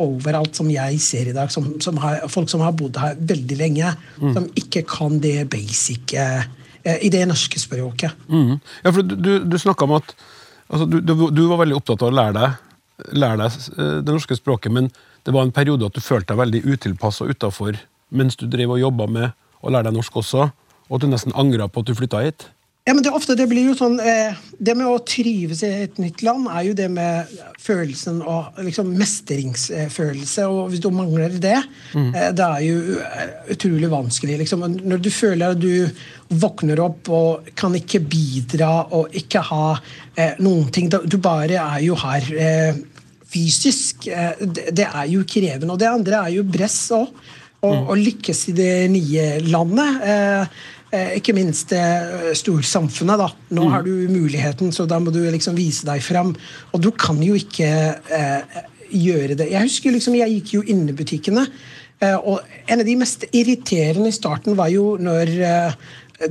overalt 0.00 0.56
som 0.56 0.68
jeg 0.70 1.00
ser 1.02 1.30
i 1.30 1.34
dag. 1.36 1.50
Som, 1.52 1.74
som 1.82 1.98
har, 2.00 2.22
folk 2.32 2.50
som 2.52 2.62
har 2.64 2.76
bodd 2.76 2.98
her 3.00 3.16
veldig 3.18 3.58
lenge, 3.58 3.90
som 4.20 4.46
ikke 4.56 4.84
kan 4.88 5.18
det 5.22 5.48
basic 5.52 6.14
i 6.14 7.10
det 7.10 7.24
norske 7.26 7.58
språket. 7.58 8.14
Mm. 8.30 8.60
Ja, 8.84 8.92
for 8.92 9.02
du, 9.02 9.32
du, 9.42 9.56
snakka 9.58 9.88
om 9.88 9.96
at 9.98 10.14
altså, 10.70 10.86
du, 10.86 11.00
du, 11.02 11.42
var 11.50 11.64
veldig 11.64 11.80
opptatt 11.80 12.06
av 12.06 12.12
å 12.12 12.14
lære 12.14 12.36
deg, 12.38 12.62
lære 13.18 13.40
deg 13.42 13.58
det 14.06 14.14
norske 14.14 14.38
språket, 14.38 14.70
men 14.76 14.92
det 15.26 15.34
var 15.34 15.42
en 15.42 15.56
periode 15.56 15.90
at 15.90 15.98
du 15.98 16.04
følte 16.04 16.30
deg 16.30 16.44
veldig 16.44 16.62
utilpass 16.76 17.24
og 17.24 17.34
utafor 17.34 17.80
mens 18.14 18.38
du 18.38 18.46
drev 18.46 18.76
og 18.76 18.84
jobba 18.84 19.10
med 19.10 19.34
å 19.66 19.74
lære 19.74 19.90
deg 19.90 19.98
norsk 19.98 20.22
også, 20.22 20.46
og 20.88 20.98
at 20.98 21.04
du 21.04 21.10
nesten 21.10 21.34
angra 21.38 21.68
på 21.68 21.82
at 21.82 21.90
du 21.90 21.96
flytta 21.98 22.22
hit. 22.26 22.48
Ja, 22.86 22.94
men 22.94 23.02
det, 23.02 23.10
ofte, 23.10 23.34
det 23.34 23.48
blir 23.50 23.66
jo 23.66 23.74
sånn 23.74 23.96
eh, 23.98 24.36
Det 24.62 24.76
med 24.78 24.86
å 24.86 25.00
trives 25.02 25.64
i 25.66 25.70
et 25.88 25.96
nytt 25.98 26.20
land 26.22 26.46
er 26.46 26.68
jo 26.68 26.74
det 26.78 26.86
med 26.94 27.32
følelsen 27.58 28.20
av 28.22 28.60
liksom, 28.62 28.92
mestringsfølelse. 28.94 30.44
Og 30.46 30.70
hvis 30.70 30.84
du 30.84 30.92
mangler 30.94 31.34
det, 31.42 31.56
eh, 31.98 32.28
det 32.30 32.46
er 32.46 32.60
jo 32.62 33.00
eh, 33.02 33.32
utrolig 33.56 33.90
vanskelig. 33.90 34.36
Liksom. 34.44 34.62
Når 34.86 35.02
du 35.02 35.10
føler 35.10 35.56
at 35.56 35.58
du 35.58 36.38
våkner 36.38 36.84
opp 36.84 37.10
og 37.10 37.50
kan 37.58 37.74
ikke 37.74 38.04
bidra 38.06 38.70
og 38.94 39.18
ikke 39.18 39.42
ha 39.50 39.64
eh, 39.74 40.38
noen 40.38 40.70
ting 40.70 40.86
Du 40.86 41.18
bare 41.18 41.58
er 41.58 41.82
jo 41.88 41.98
her. 41.98 42.30
Eh, 42.38 42.78
fysisk, 43.26 44.06
eh, 44.06 44.38
det, 44.46 44.70
det 44.78 44.86
er 44.86 45.10
jo 45.10 45.26
krevende. 45.26 45.74
Og 45.74 45.82
det 45.82 45.90
andre 45.90 46.22
er 46.22 46.38
jo 46.38 46.46
press 46.54 46.78
òg. 46.94 47.10
Å 47.66 47.72
mm. 47.72 47.92
lykkes 47.98 48.40
i 48.52 48.54
det 48.54 48.72
nye 48.92 49.26
landet. 49.48 50.02
Eh, 50.06 50.64
ikke 50.94 51.34
minst 51.36 51.72
det 51.74 52.36
storsamfunnet. 52.38 53.18
da. 53.18 53.26
Nå 53.58 53.66
har 53.72 53.82
du 53.82 53.90
muligheten, 54.12 54.72
så 54.72 54.86
da 54.88 55.00
må 55.02 55.10
du 55.14 55.18
liksom 55.24 55.56
vise 55.58 55.86
deg 55.88 56.02
fram. 56.04 56.34
Og 56.72 56.82
du 56.82 56.92
kan 56.94 57.18
jo 57.22 57.34
ikke 57.34 57.70
eh, 58.14 58.60
gjøre 58.92 59.36
det. 59.38 59.50
Jeg 59.52 59.66
husker 59.66 59.94
liksom, 59.94 60.16
jeg 60.18 60.38
gikk 60.38 60.56
jo 60.58 60.64
inn 60.70 60.86
i 60.88 60.96
butikkene. 60.96 61.46
eh, 62.00 62.16
og 62.16 62.40
en 62.68 62.80
av 62.80 62.86
de 62.86 62.96
mest 62.96 63.26
irriterende 63.32 64.08
i 64.12 64.16
starten 64.16 64.56
var 64.56 64.70
jo 64.72 64.96
når 65.00 65.32
eh, 65.42 65.78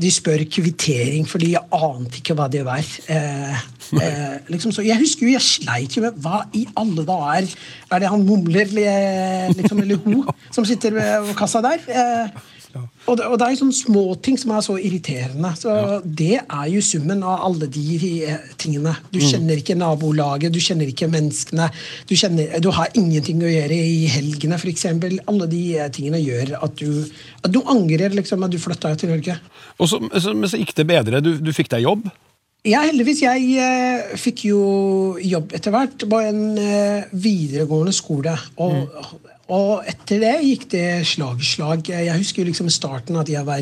de 0.01 0.09
spør 0.09 0.41
kvittering, 0.49 1.27
fordi 1.29 1.51
jeg 1.53 1.67
ante 1.77 2.21
ikke 2.21 2.35
hva 2.37 2.47
det 2.49 2.63
var. 2.65 2.85
Eh, 3.11 3.65
eh, 4.01 4.35
liksom 4.49 4.73
så, 4.73 4.81
jeg 4.85 4.97
husker 5.01 5.27
jo, 5.27 5.35
jeg 5.35 5.45
sleit 5.45 5.97
jo 5.97 6.05
med 6.05 6.17
hva 6.23 6.45
i 6.57 6.65
alle 6.79 7.05
dager 7.05 7.45
er 7.91 8.01
det 8.01 8.09
han 8.09 8.25
mumler, 8.25 8.71
eh, 8.81 9.53
liksom, 9.53 9.83
eller 9.83 10.01
hun, 10.05 10.25
som 10.55 10.65
sitter 10.65 10.95
ved 10.97 11.33
kassa 11.37 11.61
der? 11.65 11.85
Eh, 11.85 12.43
og, 12.82 13.17
det, 13.17 13.28
og 13.28 13.38
det 13.39 13.45
er 13.45 13.53
jo 13.53 13.59
sånne 13.61 13.78
småting 13.78 14.39
som 14.41 14.53
er 14.55 14.63
så 14.65 14.76
irriterende. 14.80 15.51
Så 15.59 15.76
Det 16.03 16.39
er 16.41 16.65
jo 16.71 16.82
summen 16.86 17.23
av 17.26 17.45
alle 17.47 17.69
de 17.71 17.86
eh, 18.26 18.49
tingene. 18.61 18.95
Du 19.13 19.19
kjenner 19.23 19.61
ikke 19.61 19.78
nabolaget, 19.80 20.53
du 20.53 20.59
kjenner 20.63 20.89
ikke 20.91 21.09
menneskene. 21.11 21.69
Du, 22.09 22.15
kjenner, 22.17 22.57
du 22.63 22.71
har 22.76 22.93
ingenting 22.97 23.43
å 23.45 23.51
gjøre 23.51 23.80
i 23.80 24.05
helgene, 24.11 24.59
f.eks. 24.59 24.88
Alle 24.91 25.49
de 25.51 25.63
eh, 25.78 25.89
tingene 25.93 26.21
gjør 26.23 26.55
at 26.61 26.78
du, 26.82 27.05
at 27.41 27.53
du 27.53 27.61
angrer 27.71 28.15
liksom, 28.15 28.45
at 28.45 28.53
du 28.53 28.61
flytta 28.61 28.95
til 28.99 29.15
Norge. 29.15 29.39
Og 29.80 29.91
så, 29.91 30.01
så, 30.19 30.36
men 30.36 30.51
så 30.51 30.61
gikk 30.61 30.76
det 30.78 30.89
bedre. 30.89 31.23
Du, 31.23 31.36
du 31.41 31.53
fikk 31.55 31.73
deg 31.73 31.86
jobb. 31.88 32.07
Ja, 32.65 32.82
heldigvis. 32.82 33.21
Jeg 33.21 33.59
eh, 33.61 34.15
fikk 34.17 34.47
jo 34.47 34.61
jobb 35.21 35.53
etter 35.53 35.73
hvert 35.73 36.05
på 36.09 36.21
en 36.26 36.57
eh, 36.57 37.05
videregående 37.13 37.93
skole. 37.93 38.34
Og, 38.57 38.89
og 39.53 39.85
etter 39.85 40.21
det 40.23 40.35
gikk 40.41 40.63
det 40.71 40.87
slag 41.05 41.41
i 41.41 41.45
slag. 41.45 41.89
Jeg 41.91 42.17
husker 42.17 42.41
jo 42.41 42.49
liksom 42.49 42.69
starten 42.73 43.19
at 43.21 43.29
jeg 43.29 43.45
var 43.45 43.61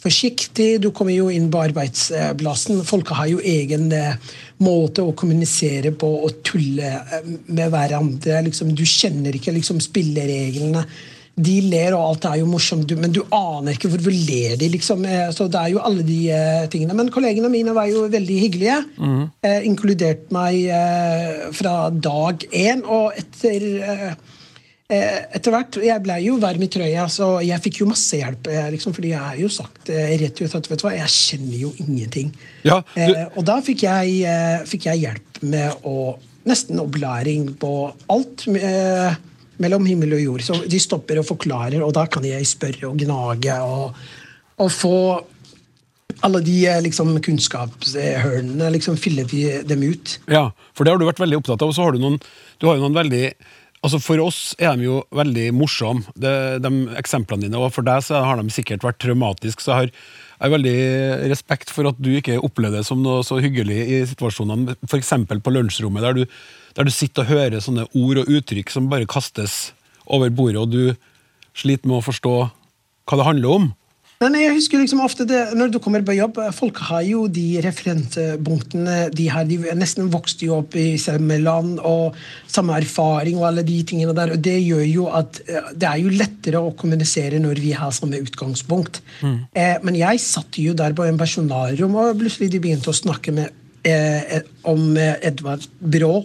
forsiktig. 0.00 0.68
Du 0.82 0.90
kommer 0.94 1.14
jo 1.14 1.28
inn 1.32 1.48
på 1.52 1.62
arbeidsplassen. 1.68 2.82
Folk 2.86 3.10
har 3.16 3.28
jo 3.30 3.40
egen 3.42 3.88
eh, 3.94 4.16
måte 4.62 5.04
å 5.06 5.14
kommunisere 5.16 5.92
på 5.96 6.10
og 6.26 6.40
tulle 6.46 6.90
eh, 7.00 7.28
med 7.46 7.70
hverandre. 7.72 8.42
Liksom, 8.48 8.74
du 8.76 8.84
kjenner 8.86 9.36
ikke 9.38 9.54
liksom, 9.56 9.80
spillereglene. 9.82 10.84
De 11.36 11.58
ler, 11.68 11.92
og 11.92 12.14
alt 12.14 12.26
er 12.30 12.38
jo 12.40 12.46
morsomt, 12.48 12.92
men 12.96 13.12
du 13.12 13.18
aner 13.36 13.74
ikke 13.76 13.90
hvorfor 13.92 14.14
ler 14.14 14.54
de. 14.60 14.70
liksom. 14.72 15.02
Eh, 15.04 15.26
Så 15.36 15.48
det 15.52 15.60
er 15.60 15.74
jo 15.74 15.82
alle 15.84 16.04
de 16.06 16.20
tingene. 16.72 16.96
Men 16.96 17.12
kollegene 17.12 17.50
mine 17.52 17.74
var 17.76 17.90
jo 17.90 18.06
veldig 18.12 18.38
hyggelige. 18.46 18.78
Eh, 19.44 19.60
inkludert 19.68 20.30
meg 20.34 20.62
eh, 20.66 21.50
fra 21.56 21.90
dag 21.90 22.46
én. 22.52 22.82
Og 22.86 23.12
etter 23.16 23.68
Eh, 23.86 24.16
etter 24.88 25.50
hvert, 25.50 25.76
Jeg 25.82 26.02
ble 26.04 26.16
jo 26.22 26.36
varm 26.38 26.62
i 26.62 26.68
trøya, 26.70 27.08
så 27.10 27.40
jeg 27.42 27.58
fikk 27.64 27.80
jo 27.80 27.88
masse 27.90 28.14
hjelp. 28.20 28.46
eh, 28.46 28.68
Liksom, 28.70 28.94
fordi 28.94 29.08
jeg 29.10 29.18
har 29.18 29.36
jo 29.40 29.48
sagt 29.50 29.90
eh, 29.90 30.12
rett 30.20 30.40
ut 30.40 30.54
at 30.54 30.68
vet 30.70 30.78
du 30.78 30.84
hva, 30.86 30.92
jeg 30.94 31.10
kjenner 31.10 31.58
jo 31.58 31.72
ingenting. 31.82 32.32
Ja, 32.62 32.82
du, 32.94 33.00
Eh, 33.02 33.26
og 33.36 33.44
da 33.44 33.60
fikk 33.66 33.82
jeg, 33.82 34.20
eh, 34.22 34.62
fikk 34.64 34.86
jeg 34.86 35.02
hjelp 35.06 35.42
med 35.42 35.72
å 35.84 36.18
Nesten 36.46 36.78
opplæring 36.78 37.56
på 37.58 37.70
alt 38.14 38.44
eh, 38.54 39.16
mellom 39.58 39.82
himmel 39.84 40.12
og 40.14 40.20
jord. 40.22 40.42
Så 40.46 40.60
de 40.70 40.78
stopper 40.78 41.18
og 41.18 41.26
forklarer, 41.26 41.82
og 41.82 41.90
da 41.96 42.04
kan 42.06 42.22
jeg 42.22 42.46
spørre 42.46 42.86
og 42.86 43.00
gnage 43.02 43.56
og, 43.66 43.96
og 44.62 44.70
få 44.70 44.92
alle 46.22 46.40
de 46.46 46.54
eh, 46.70 46.78
liksom, 46.86 47.10
kunnskapshølene, 47.18 48.70
liksom 48.76 48.96
fylle 48.96 49.24
vi 49.26 49.42
dem 49.66 49.82
ut. 49.82 50.18
ja, 50.30 50.50
for 50.72 50.84
det 50.86 50.94
har 50.94 50.98
du 51.02 51.06
vært 51.08 51.18
veldig 51.24 51.40
opptatt 51.42 51.62
av. 51.66 51.72
Og 51.72 51.74
så 51.74 51.82
har 51.82 51.92
du 51.96 51.98
noen, 52.04 52.20
du 52.60 52.68
har 52.68 52.78
jo 52.78 52.84
noen 52.86 52.94
veldig 52.96 53.24
Altså 53.84 54.00
For 54.02 54.20
oss 54.24 54.40
er 54.58 54.76
de 54.78 54.86
jo 54.88 55.00
veldig 55.14 55.50
morsomme, 55.54 56.04
de, 56.18 56.32
de 56.62 56.70
eksemplene 56.98 57.46
dine. 57.46 57.60
Og 57.60 57.74
for 57.74 57.86
deg 57.86 58.02
så 58.04 58.22
har 58.24 58.40
de 58.40 58.52
sikkert 58.54 58.86
vært 58.86 58.98
traumatiske. 59.02 59.62
Så 59.62 59.72
jeg 59.72 59.78
har, 59.78 59.90
jeg 60.36 60.44
har 60.44 60.54
veldig 60.56 60.76
respekt 61.32 61.72
for 61.72 61.90
at 61.90 62.00
du 62.02 62.10
ikke 62.16 62.40
opplevde 62.40 62.80
det 62.80 62.88
som 62.88 63.02
noe 63.04 63.24
så 63.26 63.38
hyggelig 63.42 63.78
i 63.84 64.00
situasjonene. 64.10 64.76
F.eks. 64.88 65.12
på 65.28 65.54
lunsjrommet, 65.54 66.06
der 66.06 66.18
du, 66.18 66.38
der 66.78 66.88
du 66.88 66.94
sitter 66.94 67.26
og 67.26 67.32
hører 67.34 67.62
sånne 67.62 67.86
ord 67.92 68.22
og 68.22 68.32
uttrykk 68.38 68.72
som 68.72 68.90
bare 68.92 69.08
kastes 69.10 69.74
over 70.06 70.30
bordet, 70.30 70.62
og 70.62 70.70
du 70.70 71.56
sliter 71.56 71.88
med 71.88 72.00
å 72.00 72.06
forstå 72.06 72.36
hva 73.06 73.18
det 73.18 73.26
handler 73.26 73.60
om. 73.60 73.70
Nei, 74.16 74.46
jeg 74.46 74.54
husker 74.56 74.80
liksom 74.80 75.02
ofte 75.04 75.26
det, 75.28 75.42
Når 75.60 75.74
du 75.74 75.76
kommer 75.84 76.00
på 76.00 76.14
jobb, 76.16 76.38
eh, 76.40 76.52
folk 76.56 76.78
har 76.88 77.02
jo 77.04 77.26
de 77.28 77.60
referansepunktene 77.60 79.10
de 79.12 79.26
har. 79.28 79.44
De 79.44 79.58
nesten 79.76 80.08
vokste 80.12 80.46
jo 80.48 80.54
opp 80.62 80.72
i 80.80 80.96
samme 80.96 81.36
land 81.42 81.82
og 81.84 82.16
samme 82.48 82.78
erfaring 82.80 83.36
og 83.36 83.44
alle 83.50 83.64
de 83.66 83.76
tingene 83.84 84.14
der. 84.16 84.32
og 84.32 84.40
Det 84.40 84.56
gjør 84.64 84.86
jo 84.88 85.04
at 85.12 85.42
eh, 85.44 85.68
det 85.76 85.90
er 85.90 86.00
jo 86.00 86.14
lettere 86.16 86.62
å 86.64 86.72
kommunisere 86.80 87.42
når 87.44 87.60
vi 87.60 87.74
har 87.76 87.92
samme 87.92 88.16
utgangspunkt. 88.24 89.02
Eh, 89.52 89.76
men 89.84 90.00
jeg 90.00 90.24
satt 90.24 90.56
jo 90.64 90.72
der 90.72 90.96
på 90.96 91.04
en 91.04 91.20
personalrom, 91.20 91.94
og 92.00 92.16
plutselig 92.16 92.48
de 92.54 92.62
begynte 92.64 92.88
å 92.88 92.96
snakke 92.96 93.36
med, 93.36 93.52
eh, 93.84 94.40
om 94.64 94.96
eh, 94.96 95.20
Edvard 95.28 95.68
Brå. 95.80 96.24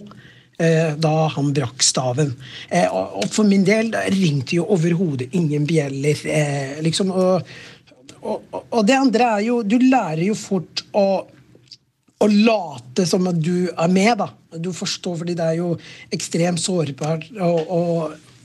eh, 0.58 0.94
Da 0.96 1.28
han 1.28 1.52
brakk 1.52 1.82
staven. 1.82 2.36
Eh, 2.70 2.88
og 2.88 3.28
for 3.32 3.44
min 3.44 3.64
del 3.64 3.92
ringte 4.14 4.56
jo 4.56 4.64
overhodet 4.70 5.28
ingen 5.32 5.66
bjeller. 5.66 6.16
eh, 6.24 6.80
liksom, 6.80 7.10
og 7.10 7.42
og, 8.22 8.42
og- 8.70 8.86
det 8.86 8.96
andre 8.96 9.28
er 9.38 9.46
jo 9.48 9.62
Du 9.62 9.76
lærer 9.78 10.24
jo 10.28 10.34
fort 10.38 10.82
å, 10.94 11.06
å 12.22 12.28
late 12.30 13.06
som 13.08 13.26
at 13.26 13.38
du 13.42 13.68
er 13.72 13.88
med, 13.90 14.18
da. 14.18 14.28
Du 14.58 14.70
forstår, 14.72 15.16
fordi 15.22 15.34
det 15.38 15.46
er 15.46 15.56
jo 15.58 15.72
ekstremt 16.14 16.60
sårbart 16.62 17.26
å 17.42 17.80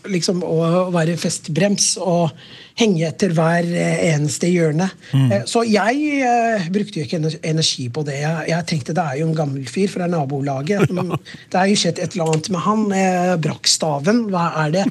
liksom, 0.08 0.42
å 0.44 0.88
være 0.94 1.18
festbrems 1.20 1.98
og 2.00 2.32
henge 2.78 3.08
etter 3.08 3.34
hver 3.36 3.68
eh, 3.68 4.04
eneste 4.12 4.50
hjørne. 4.52 4.90
Mm. 5.12 5.34
Så 5.50 5.64
jeg 5.68 6.22
uh, 6.22 6.68
brukte 6.74 7.02
jo 7.02 7.08
ikke 7.08 7.20
energi 7.42 7.88
på 7.94 8.04
det. 8.08 8.20
Jeg, 8.22 8.48
jeg 8.52 8.68
tenkte 8.70 8.96
det 8.98 9.06
er 9.06 9.20
jo 9.22 9.28
en 9.30 9.38
gammel 9.38 9.68
fyr 9.70 9.92
fra 9.92 10.10
nabolaget. 10.12 10.86
Det 11.52 11.60
er 11.60 11.70
jo 11.72 11.78
skjedd 11.80 12.00
et 12.02 12.16
eller 12.16 12.32
annet 12.32 12.50
med 12.54 12.64
han. 12.66 12.84
Eh, 12.98 13.36
brakk 13.42 13.70
staven. 13.70 14.24
Hva 14.32 14.48
er 14.64 14.74
det? 14.74 14.86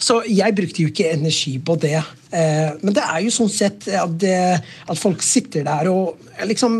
Så 0.00 0.20
jeg 0.28 0.54
brukte 0.56 0.84
jo 0.84 0.92
ikke 0.92 1.12
energi 1.12 1.56
på 1.62 1.76
det. 1.82 1.98
Eh, 2.32 2.70
men 2.82 2.96
det 2.96 3.04
er 3.04 3.24
jo 3.24 3.32
sånn 3.34 3.50
sett 3.52 3.88
at, 3.88 4.14
det, 4.20 4.36
at 4.60 5.00
folk 5.00 5.24
sitter 5.24 5.66
der 5.68 5.90
og 5.92 6.20
eh, 6.36 6.46
liksom 6.50 6.78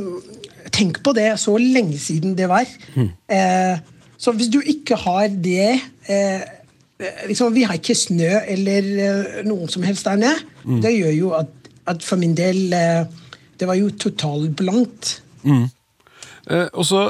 Tenk 0.73 1.03
på 1.05 1.13
det, 1.13 1.35
så 1.37 1.53
lenge 1.61 1.99
siden 2.01 2.33
det 2.33 2.47
var. 2.49 2.65
Eh, 2.97 3.75
så 4.17 4.33
hvis 4.33 4.49
du 4.49 4.61
ikke 4.63 4.97
har 5.03 5.27
det 5.29 5.75
eh, 6.09 6.41
eh, 6.41 6.62
liksom, 7.29 7.55
Vi 7.55 7.67
har 7.69 7.79
ikke 7.79 7.97
snø 7.99 8.31
eller 8.55 8.89
noen 9.47 9.65
noe 9.65 9.73
som 9.73 9.85
helst 9.87 10.09
der 10.09 10.21
nede. 10.21 10.81
Det 10.83 10.95
gjør 10.95 11.15
jo 11.17 11.33
at, 11.39 11.53
at 11.91 12.05
for 12.07 12.21
min 12.21 12.35
del 12.39 12.73
eh, 12.77 13.05
Det 13.59 13.69
var 13.69 13.79
jo 13.79 13.91
totalblankt. 13.95 15.17
Eh, 16.51 16.69
og 16.73 16.87
så 16.87 17.07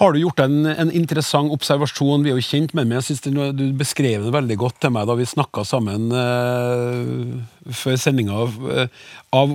har 0.00 0.14
du 0.14 0.22
gjort 0.22 0.40
en, 0.40 0.64
en 0.64 0.92
interessant 0.96 1.52
observasjon. 1.52 2.24
Vi 2.24 2.32
er 2.32 2.38
jo 2.38 2.46
kjent 2.46 2.72
med 2.76 2.88
meg. 2.88 3.00
jeg 3.00 3.18
synes 3.18 3.52
du 3.56 3.64
beskrev 3.76 4.24
det 4.24 4.32
veldig 4.32 4.56
godt 4.62 4.78
til 4.80 4.94
meg 4.94 5.08
da 5.10 5.16
vi 5.18 5.28
snakka 5.28 5.64
sammen 5.68 6.08
eh, 6.16 7.74
før 7.82 8.00
sendinga 8.00 8.38
av, 8.46 8.56
eh, 8.72 8.88
av, 9.36 9.52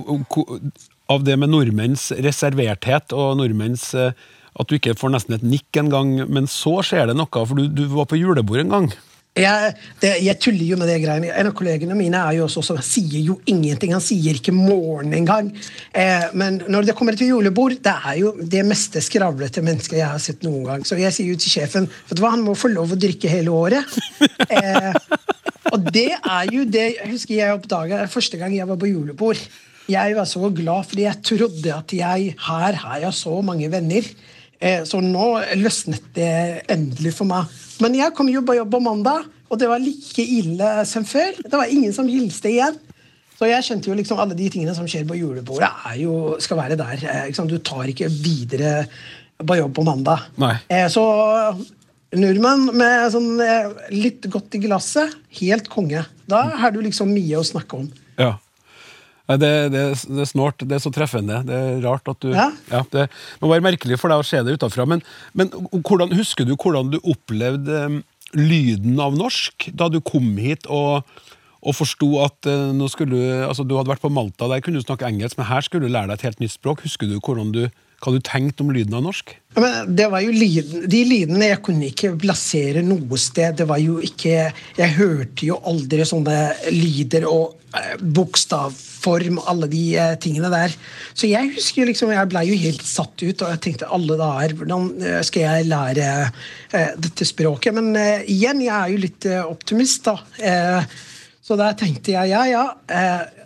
av 1.10 1.26
det 1.26 1.38
med 1.42 1.50
nordmenns 1.50 2.12
reserverthet 2.22 3.16
og 3.16 3.40
nordmenns 3.42 3.90
eh, 3.98 4.14
At 4.56 4.70
du 4.70 4.78
ikke 4.78 4.94
får 4.96 5.10
nesten 5.12 5.34
et 5.36 5.42
nikk 5.44 5.76
en 5.76 5.90
gang, 5.92 6.14
men 6.32 6.46
så 6.48 6.78
skjer 6.86 7.10
det 7.10 7.18
noe, 7.18 7.28
for 7.28 7.58
du, 7.58 7.66
du 7.68 7.82
var 7.92 8.06
på 8.08 8.16
julebord 8.16 8.62
en 8.62 8.70
gang. 8.72 8.86
Jeg, 9.36 9.72
det, 10.00 10.10
jeg 10.24 10.38
tuller 10.40 10.64
jo 10.64 10.76
med 10.80 10.88
det 10.88 10.96
greiene. 11.02 11.28
En 11.36 11.50
av 11.50 11.54
kollegene 11.56 11.96
mine 11.98 12.16
er 12.16 12.38
jo 12.38 12.46
også 12.46 12.62
som 12.64 12.78
sier 12.80 13.20
jo 13.20 13.34
ingenting. 13.44 13.92
Han 13.92 14.00
sier 14.00 14.38
ikke 14.38 14.54
'morgen' 14.54 15.12
engang. 15.12 15.50
Eh, 15.92 16.24
men 16.32 16.62
når 16.72 16.88
det 16.88 16.94
kommer 16.96 17.12
til 17.18 17.34
julebord, 17.34 17.76
det 17.84 17.92
er 17.92 18.16
jo 18.22 18.32
det 18.40 18.64
meste 18.64 19.02
skravlete 19.04 19.60
mennesket 19.60 19.98
jeg 20.00 20.08
har 20.08 20.22
sett 20.24 20.46
noen 20.46 20.64
gang. 20.64 20.86
Så 20.88 20.96
jeg 20.96 21.12
sier 21.12 21.28
jo 21.34 21.36
til 21.36 21.52
sjefen 21.52 21.84
vet 22.08 22.16
du 22.16 22.22
hva, 22.24 22.32
han 22.32 22.46
må 22.46 22.56
få 22.56 22.72
lov 22.72 22.96
å 22.96 23.00
drikke 23.00 23.28
hele 23.28 23.52
året. 23.52 23.84
Eh, 24.48 24.92
og 25.72 25.84
det 25.92 26.12
er 26.16 26.48
jo 26.52 26.64
det 26.64 26.86
jeg 26.96 27.10
husker 27.10 27.34
jeg 27.34 27.58
oppdaga 27.58 28.06
første 28.08 28.38
gang 28.40 28.54
jeg 28.56 28.68
var 28.68 28.80
på 28.80 28.88
julebord. 28.88 29.36
Jeg 29.90 30.16
var 30.16 30.24
så 30.24 30.48
glad 30.54 30.88
fordi 30.88 31.04
jeg 31.04 31.22
trodde 31.22 31.74
at 31.76 31.92
jeg 31.92 32.34
her 32.48 32.72
har 32.86 32.98
jeg 33.04 33.12
så 33.14 33.36
mange 33.44 33.68
venner. 33.70 34.02
Eh, 34.60 34.80
Så 34.88 35.02
nå 35.04 35.42
løsnet 35.60 36.08
det 36.16 36.62
endelig 36.72 37.12
for 37.20 37.28
meg. 37.28 37.52
Men 37.82 37.96
jeg 37.98 38.14
kom 38.16 38.28
jo 38.32 38.42
på 38.46 38.56
jobb 38.56 38.72
på 38.72 38.80
mandag, 38.84 39.26
og 39.50 39.60
det 39.60 39.68
var 39.70 39.82
like 39.82 40.24
ille 40.24 40.70
som 40.88 41.04
før. 41.06 41.36
Det 41.44 41.52
var 41.52 41.70
ingen 41.72 41.92
som 41.94 42.08
hilste 42.10 42.50
igjen. 42.50 42.78
Så 43.36 43.48
jeg 43.50 43.64
skjønte 43.66 43.90
jo 43.90 43.96
liksom 43.98 44.20
alle 44.22 44.36
de 44.36 44.48
tingene 44.52 44.72
som 44.76 44.86
skjer 44.88 45.04
på 45.08 45.18
julebordet, 45.18 45.68
jo, 46.00 46.36
skal 46.40 46.56
være 46.62 46.78
der. 46.80 47.02
Eh. 47.04 47.40
Du 47.50 47.58
tar 47.60 47.90
ikke 47.92 48.08
videre 48.08 48.86
på 49.36 49.58
jobb 49.58 49.74
på 49.76 49.84
mandag. 49.84 50.24
Nei. 50.40 50.54
Eh, 50.72 50.86
Så 50.88 51.04
nordmenn 52.16 52.70
med 52.78 53.10
sånn 53.12 53.34
eh, 53.44 53.68
litt 53.92 54.24
godt 54.32 54.56
i 54.56 54.62
glasset, 54.64 55.12
helt 55.42 55.68
konge. 55.68 56.06
Da 56.30 56.46
har 56.62 56.72
du 56.72 56.80
liksom 56.80 57.12
mye 57.12 57.36
å 57.36 57.44
snakke 57.44 57.82
om. 57.82 57.90
Ja. 58.16 58.38
Det, 59.26 59.52
det, 59.74 59.84
det 60.06 60.22
er 60.22 60.28
snålt. 60.30 60.62
Det 60.62 60.76
er 60.76 60.82
så 60.82 60.92
treffende. 60.94 61.40
Det 61.46 61.56
er 61.56 61.80
rart 61.84 62.06
at 62.10 62.20
du 62.22 62.30
Ja. 62.70 62.82
Det 62.92 63.08
må 63.42 63.50
være 63.50 63.64
merkelig 63.66 63.98
for 63.98 64.12
deg 64.12 64.22
å 64.22 64.26
se 64.26 64.42
det 64.46 64.54
utenfra. 64.58 64.86
Men, 64.86 65.02
men 65.34 65.50
hvordan, 65.50 66.14
husker 66.14 66.46
du 66.46 66.54
hvordan 66.54 66.92
du 66.94 67.00
opplevde 67.02 67.80
eh, 67.88 67.96
lyden 68.38 69.00
av 69.02 69.16
norsk 69.18 69.70
da 69.74 69.88
du 69.90 69.98
kom 70.04 70.36
hit 70.42 70.68
og, 70.70 71.06
og 71.62 71.74
forsto 71.78 72.12
at 72.22 72.46
eh, 72.50 72.70
nå 72.76 72.88
skulle 72.92 73.18
du 73.18 73.48
altså 73.48 73.66
Du 73.66 73.74
hadde 73.78 73.90
vært 73.90 74.04
på 74.04 74.12
Malta, 74.12 74.48
der 74.50 74.62
kunne 74.62 74.78
du 74.78 74.86
snakke 74.86 75.08
engelsk, 75.08 75.38
men 75.40 75.50
her 75.50 75.66
skulle 75.66 75.88
du 75.88 75.94
lære 75.94 76.12
deg 76.12 76.20
et 76.20 76.28
helt 76.30 76.44
nytt 76.44 76.54
språk. 76.54 76.86
Husker 76.86 77.10
du 77.10 77.18
hvordan 77.18 77.50
du, 77.54 77.64
hva 78.06 78.14
du 78.14 78.22
tenkte 78.22 78.62
om 78.62 78.70
lyden 78.70 78.94
av 78.94 79.02
norsk? 79.02 79.34
Lyden, 79.56 80.84
De 80.90 81.02
lydene 81.08 81.50
jeg 81.50 81.60
kunne 81.64 81.88
ikke 81.90 82.12
plassere 82.20 82.82
noe 82.86 83.18
sted. 83.18 83.56
Det 83.58 83.66
var 83.68 83.80
jo 83.82 83.98
ikke 84.04 84.50
Jeg 84.52 84.96
hørte 84.98 85.48
jo 85.48 85.58
aldri 85.66 86.06
sånne 86.06 86.36
lyder 86.70 87.26
og 87.26 87.56
eh, 87.74 87.96
bokstavform, 87.98 89.40
alle 89.48 89.68
de 89.72 89.82
eh, 89.96 90.12
tingene 90.22 90.52
der. 90.52 90.74
Så 91.16 91.30
jeg 91.30 91.54
husker 91.56 91.82
jo 91.82 91.88
liksom, 91.90 92.12
jeg 92.14 92.30
blei 92.30 92.44
jo 92.50 92.60
helt 92.66 92.84
satt 92.86 93.16
ut, 93.24 93.42
og 93.42 93.54
jeg 93.54 93.62
tenkte 93.64 93.90
alle 93.96 94.18
dager, 94.20 94.54
hvordan 94.60 94.90
eh, 95.00 95.22
skal 95.26 95.46
jeg 95.48 95.70
lære 95.72 96.10
eh, 96.26 96.92
dette 97.08 97.26
språket? 97.26 97.74
Men 97.74 97.90
eh, 97.98 98.28
igjen, 98.36 98.62
jeg 98.66 98.76
er 98.76 98.92
jo 98.92 99.02
litt 99.06 99.30
optimist, 99.46 100.06
da. 100.06 100.20
Eh, 100.36 100.96
så 101.46 101.56
da 101.58 101.72
tenkte 101.78 102.12
jeg 102.12 102.32
ja, 102.34 102.42
ja, 102.50 102.64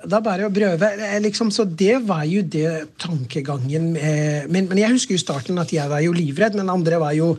er 0.09 0.23
bare 0.25 0.47
å 0.49 0.53
prøve. 0.55 0.89
Liksom, 1.25 1.51
så 1.53 1.65
det 1.65 1.99
var 2.09 2.25
jo 2.29 2.43
det 2.43 2.71
tankegangen. 3.03 3.91
Eh, 3.97 4.47
men, 4.49 4.69
men 4.71 4.81
jeg 4.81 4.95
husker 4.95 5.17
jo 5.17 5.23
starten 5.23 5.59
at 5.61 5.73
jeg 5.75 5.91
var 5.91 6.01
jo 6.05 6.15
livredd, 6.17 6.57
men 6.59 6.73
andre 6.73 7.01
var 7.03 7.13
jo 7.19 7.35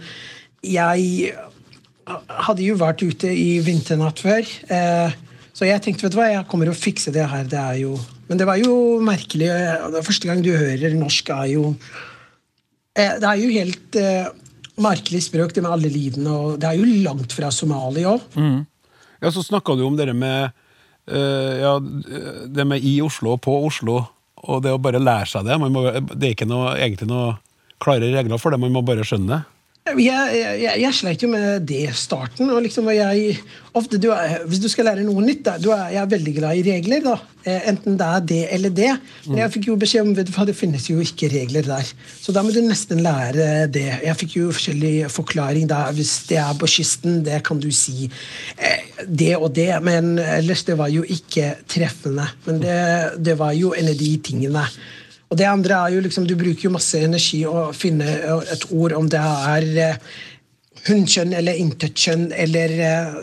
Jeg 0.61 1.33
hadde 2.45 2.65
jo 2.65 2.75
vært 2.77 3.01
ute 3.05 3.29
i 3.33 3.59
vinternatt 3.65 4.19
før. 4.21 4.45
Eh, 4.69 5.13
så 5.53 5.67
jeg 5.67 5.81
tenkte 5.83 6.05
vet 6.05 6.13
du 6.15 6.19
hva, 6.19 6.29
jeg 6.31 6.47
kommer 6.49 6.71
å 6.71 6.77
fikse 6.77 7.13
det 7.13 7.25
her. 7.29 7.47
Det 7.49 7.59
er 7.59 7.81
jo 7.83 7.97
Men 8.31 8.39
det 8.39 8.47
var 8.47 8.57
jo 8.61 8.99
merkelig. 9.03 9.49
eh, 9.49 9.89
det 9.91 10.05
Første 10.05 10.27
gang 10.29 10.41
du 10.41 10.51
hører 10.53 10.95
norsk, 10.95 11.29
er 11.29 11.51
jo 11.55 11.75
Det 12.95 13.23
er 13.23 13.39
jo 13.39 13.49
helt 13.49 13.95
eh, 13.95 14.27
merkelig 14.81 15.23
språk, 15.27 15.53
det 15.53 15.63
med 15.63 15.71
alle 15.71 15.89
livene, 15.91 16.29
Og 16.29 16.59
det 16.59 16.69
er 16.69 16.79
jo 16.79 17.03
langt 17.05 17.31
fra 17.33 17.51
Somalia 17.51 18.15
òg. 18.15 18.65
Ja, 19.21 19.29
Så 19.29 19.43
snakka 19.43 19.75
du 19.77 19.83
om 19.85 19.95
det 19.95 20.13
med 20.15 20.51
ja, 21.07 21.75
det 21.81 22.65
med 22.67 22.83
i 22.85 22.99
Oslo 23.03 23.35
og 23.35 23.41
på 23.45 23.55
Oslo, 23.67 24.01
og 24.41 24.61
det 24.65 24.73
å 24.73 24.81
bare 24.81 25.01
lære 25.01 25.29
seg 25.29 25.47
det. 25.47 25.57
Må, 25.61 25.83
det 26.13 26.27
er 26.27 26.35
ikke 26.35 26.49
noe, 26.49 26.75
egentlig 26.77 27.09
noe 27.09 27.35
klare 27.81 28.11
regler 28.13 28.41
for 28.41 28.53
det, 28.53 28.61
man 28.61 28.73
må 28.73 28.83
bare 28.85 29.05
skjønne 29.07 29.33
det. 29.33 29.41
Jeg, 29.81 30.03
jeg, 30.61 30.77
jeg, 30.77 30.93
sleit 30.93 31.23
jo 31.23 31.27
med 31.31 31.63
det 31.65 31.87
starten. 31.97 32.51
og 32.53 32.61
liksom 32.61 32.85
jeg, 32.93 33.39
ofte 33.73 33.97
du 33.97 34.11
er, 34.13 34.43
Hvis 34.45 34.61
du 34.61 34.67
skal 34.69 34.85
lære 34.85 35.01
noe 35.07 35.23
nytt, 35.25 35.41
da, 35.41 35.55
er, 35.57 35.95
jeg 35.95 36.01
er 36.03 36.11
veldig 36.11 36.33
glad 36.35 36.59
i 36.59 36.61
regler. 36.67 37.01
da, 37.01 37.15
eh, 37.49 37.65
Enten 37.71 37.97
det 37.97 38.09
er 38.09 38.27
det 38.29 38.43
eller 38.57 38.75
det. 38.77 38.91
Men 39.25 39.41
jeg 39.41 39.53
fikk 39.55 39.71
jo 39.71 39.79
beskjed 39.81 40.05
om 40.05 40.13
vet 40.13 40.29
du 40.29 40.37
det 40.45 40.55
finnes 40.55 40.85
jo 40.85 41.01
ikke 41.01 41.31
regler 41.33 41.65
der. 41.65 41.89
Så 42.21 42.29
da 42.31 42.45
må 42.45 42.53
du 42.53 42.61
nesten 42.61 43.01
lære 43.01 43.65
det. 43.73 43.87
Jeg 44.05 44.19
fikk 44.21 44.37
jo 44.37 44.53
forskjellig 44.53 45.09
forklaring 45.09 45.65
da. 45.67 45.87
Hvis 45.97 46.13
det 46.29 46.37
er 46.37 46.53
på 46.61 46.69
kysten, 46.69 47.23
det 47.25 47.41
kan 47.49 47.57
du 47.57 47.71
si 47.73 48.05
eh, 48.61 48.85
det 49.07 49.33
og 49.39 49.49
det. 49.57 49.73
Men 49.81 50.13
ellers 50.21 50.61
det 50.69 50.77
var 50.77 50.93
jo 50.93 51.01
ikke 51.01 51.55
treffende. 51.65 52.29
Men 52.45 52.61
det, 52.61 52.81
det 53.17 53.39
var 53.41 53.57
jo 53.57 53.73
en 53.73 53.89
av 53.89 53.97
de 53.97 54.15
tingene. 54.29 54.69
Og 55.31 55.39
det 55.39 55.47
andre 55.47 55.79
er 55.85 55.95
jo 55.95 56.03
liksom, 56.03 56.27
Du 56.27 56.35
bruker 56.35 56.67
jo 56.67 56.75
masse 56.75 56.99
energi 56.99 57.45
å 57.47 57.71
finne 57.75 58.07
et 58.51 58.67
ord, 58.69 58.93
om 58.97 59.07
det 59.09 59.21
er 59.21 59.67
eh, 59.79 60.11
hunnkjønn 60.87 61.33
eller 61.37 61.59
intetkjønn, 61.61 62.29
eller 62.35 62.75
eh, 62.83 63.17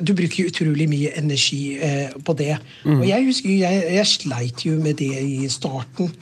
Du 0.00 0.14
bruker 0.14 0.44
jo 0.44 0.52
utrolig 0.52 0.88
mye 0.90 1.12
energi 1.18 1.62
eh, 1.82 2.14
på 2.24 2.36
det. 2.38 2.54
Og 2.86 3.06
jeg 3.08 3.28
husker 3.28 3.54
jeg, 3.54 3.86
jeg 3.98 4.10
sleit 4.14 4.66
jo 4.66 4.78
med 4.82 5.00
det 5.02 5.14
i 5.18 5.48
starten. 5.52 6.12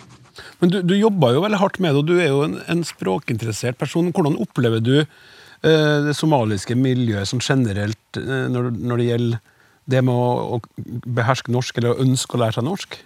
Men 0.61 0.73
du, 0.73 0.81
du 0.85 0.95
jobba 0.97 1.33
jo 1.35 1.43
veldig 1.45 1.61
hardt 1.61 1.81
med 1.81 1.93
det, 1.93 2.03
og 2.03 2.09
du 2.09 2.17
er 2.21 2.31
jo 2.31 2.45
en, 2.47 2.57
en 2.73 2.85
språkinteressert 2.85 3.79
person. 3.81 4.13
Hvordan 4.15 4.39
opplever 4.41 4.81
du 4.85 4.95
eh, 5.01 5.99
det 6.07 6.17
somaliske 6.17 6.77
miljøet 6.79 7.29
som 7.29 7.43
generelt 7.45 8.21
eh, 8.21 8.47
når, 8.53 8.73
når 8.77 9.03
det 9.03 9.11
gjelder 9.11 9.45
det 9.87 10.03
med 10.03 10.17
å, 10.19 10.57
å 10.57 11.13
beherske 11.19 11.53
norsk, 11.55 11.77
eller 11.79 11.95
å 11.95 12.07
ønske 12.07 12.37
å 12.37 12.43
lære 12.43 12.59
seg 12.59 12.67
norsk? 12.67 12.99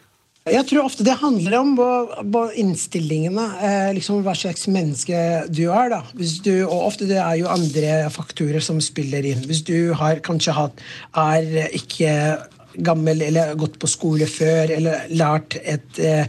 Jeg 0.48 0.64
tror 0.70 0.86
ofte 0.86 1.04
det 1.04 1.18
handler 1.20 1.58
om 1.58 1.74
på, 1.76 2.42
innstillingene. 2.62 3.44
Eh, 3.60 3.88
liksom 3.96 4.22
Hva 4.24 4.32
slags 4.38 4.64
menneske 4.72 5.18
du 5.52 5.66
er. 5.68 5.90
da. 5.92 6.00
Du, 6.16 6.54
og 6.64 6.86
ofte 6.86 7.08
det 7.10 7.18
er 7.20 7.42
jo 7.42 7.50
andre 7.52 8.08
faktorer 8.12 8.64
som 8.64 8.80
spiller 8.80 9.26
inn. 9.28 9.44
Hvis 9.44 9.60
du 9.68 9.92
har 10.00 10.22
kanskje 10.24 10.56
hatt, 10.56 10.80
er 11.12 11.68
ikke 11.76 12.14
gammel 12.86 13.20
eller 13.26 13.52
gått 13.60 13.76
på 13.82 13.90
skole 13.90 14.28
før 14.30 14.72
eller 14.78 15.10
lært 15.12 15.58
et 15.60 16.00
eh, 16.00 16.24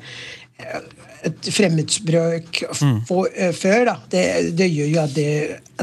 fremmedspråk 1.22 2.62
for, 3.08 3.28
eh, 3.36 3.52
før, 3.54 3.86
da. 3.92 3.96
Det, 4.10 4.24
det 4.58 4.68
gjør 4.72 4.90
jo 4.90 5.02
at 5.02 5.14
det, 5.16 5.34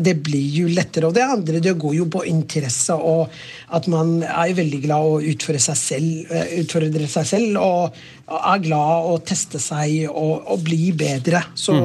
det 0.03 0.15
blir 0.25 0.57
jo 0.63 0.71
lettere. 0.73 1.09
Og 1.09 1.15
det 1.17 1.27
andre 1.27 1.63
det 1.63 1.77
går 1.79 1.95
jo 2.01 2.09
på 2.11 2.25
interesse, 2.29 2.95
og 2.95 3.31
at 3.75 3.89
man 3.91 4.19
er 4.27 4.57
veldig 4.59 4.81
glad 4.85 5.11
å 5.13 5.21
utfordre 5.33 5.63
seg 5.63 5.79
selv, 5.81 6.33
eh, 6.35 6.57
utfordre 6.63 7.11
seg 7.11 7.31
selv. 7.31 7.61
Og 7.63 8.01
er 8.39 8.65
glad 8.65 9.13
å 9.13 9.15
teste 9.25 9.61
seg 9.63 10.11
og, 10.11 10.43
og 10.51 10.67
bli 10.67 10.91
bedre. 10.97 11.45
Så 11.57 11.77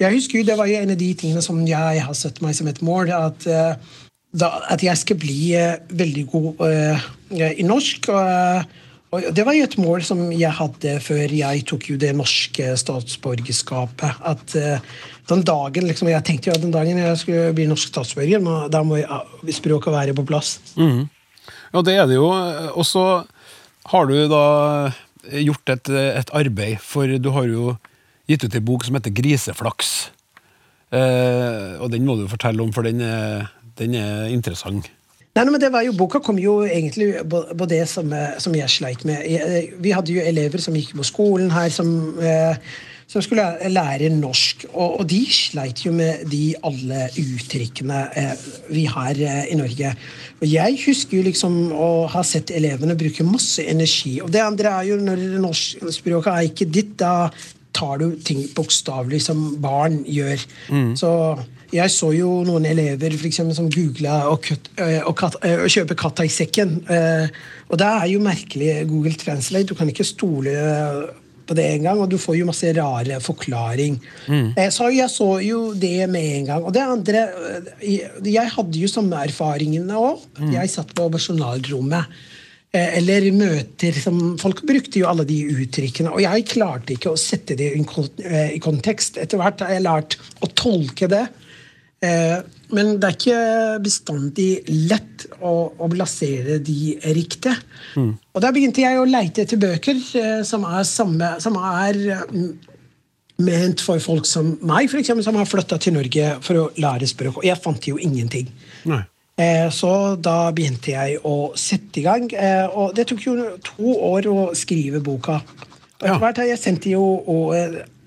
jeg 0.00 0.14
husker 0.16 0.40
jo 0.40 0.46
det 0.48 0.56
var 0.60 0.70
jo 0.70 0.78
en 0.80 0.94
av 0.94 1.00
de 1.00 1.10
tingene 1.18 1.44
som 1.44 1.60
jeg 1.66 2.06
har 2.06 2.16
satt 2.16 2.40
meg 2.44 2.56
som 2.56 2.70
et 2.70 2.82
mål. 2.84 3.12
at 3.14 3.46
eh, 3.50 3.92
da, 4.34 4.48
at 4.66 4.82
jeg 4.82 4.98
skal 4.98 5.18
bli 5.22 5.54
uh, 5.54 5.76
veldig 5.94 6.24
god 6.26 6.64
uh, 6.66 7.04
i 7.54 7.62
norsk. 7.66 8.08
Og 8.10 8.80
det 9.20 9.44
var 9.46 9.52
jo 9.56 9.64
et 9.66 9.76
mål 9.78 10.02
som 10.06 10.20
jeg 10.32 10.50
hadde 10.58 10.94
før 11.04 11.32
jeg 11.34 11.64
tok 11.68 11.88
jo 11.90 11.96
det 12.00 12.12
norske 12.16 12.72
statsborgerskapet. 12.80 14.20
At 14.24 14.54
eh, 14.56 14.78
den 15.28 15.42
dagen, 15.46 15.86
liksom, 15.88 16.08
Jeg 16.08 16.24
tenkte 16.24 16.50
jo 16.50 16.54
at 16.56 16.62
den 16.62 16.72
dagen 16.74 16.98
jeg 16.98 17.18
skulle 17.20 17.52
bli 17.56 17.66
norsk 17.70 17.88
statsborger, 17.92 18.40
da 18.70 18.82
må 18.82 18.96
jeg- 19.00 19.54
språket 19.54 19.92
være 19.92 20.14
på 20.14 20.24
plass. 20.26 20.58
Ja, 20.76 21.82
det 21.82 21.94
er 21.96 22.06
det 22.06 22.14
jo. 22.16 22.28
Og 22.74 22.84
så 22.86 23.24
har 23.86 24.06
du 24.06 24.28
da 24.28 24.92
gjort 25.32 25.68
et, 25.68 25.88
et 25.90 26.30
arbeid, 26.32 26.78
for 26.80 27.06
du 27.06 27.30
har 27.30 27.44
jo 27.44 27.76
gitt 28.28 28.44
ut 28.44 28.54
en 28.54 28.64
bok 28.64 28.84
som 28.84 28.94
heter 28.94 29.10
Griseflaks. 29.12 30.10
Eh, 30.92 31.80
og 31.80 31.90
den 31.90 32.04
må 32.06 32.16
du 32.16 32.28
fortelle 32.30 32.62
om, 32.62 32.72
for 32.72 32.82
den 32.86 33.00
er, 33.00 33.48
den 33.80 33.94
er 33.98 34.28
interessant. 34.30 34.90
Nei, 35.34 35.42
men 35.50 35.58
det 35.58 35.72
var 35.74 35.82
jo, 35.82 35.96
Boka 35.98 36.20
kom 36.22 36.38
jo 36.38 36.60
egentlig 36.62 37.10
på, 37.26 37.66
det 37.66 37.82
som, 37.90 38.12
eh, 38.14 38.36
som 38.38 38.54
jeg 38.54 38.70
sleit 38.70 39.02
med. 39.08 39.24
Jeg, 39.26 39.72
vi 39.82 39.94
hadde 39.94 40.14
jo 40.14 40.22
elever 40.22 40.62
som 40.62 40.76
gikk 40.78 40.92
på 40.94 41.06
skolen 41.08 41.50
her, 41.50 41.72
som, 41.74 41.88
eh, 42.22 42.54
som 43.10 43.22
skulle 43.22 43.42
lære 43.66 44.12
norsk. 44.14 44.62
Og, 44.70 45.00
og 45.00 45.08
de 45.10 45.18
sleit 45.34 45.82
jo 45.82 45.90
med 45.96 46.22
de 46.30 46.54
alle 46.62 47.08
uttrykkene 47.18 48.04
eh, 48.14 48.44
vi 48.70 48.84
har 48.90 49.18
eh, 49.18 49.50
i 49.50 49.58
Norge. 49.58 49.90
Og 50.38 50.46
jeg 50.52 50.78
husker 50.84 51.18
jo 51.18 51.26
liksom 51.26 51.58
å 51.74 51.90
ha 52.14 52.22
sett 52.22 52.54
elevene 52.54 52.94
bruke 52.98 53.26
masse 53.26 53.66
energi. 53.66 54.20
Og 54.22 54.30
det 54.30 54.44
andre 54.44 54.76
er 54.78 54.92
jo 54.92 55.00
når 55.02 55.26
norskspråket 55.42 56.30
er 56.30 56.52
ikke 56.52 56.70
ditt, 56.70 56.94
da 57.02 57.26
tar 57.74 57.98
du 57.98 58.12
ting 58.22 58.46
bokstavelig 58.54 59.24
som 59.26 59.48
barn 59.58 60.04
gjør. 60.06 60.46
Så 60.94 61.10
jeg 61.72 61.92
så 61.92 62.10
jo 62.14 62.42
noen 62.46 62.66
elever 62.68 63.16
for 63.16 63.28
eksempel, 63.28 63.56
som 63.56 63.70
googla 63.72 64.24
å, 64.30 64.36
øh, 64.38 65.08
å, 65.08 65.14
å 65.14 65.70
kjøpe 65.70 65.96
katta 65.98 66.26
i 66.26 66.32
sekken. 66.32 66.78
Eh, 66.90 67.28
og 67.70 67.80
det 67.80 67.90
er 67.90 68.08
jo 68.12 68.24
merkelig 68.24 68.72
Google 68.90 69.14
Translate. 69.20 69.68
Du 69.70 69.78
kan 69.78 69.90
ikke 69.90 70.06
stole 70.06 70.54
på 71.44 71.56
det 71.56 71.64
en 71.74 71.88
gang, 71.88 72.00
og 72.00 72.08
du 72.08 72.16
får 72.20 72.38
jo 72.38 72.48
masse 72.48 72.70
rare 72.76 73.18
forklaring. 73.20 73.98
Mm. 74.32 74.54
så 74.72 74.88
jeg 74.94 75.12
så 75.12 75.28
jo 75.44 75.58
det 75.76 76.08
med 76.08 76.38
en 76.38 76.46
gang. 76.52 76.64
Og 76.64 76.72
det 76.72 76.84
andre 76.84 77.26
Jeg, 77.84 78.48
hadde 78.54 78.80
jo 78.80 78.88
samme 78.88 79.20
erfaringene 79.28 79.98
òg. 79.98 80.24
Jeg 80.52 80.72
satt 80.72 80.94
på 80.96 81.10
personalrommet. 81.12 82.16
Eh, 82.74 82.98
Eller 82.98 83.28
møter 83.34 83.94
som 84.02 84.34
Folk 84.40 84.64
brukte 84.66 84.98
jo 84.98 85.08
alle 85.10 85.26
de 85.28 85.38
uttrykkene, 85.52 86.10
og 86.10 86.22
jeg 86.24 86.46
klarte 86.50 86.96
ikke 86.96 87.12
å 87.12 87.20
sette 87.20 87.56
det 87.58 87.70
i 87.76 87.82
eh, 88.24 88.56
i 88.56 88.60
kontekst. 88.62 89.20
Etter 89.22 89.38
hvert 89.38 89.62
har 89.62 89.76
jeg 89.76 89.84
lært 89.86 90.18
å 90.42 90.50
tolke 90.58 91.08
det. 91.10 91.26
Eh, 92.02 92.38
Men 92.74 92.96
det 92.98 93.06
er 93.06 93.14
ikke 93.14 93.82
bestandig 93.84 94.48
lett 94.90 95.26
å, 95.38 95.70
å 95.78 95.86
plassere 95.92 96.58
de 96.64 96.96
riktig. 97.14 97.52
Og 98.34 98.42
da 98.42 98.50
begynte 98.52 98.82
jeg 98.82 98.98
å 98.98 99.06
leite 99.06 99.44
etter 99.44 99.60
bøker 99.62 100.00
eh, 100.18 100.42
som 100.44 100.64
er, 100.66 100.82
samme, 100.88 101.28
som 101.40 101.54
er 101.60 101.98
mm, 102.32 102.48
ment 103.46 103.80
for 103.84 104.02
folk 104.02 104.26
som 104.26 104.56
meg, 104.66 104.90
for 104.90 104.98
eksempel, 104.98 105.24
som 105.24 105.38
har 105.38 105.46
flytta 105.46 105.78
til 105.78 105.94
Norge 105.94 106.32
for 106.42 106.64
å 106.64 106.68
lære 106.80 107.06
språk. 107.06 107.38
Og 107.40 107.46
jeg 107.46 107.62
fant 107.62 107.86
jo 107.88 108.00
ingenting. 108.02 108.50
Nei. 108.90 109.04
Eh, 109.38 109.68
Så 109.70 110.16
da 110.22 110.50
begynte 110.54 110.92
jeg 110.96 111.20
å 111.26 111.52
sette 111.58 112.02
i 112.02 112.04
gang. 112.04 112.28
Og 112.74 112.92
det 112.94 113.06
tok 113.10 113.22
jo 113.26 113.38
to 113.66 113.94
år 114.10 114.28
å 114.30 114.50
skrive 114.58 115.00
boka. 115.02 115.40
Og 116.00 116.08
etter 116.08 116.20
hvert 116.20 116.42
har 116.42 116.50
jeg 116.50 116.60
sendt 116.60 116.86
jo 116.90 117.04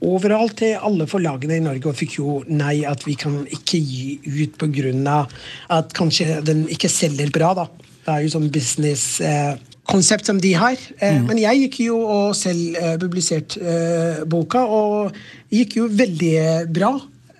overalt 0.05 0.57
til 0.59 0.75
alle 0.77 1.07
forlagene 1.09 1.57
i 1.57 1.63
Norge 1.63 1.89
og 1.89 1.97
fikk 1.97 2.19
jo 2.19 2.41
nei 2.49 2.83
at 2.85 3.05
vi 3.07 3.15
kan 3.17 3.39
ikke 3.49 3.79
gi 3.81 4.19
ut 4.25 4.57
pga. 4.61 5.25
at 5.69 5.93
kanskje 5.93 6.41
den 6.45 6.67
ikke 6.69 6.89
selger 6.89 7.31
bra. 7.31 7.53
da. 7.53 7.67
Det 8.05 8.13
er 8.13 8.21
jo 8.23 8.29
sånn 8.37 8.51
business 8.51 9.19
eh, 9.21 9.57
konsept 9.87 10.25
som 10.25 10.39
de 10.39 10.53
har. 10.53 10.77
Eh, 10.99 11.21
Men 11.21 11.37
jeg 11.37 11.63
gikk 11.65 11.79
jo 11.87 11.99
og 11.99 12.35
selv 12.35 12.75
eh, 12.75 12.97
publisert 12.97 13.57
eh, 13.57 14.23
boka, 14.25 14.63
og 14.63 15.15
gikk 15.49 15.77
jo 15.81 15.87
veldig 15.87 16.33
eh, 16.37 16.65
bra. 16.67 16.93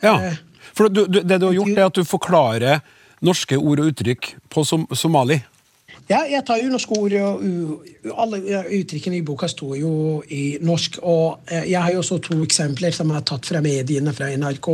Ja. 0.04 0.34
For 0.74 0.90
du, 0.90 1.06
du, 1.08 1.22
det 1.22 1.40
du 1.40 1.48
har 1.48 1.54
gjort, 1.54 1.78
er 1.78 1.86
at 1.86 1.96
du 1.96 2.04
forklarer 2.06 2.82
norske 3.26 3.58
ord 3.58 3.80
og 3.82 3.94
uttrykk 3.94 4.36
på 4.50 4.64
som, 4.68 4.86
somali. 4.94 5.40
Ja, 6.08 6.22
jeg 6.24 6.40
tar 6.48 6.62
jo 6.62 6.70
norske 6.72 6.96
ord, 6.96 7.14
og 7.20 8.14
alle 8.16 8.38
uttrykkene 8.78 9.18
i 9.18 9.26
boka 9.28 9.50
står 9.52 9.74
jo 9.82 9.90
i 10.32 10.56
norsk. 10.64 11.02
Og 11.04 11.52
eh, 11.52 11.66
jeg 11.68 11.82
har 11.84 11.92
jo 11.92 12.00
også 12.00 12.20
to 12.24 12.38
eksempler 12.46 12.96
som 12.96 13.12
har 13.12 13.26
tatt 13.28 13.48
fra 13.50 13.60
mediene, 13.64 14.14
fra 14.16 14.30
NRK, 14.32 14.70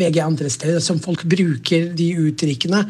VG 0.00 0.20
andre 0.24 0.48
steder, 0.52 0.80
som 0.80 1.00
folk 1.04 1.26
bruker 1.28 1.90
de 1.98 2.06
uttrykkene. 2.22 2.80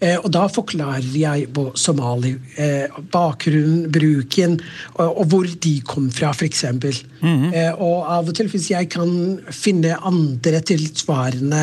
Eh, 0.00 0.16
og 0.16 0.30
da 0.32 0.46
forklarer 0.48 1.10
jeg 1.12 1.50
på 1.52 1.66
somali. 1.76 2.32
Eh, 2.56 2.96
bakgrunnen, 3.12 3.84
bruken, 3.92 4.56
og, 4.96 5.20
hvor 5.28 5.44
de 5.44 5.74
kom 5.84 6.08
fra, 6.14 6.32
f.eks. 6.32 6.64
eh, 6.70 7.68
og 7.76 8.08
av 8.16 8.32
og 8.32 8.38
til, 8.38 8.48
hvis 8.48 8.70
jeg 8.72 8.88
kan 8.96 9.12
finne 9.52 9.98
andre 10.00 10.64
tilsvarende 10.72 11.62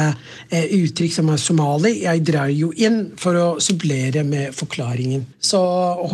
uttrykk 0.54 1.18
som 1.18 1.34
er 1.34 1.42
somali, 1.42 1.96
jeg 2.04 2.24
drar 2.30 2.54
jo 2.54 2.70
inn 2.78 3.08
for 3.18 3.42
å 3.42 3.50
supplere 3.64 4.22
med 4.28 4.54
forklaringen. 4.54 5.26
Så 5.42 5.66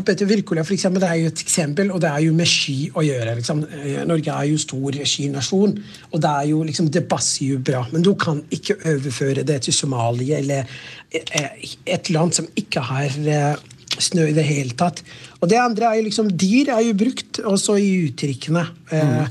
Petter 0.06 0.28
Wirkola 0.30 0.64
for 0.66 0.76
eksempel, 0.76 1.04
det 1.04 1.10
er 1.10 1.22
jo 1.22 1.30
et 1.32 1.44
eksempel, 1.46 1.92
og 1.94 2.02
det 2.04 2.10
er 2.12 2.24
jo 2.26 2.34
med 2.38 2.50
ski 2.50 2.78
å 2.94 3.04
gjøre. 3.06 3.38
Liksom. 3.40 3.64
Eh, 3.82 4.02
Norge 4.08 4.34
er 4.34 4.50
jo 4.50 4.62
stor 4.62 5.00
skinasjon, 5.12 5.78
og 6.12 6.24
det 6.24 6.32
er 6.32 6.50
jo 6.52 6.64
liksom, 6.68 6.90
det 6.94 7.06
passer 7.12 7.54
jo 7.54 7.62
bra. 7.66 7.86
Men 7.94 8.06
du 8.06 8.14
kan 8.20 8.42
ikke 8.54 8.78
overføre 8.96 9.46
det 9.48 9.62
til 9.68 9.76
Somalia 9.76 10.42
eller 10.42 10.70
eh, 11.12 11.72
et 11.98 12.12
land 12.14 12.36
som 12.38 12.50
ikke 12.60 12.84
har 12.90 13.18
eh, 13.26 13.66
snø 14.02 14.30
i 14.30 14.36
det 14.36 14.46
hele 14.48 14.76
tatt. 14.78 15.02
Og 15.42 15.50
det 15.52 15.60
andre 15.62 15.90
er 15.90 16.00
jo 16.00 16.08
liksom 16.08 16.32
Dyr 16.32 16.72
er 16.76 16.86
jo 16.88 16.96
brukt 16.98 17.42
også 17.44 17.78
i 17.82 17.92
uttrykkene. 18.08 18.66
Eh, 18.96 19.28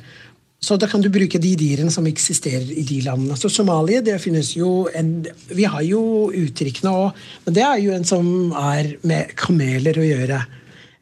Så 0.65 0.79
da 0.81 0.89
kan 0.89 1.03
du 1.05 1.11
bruke 1.13 1.39
de 1.43 1.51
dyrene 1.61 1.93
som 1.93 2.07
eksisterer 2.09 2.71
i 2.73 2.85
de 2.89 3.03
landene. 3.05 3.37
Så 3.37 3.51
Somalia, 3.53 4.01
det 4.05 4.17
finnes 4.23 4.55
jo 4.57 4.87
en 4.97 5.27
Vi 5.51 5.67
har 5.69 5.85
jo 5.85 6.31
uttrykkene 6.33 6.93
òg, 6.93 7.25
men 7.45 7.57
det 7.57 7.65
er 7.67 7.83
jo 7.83 7.93
en 7.93 8.07
som 8.09 8.29
er 8.57 8.95
med 9.05 9.35
kameler 9.37 10.01
å 10.01 10.07
gjøre. 10.07 10.41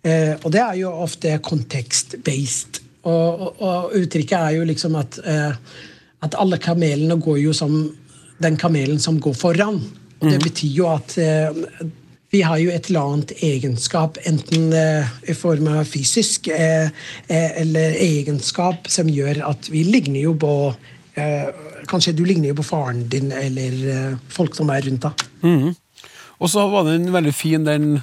Eh, 0.03 0.35
og 0.41 0.51
det 0.51 0.63
er 0.65 0.81
jo 0.81 0.91
ofte 1.05 1.37
context-based. 1.47 2.83
Og, 3.07 3.47
og, 3.47 3.63
og 3.63 3.97
uttrykket 4.03 4.39
er 4.41 4.59
jo 4.59 4.67
liksom 4.67 4.99
at, 4.99 5.21
eh, 5.23 5.55
at 6.27 6.39
alle 6.43 6.59
kamelene 6.63 7.21
går 7.23 7.39
jo 7.45 7.55
som 7.55 7.77
den 8.43 8.59
kamelen 8.59 8.99
som 9.03 9.21
går 9.23 9.39
foran. 9.39 9.79
Og 10.23 10.31
det 10.31 10.43
betyr 10.43 10.75
jo 10.75 10.91
at 10.91 11.15
eh, 11.23 11.63
vi 12.33 12.41
har 12.43 12.57
jo 12.63 12.71
et 12.73 12.89
eller 12.89 13.11
annet 13.13 13.33
egenskap, 13.45 14.17
enten 14.25 14.73
eh, 14.73 15.09
i 15.29 15.35
form 15.37 15.69
av 15.69 15.85
fysisk 15.85 16.49
eh, 16.49 16.89
eh, 17.29 17.51
eller 17.61 17.93
egenskap, 18.01 18.89
som 18.89 19.11
gjør 19.13 19.43
at 19.51 19.69
vi 19.69 19.85
ligner 19.85 20.25
jo 20.31 20.33
på 20.41 20.55
eh, 21.21 21.53
Kanskje 21.91 22.13
du 22.15 22.23
ligner 22.23 22.53
jo 22.53 22.61
på 22.61 22.65
faren 22.65 23.01
din 23.11 23.33
eller 23.35 24.15
folk 24.31 24.55
som 24.55 24.71
er 24.71 24.85
rundt 24.87 25.03
deg. 25.03 25.25
Mhm. 25.43 25.73
Og 26.43 26.51
så 26.51 26.63
var 26.71 26.87
den 26.87 27.09
veldig 27.11 27.33
fin, 27.35 27.67
den 27.67 27.97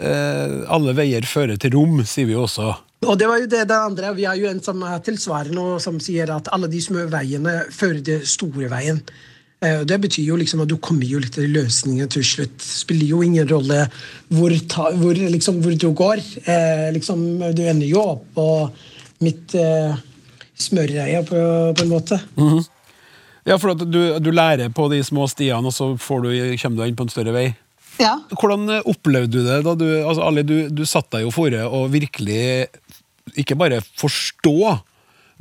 eh, 0.00 0.64
'Alle 0.66 0.96
veier 0.96 1.28
fører 1.28 1.60
til 1.60 1.76
rom', 1.76 2.00
sier 2.04 2.26
vi 2.26 2.34
også. 2.34 2.72
Og 3.04 3.18
det 3.20 3.28
var 3.28 3.38
jo 3.38 3.46
det, 3.46 3.68
det 3.68 3.76
andre. 3.76 4.14
Vi 4.16 4.24
har 4.24 4.40
jo 4.40 4.48
en 4.48 4.62
som 4.64 4.82
er 4.82 5.04
tilsvarende, 5.04 5.60
og 5.60 5.80
som 5.84 6.00
sier 6.00 6.32
at 6.32 6.48
alle 6.52 6.68
de 6.72 6.80
små 6.80 7.06
veiene 7.12 7.66
fører 7.70 8.02
til 8.04 8.26
store 8.26 8.70
veien. 8.72 9.02
Eh, 9.64 9.80
og 9.80 9.86
Det 9.88 9.98
betyr 10.04 10.26
jo 10.28 10.36
liksom 10.36 10.62
at 10.64 10.70
du 10.70 10.76
kommer 10.82 11.08
jo 11.08 11.20
litt 11.22 11.36
til 11.36 11.48
løsningen 11.54 12.10
til 12.12 12.24
slutt. 12.26 12.60
Spiller 12.60 13.08
jo 13.14 13.22
ingen 13.24 13.48
rolle 13.48 13.86
hvor, 14.28 14.52
ta, 14.68 14.90
hvor, 15.00 15.16
liksom, 15.16 15.62
hvor 15.64 15.76
du 15.76 15.88
går. 15.96 16.22
Eh, 16.44 16.88
liksom, 16.96 17.24
du 17.56 17.62
ender 17.64 17.88
jo 17.88 18.02
opp 18.02 18.26
på 18.36 18.48
midt 19.24 19.56
eh, 19.56 19.96
smørreie, 20.60 21.22
på, 21.24 21.36
på 21.76 21.84
en 21.84 21.92
måte. 21.92 22.20
Ja, 23.46 23.56
for 23.60 23.72
at 23.72 23.84
du, 23.86 24.18
du 24.20 24.32
lærer 24.34 24.72
på 24.74 24.88
de 24.92 25.00
små 25.06 25.28
stiene, 25.30 25.64
og 25.68 25.74
så 25.74 25.92
får 26.00 26.26
du, 26.26 26.30
kommer 26.60 26.82
du 26.82 26.90
inn 26.90 26.98
på 26.98 27.06
en 27.06 27.12
større 27.12 27.34
vei. 27.36 27.46
Ja. 28.02 28.16
Hvordan 28.34 28.68
eh, 28.68 28.88
opplevde 28.88 29.38
du 29.38 29.46
det? 29.46 29.62
da 29.64 29.74
du, 29.78 29.86
altså, 30.02 30.26
Ali, 30.26 30.44
du, 30.44 30.56
du 30.68 30.84
satt 30.88 31.08
deg 31.14 31.24
jo 31.24 31.32
fore 31.34 31.64
å 31.64 31.86
virkelig 31.92 32.66
ikke 33.40 33.56
bare 33.58 33.80
forstå 33.98 34.58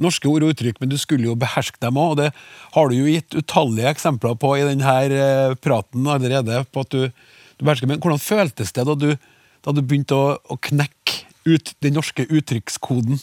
norske 0.02 0.28
ord 0.30 0.46
og 0.46 0.54
uttrykk, 0.54 0.82
men 0.82 0.92
du 0.92 0.98
skulle 1.00 1.30
jo 1.30 1.38
beherske 1.40 1.80
dem 1.84 2.00
òg. 2.02 2.16
Og 2.16 2.20
det 2.20 2.30
har 2.76 2.90
du 2.90 2.98
jo 2.98 3.08
gitt 3.08 3.38
utallige 3.38 3.94
eksempler 3.94 4.36
på 4.40 4.56
i 4.60 4.68
denne 4.68 5.56
praten 5.64 6.08
allerede. 6.12 6.64
på 6.72 6.86
at 6.86 6.92
du, 6.92 7.08
du 7.58 7.66
behersker, 7.66 7.88
Men 7.88 8.04
hvordan 8.04 8.22
føltes 8.22 8.76
det 8.76 8.86
da 8.86 8.96
du, 8.96 9.12
da 9.64 9.72
du 9.72 9.82
begynte 9.82 10.16
å, 10.18 10.38
å 10.50 10.60
knekke 10.60 11.24
ut 11.46 11.76
den 11.86 11.98
norske 11.98 12.26
uttrykkskoden? 12.26 13.20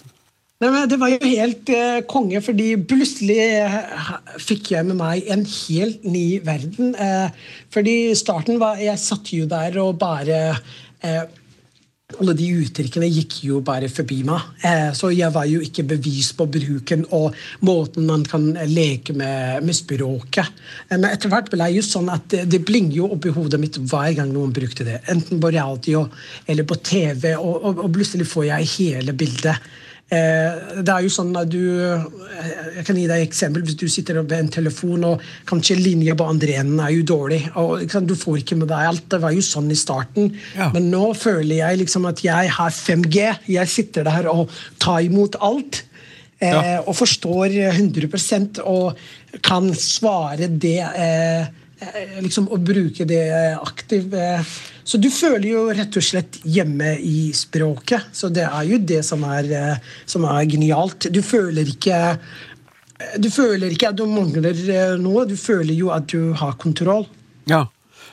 Det 0.63 0.95
var 1.01 1.11
jo 1.11 1.19
helt 1.27 1.71
eh, 1.75 2.05
konge, 2.07 2.39
fordi 2.39 2.77
plutselig 2.87 3.39
eh, 3.51 3.73
fikk 4.39 4.71
jeg 4.77 4.87
med 4.87 5.01
meg 5.01 5.27
en 5.35 5.43
helt 5.43 6.05
ny 6.07 6.39
verden. 6.47 6.93
Eh, 6.95 7.49
fordi 7.75 8.15
starten 8.15 8.61
var 8.63 8.79
Jeg 8.79 9.03
satt 9.03 9.33
jo 9.35 9.49
der 9.51 9.75
og 9.83 9.99
bare 9.99 10.39
eh, 11.03 11.25
Alle 12.21 12.35
de 12.37 12.49
uttrykkene 12.63 13.09
gikk 13.11 13.39
jo 13.47 13.61
bare 13.65 13.89
forbi 13.93 14.21
meg. 14.27 14.49
Eh, 14.67 14.91
så 14.97 15.13
jeg 15.15 15.33
var 15.35 15.47
jo 15.49 15.63
ikke 15.65 15.87
bevist 15.95 16.37
på 16.39 16.47
bruken 16.51 17.05
og 17.17 17.37
måten 17.67 18.09
man 18.09 18.27
kan 18.29 18.51
leke 18.69 19.17
med, 19.17 19.63
med 19.65 19.77
språket. 19.77 20.51
Eh, 20.89 20.99
men 20.99 21.11
etter 21.13 21.33
hvert 21.33 21.51
ble 21.53 21.69
det 21.69 21.79
jo 21.79 21.87
sånn 21.87 22.11
at 22.13 22.37
det, 22.49 22.63
blinger 22.67 22.97
jo 23.01 23.13
opp 23.17 23.29
i 23.29 23.35
hodet 23.35 23.61
mitt 23.63 23.79
hver 23.79 24.17
gang 24.19 24.33
noen 24.35 24.55
brukte 24.55 24.87
det. 24.89 25.01
Enten 25.13 25.41
på 25.43 25.53
radio 25.55 26.07
eller 26.47 26.69
på 26.69 26.79
TV, 26.85 27.33
og, 27.39 27.55
og, 27.63 27.87
og 27.87 27.95
plutselig 27.95 28.29
får 28.31 28.51
jeg 28.51 28.75
hele 28.77 29.17
bildet. 29.17 29.73
Eh, 30.13 30.81
det 30.85 30.93
er 30.93 31.05
jo 31.07 31.11
sånn 31.13 31.31
at 31.41 31.49
du 31.49 31.61
eh, 31.81 32.03
Jeg 32.77 32.85
kan 32.85 32.99
gi 33.01 33.07
deg 33.09 33.23
et 33.23 33.31
eksempel. 33.31 33.63
Hvis 33.65 33.79
du 33.81 33.87
sitter 33.89 34.19
ved 34.21 34.35
en 34.37 34.51
telefon, 34.53 35.07
og 35.09 35.23
kanskje 35.49 35.79
linja 35.81 36.17
på 36.19 36.27
andre 36.29 36.59
enden 36.61 36.83
er 36.85 36.93
jo 36.99 37.07
dårlig. 37.09 37.41
og 37.57 37.87
Du 38.09 38.15
får 38.19 38.43
ikke 38.43 38.59
med 38.61 38.69
deg 38.73 38.91
alt. 38.91 39.07
Det 39.09 39.23
var 39.23 39.33
jo 39.33 39.45
sånn 39.47 39.71
i 39.73 39.79
starten. 39.79 40.29
Ja. 40.59 40.69
Men 40.75 40.91
nå 40.93 41.15
føler 41.17 41.63
jeg 41.63 41.81
liksom 41.85 42.09
at 42.11 42.21
jeg 42.25 42.53
har 42.59 42.77
5G. 42.77 43.31
Jeg 43.55 43.73
sitter 43.73 44.05
der 44.11 44.29
og 44.33 44.53
tar 44.83 45.01
imot 45.07 45.41
alt. 45.41 45.83
Eh, 46.43 46.51
Ja. 46.53 46.81
Og 46.83 46.97
forstår 46.99 47.53
100% 47.71 48.59
og 48.67 48.97
kan 49.47 49.71
svare 49.79 50.49
det 50.51 50.81
eh, 50.83 51.47
liksom 52.23 52.49
Å 52.53 52.59
bruke 52.61 53.07
det 53.09 53.25
aktivt. 53.57 54.15
Eh. 54.15 54.55
Så 54.85 54.99
du 54.99 55.09
føler 55.15 55.49
jo 55.49 55.67
rett 55.71 55.97
og 55.99 56.05
slett 56.05 56.41
hjemme 56.43 56.97
i 56.99 57.33
språket. 57.37 58.11
Så 58.13 58.33
det 58.35 58.47
er 58.49 58.65
jo 58.67 58.81
det 58.83 59.03
som 59.07 59.23
er, 59.29 59.51
eh, 59.53 59.93
som 60.07 60.27
er 60.27 60.49
genialt. 60.51 61.11
Du 61.13 61.23
føler 61.23 61.69
ikke 61.75 62.01
du 63.19 63.29
føler 63.35 63.73
ikke 63.75 63.91
at 63.91 63.99
du 63.99 64.05
mangler 64.07 64.55
eh, 64.55 64.97
noe, 65.01 65.25
du 65.27 65.37
føler 65.39 65.75
jo 65.75 65.91
at 65.95 66.07
du 66.13 66.33
har 66.39 66.55
kontroll. 66.61 67.07
Ja. 67.51 67.67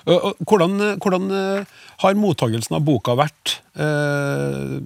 Hvordan, 0.10 0.80
hvordan 0.98 1.30
eh, 1.36 1.76
har 2.02 2.18
mottagelsen 2.18 2.80
av 2.80 2.86
boka 2.88 3.14
vært 3.20 3.60
eh, 3.78 4.80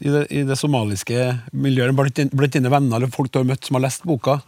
i, 0.00 0.10
det, 0.10 0.24
i 0.34 0.42
det 0.48 0.58
somaliske 0.60 1.30
miljøet? 1.56 1.96
Blant 1.96 2.58
dine 2.58 2.72
venner 2.72 2.98
eller 2.98 3.14
folk 3.14 3.32
du 3.32 3.40
har 3.40 3.48
møtt 3.48 3.64
som 3.64 3.78
har 3.78 3.86
lest 3.86 4.04
boka? 4.08 4.40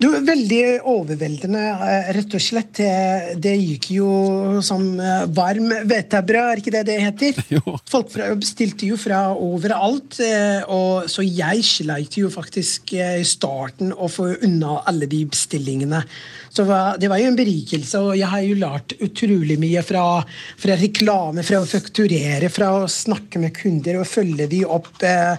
Du, 0.00 0.08
Veldig 0.26 0.80
overveldende, 0.88 1.60
eh, 1.86 2.08
rett 2.16 2.34
og 2.34 2.42
slett. 2.42 2.72
Det, 2.80 3.36
det 3.42 3.52
gikk 3.60 3.90
jo 3.98 4.08
som 4.64 4.82
eh, 4.98 5.26
varm 5.36 5.68
hvetebrød, 5.70 6.48
er 6.48 6.62
ikke 6.62 6.74
det 6.74 6.84
det 6.88 6.98
heter? 7.04 7.42
Jo. 7.52 7.76
Folk 7.90 8.10
fra, 8.14 8.30
bestilte 8.38 8.88
jo 8.88 8.96
fra 8.98 9.24
overalt, 9.36 10.18
eh, 10.24 10.62
og 10.72 11.10
så 11.12 11.24
jeg 11.26 11.62
sleit 11.68 12.16
jo 12.18 12.30
faktisk 12.32 12.94
i 12.96 13.22
starten 13.28 13.92
å 13.92 14.08
få 14.10 14.32
unna 14.42 14.80
alle 14.88 15.06
de 15.10 15.22
bestillingene. 15.28 16.02
Så 16.52 16.66
det 17.00 17.08
var 17.08 17.20
jo 17.20 17.30
en 17.30 17.38
berikelse, 17.38 18.00
og 18.00 18.16
jeg 18.18 18.28
har 18.28 18.42
jo 18.44 18.56
lært 18.60 18.96
utrolig 19.00 19.56
mye 19.60 19.84
fra, 19.86 20.06
fra 20.60 20.74
reklame, 20.80 21.44
fra 21.46 21.62
å 21.62 21.68
fakturere, 21.68 22.50
fra 22.52 22.74
å 22.82 22.88
snakke 22.90 23.40
med 23.40 23.54
kunder 23.56 24.00
og 24.02 24.08
følge 24.10 24.48
de 24.50 24.64
opp. 24.66 24.90
eh, 25.06 25.36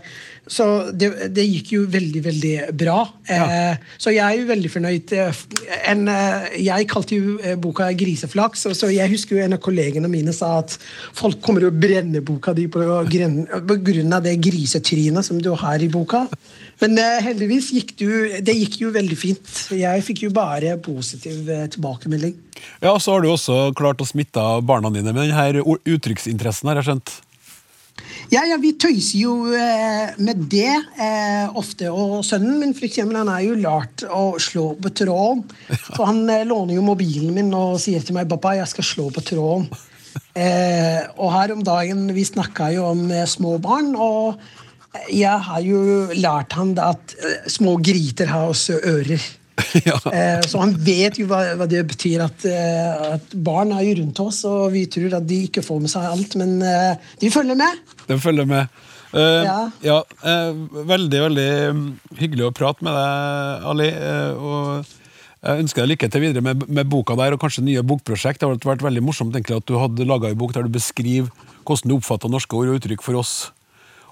Så 0.48 0.92
det, 0.92 1.08
det 1.32 1.46
gikk 1.48 1.70
jo 1.72 1.82
veldig, 1.88 2.22
veldig 2.26 2.54
bra. 2.76 2.98
Eh, 3.32 3.78
Så 4.02 4.12
jeg 4.12 4.24
er 4.26 4.42
jo 4.42 4.50
veldig 4.50 4.72
fornøyd. 4.74 5.14
Eh, 5.16 5.44
En, 5.88 6.08
eh, 6.12 6.58
jeg 6.64 6.88
kalte 6.92 7.16
jo 7.16 7.38
eh, 7.40 7.56
boka 7.56 7.88
'Griseflaks', 7.94 8.66
og 8.68 8.76
så 8.76 8.92
jeg 8.92 9.10
husker 9.12 9.38
jo 9.38 9.44
en 9.44 9.56
av 9.56 9.62
kollegene 9.64 10.10
mine 10.12 10.34
sa 10.36 10.60
at 10.60 10.78
folk 11.16 11.40
kommer 11.42 11.64
til 11.64 11.72
å 11.72 11.80
brenne 11.80 12.22
boka 12.22 12.54
di 12.54 12.68
på, 12.68 12.84
på 12.84 13.80
grunn 13.88 14.14
av 14.14 14.24
det 14.24 14.36
grisetrynet 14.44 15.26
som 15.26 15.40
du 15.42 15.54
har 15.56 15.80
i 15.80 15.88
boka. 15.88 16.28
Men 16.82 16.98
heldigvis 16.98 17.72
gikk 17.72 17.96
du, 17.98 18.10
det 18.44 18.56
gikk 18.58 18.82
jo 18.82 18.92
veldig 18.92 19.18
fint. 19.18 19.52
Jeg 19.72 20.04
fikk 20.04 20.26
jo 20.26 20.32
bare 20.36 20.76
positiv 20.84 21.48
tilbakemelding. 21.72 22.36
Ja, 22.82 22.92
og 22.94 23.02
Så 23.02 23.14
har 23.14 23.22
du 23.22 23.30
også 23.32 23.74
klart 23.78 24.02
å 24.02 24.08
smitte 24.08 24.44
barna 24.66 24.92
dine 24.92 25.14
med 25.14 25.30
denne 25.30 25.64
uttrykksinteressen, 25.64 26.68
har 26.68 26.82
jeg 26.82 26.92
skjønt. 26.92 27.22
Ja, 28.32 28.42
ja, 28.50 28.58
vi 28.58 28.74
tøyser 28.80 29.20
jo 29.20 29.34
eh, 29.54 30.14
med 30.24 30.46
det 30.50 30.72
eh, 30.72 31.46
ofte. 31.60 31.92
Og 31.94 32.24
sønnen 32.26 32.58
min 32.62 32.74
for 32.76 32.88
eksempel, 32.88 33.20
han 33.20 33.30
er 33.30 33.44
jo 33.46 33.60
lært 33.60 34.06
å 34.08 34.24
slå 34.42 34.72
på 34.82 34.92
tråden. 34.96 35.44
Så 35.70 36.08
han 36.08 36.24
eh, 36.32 36.46
låner 36.50 36.78
jo 36.80 36.86
mobilen 36.86 37.34
min 37.36 37.54
og 37.58 37.78
sier 37.84 38.02
til 38.02 38.18
meg 38.18 38.30
'Pappa, 38.32 38.56
jeg 38.58 38.72
skal 38.74 38.90
slå 38.90 39.10
på 39.14 39.26
tråden'. 39.30 39.70
Eh, 40.34 41.02
og 41.18 41.30
her 41.34 41.54
om 41.54 41.62
dagen 41.66 42.08
Vi 42.14 42.24
snakka 42.26 42.72
jo 42.74 42.88
om 42.92 43.06
eh, 43.12 43.26
små 43.30 43.58
barn, 43.62 43.94
og 43.94 44.42
jeg 45.10 45.38
har 45.48 45.62
jo 45.66 46.10
lært 46.14 46.54
han 46.58 46.74
at 46.82 47.16
eh, 47.18 47.48
små 47.50 47.78
griter 47.82 48.30
har 48.30 48.50
også 48.50 48.80
ører. 48.82 49.22
ja. 49.88 49.98
Eh, 50.10 50.42
så 50.48 50.62
han 50.64 50.74
vet 50.86 51.20
jo 51.22 51.28
hva, 51.30 51.42
hva 51.60 51.68
det 51.70 51.84
betyr 51.90 52.24
at, 52.26 52.46
eh, 52.50 53.14
at 53.18 53.36
barn 53.46 53.74
er 53.76 53.86
jo 53.88 54.00
rundt 54.02 54.24
oss, 54.24 54.44
og 54.50 54.72
vi 54.74 54.88
tror 54.92 55.20
at 55.20 55.28
de 55.30 55.44
ikke 55.48 55.64
får 55.66 55.84
med 55.84 55.94
seg 55.94 56.10
alt, 56.10 56.36
men 56.42 56.58
eh, 56.66 57.14
de 57.22 57.32
følger 57.34 57.60
med. 57.60 57.86
De 58.10 58.20
følger 58.22 58.50
med. 58.50 58.82
Uh, 59.14 59.46
ja, 59.46 59.58
Ja. 59.86 60.00
uh, 60.26 60.58
veldig, 60.90 61.20
veldig 61.28 61.50
mm, 61.78 61.82
hyggelig 62.18 62.48
å 62.48 62.54
prate 62.56 62.82
med 62.82 62.96
deg, 62.98 63.68
Ali. 63.70 63.90
Uh, 63.94 64.32
og 64.42 64.94
jeg 65.44 65.66
ønsker 65.66 65.84
deg 65.84 65.92
lykke 65.92 66.10
til 66.10 66.24
videre 66.24 66.46
med, 66.46 66.64
med 66.66 66.90
boka 66.90 67.14
der, 67.20 67.36
og 67.36 67.44
kanskje 67.44 67.66
nye 67.68 67.84
bokprosjekt. 67.86 68.42
Det 68.42 68.50
hadde 68.50 68.70
vært 68.72 68.86
veldig 68.86 69.04
morsomt 69.06 69.36
egentlig, 69.36 69.60
at 69.62 69.70
du 69.70 69.78
hadde 69.78 70.08
laga 70.10 70.32
en 70.32 70.40
bok 70.40 70.56
der 70.56 70.66
du 70.66 70.74
beskriver 70.74 71.30
hvordan 71.64 71.92
du 71.92 71.98
oppfatter 72.00 72.32
norske 72.32 72.58
ord 72.58 72.72
og 72.72 72.80
uttrykk 72.80 73.06
for 73.06 73.22
oss. 73.22 73.36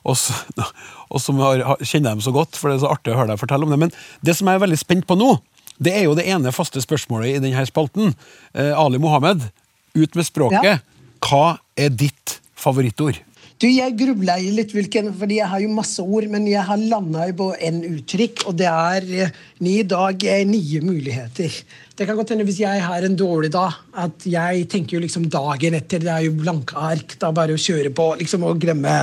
Oss, 0.04 0.28
oss 1.14 1.26
som 1.28 1.40
har, 1.44 1.62
har- 1.68 1.82
kjenner 1.86 2.16
dem 2.16 2.22
så 2.26 2.34
godt, 2.36 2.58
for 2.58 2.70
det 2.72 2.80
er 2.80 2.84
så 2.86 2.92
artig 2.94 3.14
å 3.14 3.20
høre 3.20 3.34
deg 3.34 3.42
fortelle 3.42 3.68
om 3.68 3.74
det. 3.74 3.80
Men 3.86 3.92
det 4.26 4.36
som 4.38 4.50
jeg 4.50 4.58
er 4.60 4.64
veldig 4.66 4.80
spent 4.82 5.08
på 5.10 5.18
nå, 5.20 5.36
det 5.82 5.94
er 5.98 6.04
jo 6.06 6.16
det 6.18 6.28
ene 6.30 6.52
faste 6.54 6.82
spørsmålet 6.84 7.36
i 7.36 7.42
denne 7.42 7.66
spalten. 7.70 8.14
Eh, 8.54 8.72
Ali 8.78 9.00
Mohammed, 9.02 9.48
ut 9.98 10.16
med 10.18 10.28
språket. 10.28 10.64
Ja. 10.66 10.78
Hva 11.26 11.58
er 11.78 11.90
ditt 11.94 12.40
favorittord? 12.58 13.18
Du, 13.62 13.68
Jeg 13.70 13.94
grubla 13.94 14.40
i 14.42 14.48
litt, 14.56 14.72
hvilken, 14.74 15.12
fordi 15.14 15.36
jeg 15.38 15.46
har 15.52 15.62
jo 15.62 15.68
masse 15.70 16.02
ord, 16.02 16.26
men 16.34 16.48
jeg 16.50 16.64
har 16.66 16.82
landa 16.82 17.28
på 17.38 17.52
en 17.62 17.76
uttrykk, 17.86 18.48
og 18.50 18.56
det 18.58 18.66
er 18.66 19.06
ni 19.06 19.28
ny 19.68 19.76
dag, 19.86 20.26
er 20.26 20.48
nye 20.50 20.82
muligheter. 20.82 21.60
Det 21.94 22.08
kan 22.10 22.18
godt 22.18 22.34
hende 22.34 22.48
hvis 22.48 22.64
jeg 22.64 22.82
har 22.82 23.06
en 23.06 23.20
dårlig 23.20 23.52
dag, 23.54 23.78
at 24.02 24.26
jeg 24.26 24.66
tenker 24.72 24.98
jo 24.98 25.04
liksom 25.04 25.30
dagen 25.30 25.78
etter. 25.78 26.02
Det 26.02 26.10
er 26.10 26.26
jo 26.26 26.34
blanke 26.40 26.74
ark. 26.74 27.14
Er 27.22 27.38
bare 27.38 27.54
å 27.54 27.62
kjøre 27.62 27.94
på 27.94 28.08
liksom, 28.24 28.48
og 28.50 28.66
glemme 28.66 28.96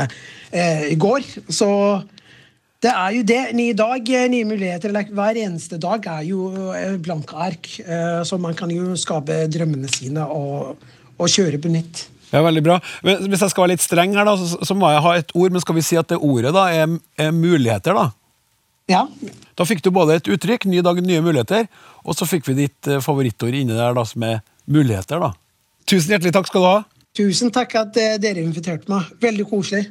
eh, 0.51 0.89
i 0.91 0.99
går. 0.99 1.23
Så 1.55 1.71
det 2.83 2.91
er 2.91 3.15
jo 3.15 3.23
det. 3.31 3.41
Ny 3.55 3.71
dag, 3.79 4.11
eh, 4.11 4.27
nye 4.35 4.51
muligheter. 4.57 4.91
Hver 5.15 5.39
eneste 5.47 5.79
dag 5.79 6.11
er 6.19 6.27
jo 6.33 6.51
eh, 6.75 6.99
blanke 6.99 7.39
ark. 7.47 7.77
Eh, 7.87 8.21
så 8.27 8.43
man 8.43 8.59
kan 8.59 8.75
jo 8.75 8.99
skape 8.99 9.45
drømmene 9.55 9.95
sine 9.95 10.27
og, 10.27 10.89
og 11.15 11.31
kjøre 11.31 11.63
på 11.63 11.71
nytt. 11.79 12.09
Ja, 12.33 12.43
veldig 12.45 12.63
bra. 12.67 12.79
Men 13.07 13.25
Hvis 13.31 13.41
jeg 13.45 13.53
skal 13.55 13.65
være 13.65 13.73
litt 13.75 13.85
streng 13.85 14.15
her, 14.19 14.29
da, 14.29 14.35
så, 14.37 14.61
så 14.65 14.77
må 14.77 14.91
jeg 14.93 15.05
ha 15.05 15.15
et 15.17 15.33
ord. 15.35 15.55
Men 15.55 15.65
skal 15.65 15.79
vi 15.79 15.85
si 15.87 15.99
at 16.01 16.11
det 16.13 16.21
ordet 16.21 16.53
da 16.57 16.67
er, 16.75 16.99
er 17.19 17.35
muligheter, 17.35 17.97
da? 17.97 18.11
Ja, 18.89 19.05
Da 19.59 19.67
fikk 19.69 19.83
du 19.85 19.91
både 19.93 20.17
et 20.17 20.29
uttrykk, 20.33 20.65
ny 20.71 20.81
dag, 20.85 21.01
nye 21.05 21.21
muligheter, 21.21 21.67
og 22.09 22.17
så 22.17 22.25
fikk 22.29 22.47
vi 22.49 22.55
ditt 22.63 22.89
eh, 22.89 23.03
favorittord 23.05 23.53
inni 23.53 23.75
der, 23.77 23.93
da, 23.93 24.05
som 24.09 24.25
er 24.25 24.39
muligheter. 24.65 25.21
da. 25.21 25.35
Tusen 25.89 26.15
hjertelig 26.15 26.33
takk 26.37 26.49
skal 26.49 26.65
du 26.65 26.69
ha. 26.71 26.79
Tusen 27.19 27.53
takk 27.53 27.75
at 27.81 27.97
eh, 28.01 28.17
dere 28.23 28.45
inviterte 28.45 28.89
meg. 28.89 29.11
Veldig 29.21 29.49
koselig. 29.51 29.89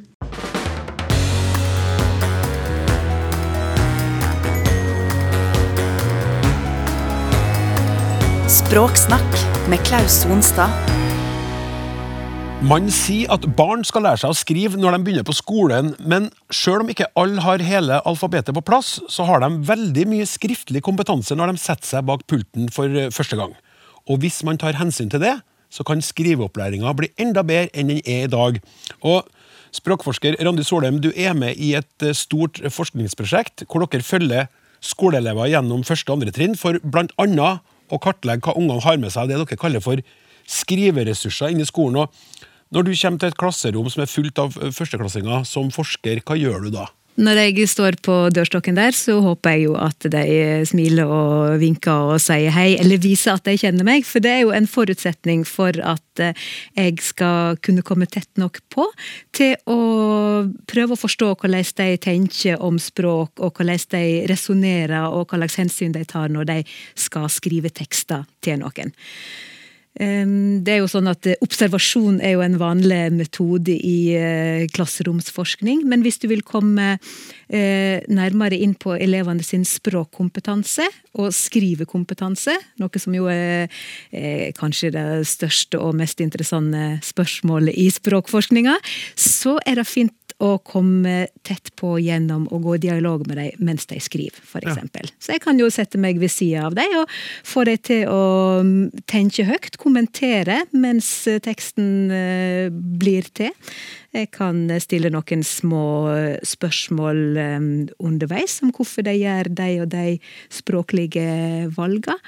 Språksnakk 8.48 9.42
med 9.68 9.84
Klaus 9.86 10.22
Sonstad. 10.24 10.97
Man 12.66 12.88
sier 12.90 13.30
at 13.30 13.44
barn 13.54 13.84
skal 13.86 14.02
lære 14.02 14.18
seg 14.18 14.32
å 14.32 14.36
skrive 14.36 14.78
når 14.82 14.96
de 14.96 15.04
begynner 15.06 15.26
på 15.28 15.34
skolen, 15.36 15.92
men 16.02 16.24
sjøl 16.50 16.82
om 16.82 16.88
ikke 16.90 17.06
alle 17.14 17.44
har 17.44 17.62
hele 17.62 18.00
alfabetet 18.02 18.50
på 18.56 18.64
plass, 18.66 18.96
så 19.06 19.28
har 19.28 19.44
de 19.44 19.60
veldig 19.68 20.06
mye 20.10 20.26
skriftlig 20.26 20.82
kompetanse 20.82 21.36
når 21.38 21.52
de 21.52 21.62
setter 21.62 21.86
seg 21.86 22.08
bak 22.08 22.26
pulten 22.26 22.66
for 22.74 22.90
eh, 22.90 23.12
første 23.14 23.38
gang. 23.38 23.54
Og 24.10 24.18
hvis 24.24 24.40
man 24.42 24.58
tar 24.58 24.74
hensyn 24.74 25.06
til 25.06 25.22
det, 25.22 25.36
så 25.70 25.86
kan 25.86 26.02
skriveopplæringa 26.02 26.96
bli 26.98 27.12
enda 27.22 27.46
bedre 27.46 27.70
enn 27.78 27.94
den 27.94 28.02
er 28.02 28.26
i 28.26 28.34
dag. 28.34 28.58
Og 29.06 29.30
Språkforsker 29.78 30.40
Randi 30.42 30.66
Solheim, 30.66 30.98
du 30.98 31.12
er 31.14 31.38
med 31.38 31.62
i 31.62 31.76
et 31.78 32.02
eh, 32.02 32.16
stort 32.16 32.58
forskningsprosjekt 32.58 33.68
hvor 33.68 33.86
dere 33.86 34.02
følger 34.02 34.50
skoleelever 34.82 35.54
gjennom 35.54 35.86
første 35.86 36.10
og 36.10 36.18
andre 36.18 36.34
trinn 36.34 36.58
for 36.58 36.82
annet 37.22 37.62
å 37.86 38.02
kartlegge 38.02 38.50
hva 38.50 38.58
ungene 38.58 38.82
har 38.82 38.98
med 38.98 39.14
seg 39.14 39.28
av 39.28 39.30
det 39.30 39.44
dere 39.44 39.62
kaller 39.62 39.84
for 39.84 40.02
skriveressurser 40.48 41.52
inne 41.52 41.64
i 41.66 41.68
skolen. 41.68 42.02
Og 42.02 42.37
når 42.74 42.88
du 42.88 42.92
kommer 42.94 43.22
til 43.22 43.32
et 43.32 43.40
klasserom 43.40 43.88
som 43.92 44.04
er 44.04 44.12
fullt 44.12 44.40
av 44.42 44.56
eh, 44.60 44.72
førsteklassinger 44.74 45.44
som 45.48 45.72
forsker, 45.74 46.22
hva 46.26 46.38
gjør 46.38 46.68
du 46.68 46.72
da? 46.78 46.88
Når 47.18 47.38
jeg 47.40 47.64
står 47.66 47.96
på 48.06 48.14
dørstokken 48.30 48.76
der, 48.78 48.94
så 48.94 49.16
håper 49.18 49.56
jeg 49.56 49.64
jo 49.64 49.72
at 49.82 50.06
de 50.06 50.20
smiler 50.70 51.10
og 51.10 51.56
vinker 51.58 52.12
og 52.12 52.20
sier 52.22 52.52
hei, 52.54 52.76
eller 52.78 53.00
viser 53.02 53.34
at 53.34 53.42
de 53.48 53.56
kjenner 53.58 53.82
meg, 53.88 54.06
for 54.06 54.22
det 54.22 54.30
er 54.30 54.44
jo 54.44 54.52
en 54.54 54.68
forutsetning 54.70 55.42
for 55.48 55.74
at 55.82 56.22
eh, 56.22 56.46
jeg 56.78 57.02
skal 57.02 57.58
kunne 57.58 57.82
komme 57.82 58.06
tett 58.06 58.30
nok 58.38 58.62
på 58.70 58.86
til 59.34 59.56
å 59.66 59.80
prøve 60.70 60.94
å 60.94 61.00
forstå 61.00 61.32
hvordan 61.34 61.66
de 61.82 61.90
tenker 62.06 62.62
om 62.62 62.78
språk, 62.78 63.34
og 63.42 63.58
hvordan 63.58 63.82
de 63.98 64.06
resonnerer, 64.30 65.10
og 65.10 65.26
hva 65.26 65.42
slags 65.42 65.58
hensyn 65.64 65.98
de 65.98 66.06
tar 66.06 66.30
når 66.30 66.52
de 66.52 66.62
skal 66.94 67.26
skrive 67.32 67.74
tekster 67.74 68.30
til 68.46 68.62
noen. 68.62 68.94
Det 69.98 70.70
er 70.70 70.78
jo 70.78 70.86
sånn 70.90 71.10
at 71.10 71.26
eh, 71.26 71.38
Observasjon 71.42 72.20
er 72.22 72.36
jo 72.36 72.42
en 72.44 72.58
vanlig 72.60 73.00
metode 73.16 73.74
i 73.74 74.14
eh, 74.14 74.66
klasseromsforskning. 74.70 75.82
Men 75.90 76.04
hvis 76.04 76.20
du 76.22 76.28
vil 76.30 76.44
komme 76.46 76.92
eh, 76.94 77.98
nærmere 78.06 78.60
inn 78.62 78.76
på 78.78 78.94
elevene 78.94 79.42
sin 79.42 79.66
språkkompetanse 79.66 80.86
og 81.18 81.32
skrivekompetanse, 81.34 82.54
noe 82.78 83.02
som 83.02 83.16
jo 83.16 83.26
er 83.32 83.66
kanskje 84.58 84.92
det 84.94 85.06
største 85.26 85.80
og 85.82 85.96
mest 85.98 86.22
interessante 86.22 87.00
spørsmålet 87.02 87.74
i 87.74 87.88
språkforskninga, 87.90 88.76
så 89.18 89.56
er 89.66 89.80
det 89.80 89.88
fint 89.90 90.27
å 90.38 90.52
komme 90.62 91.26
tett 91.46 91.72
på 91.78 91.96
gjennom 91.98 92.44
å 92.54 92.60
gå 92.62 92.76
i 92.76 92.82
dialog 92.86 93.24
med 93.26 93.40
dem 93.40 93.64
mens 93.66 93.88
de 93.90 93.98
skriver, 94.02 94.38
f.eks. 94.44 95.10
Så 95.18 95.34
jeg 95.34 95.42
kan 95.42 95.58
jo 95.58 95.66
sette 95.72 95.98
meg 95.98 96.20
ved 96.22 96.30
sida 96.30 96.68
av 96.68 96.76
dem 96.78 96.94
og 97.00 97.10
få 97.46 97.64
dem 97.66 97.80
til 97.82 98.04
å 98.12 98.22
mm, 98.62 99.02
tenke 99.10 99.48
høyt, 99.48 99.80
kommentere 99.82 100.60
mens 100.70 101.10
eh, 101.30 101.40
teksten 101.42 101.88
eh, 102.14 102.68
blir 102.70 103.26
til. 103.34 103.50
Jeg 104.14 104.30
kan 104.34 104.62
stille 104.80 105.10
noen 105.12 105.42
små 105.46 105.84
eh, 106.14 106.38
spørsmål 106.46 107.20
eh, 107.42 107.68
underveis 107.98 108.60
om 108.62 108.72
hvorfor 108.74 109.08
de 109.08 109.18
gjør 109.18 109.50
de 109.58 109.68
og 109.82 109.90
de 109.96 110.06
språklige 110.60 111.28
valgene. 111.74 112.18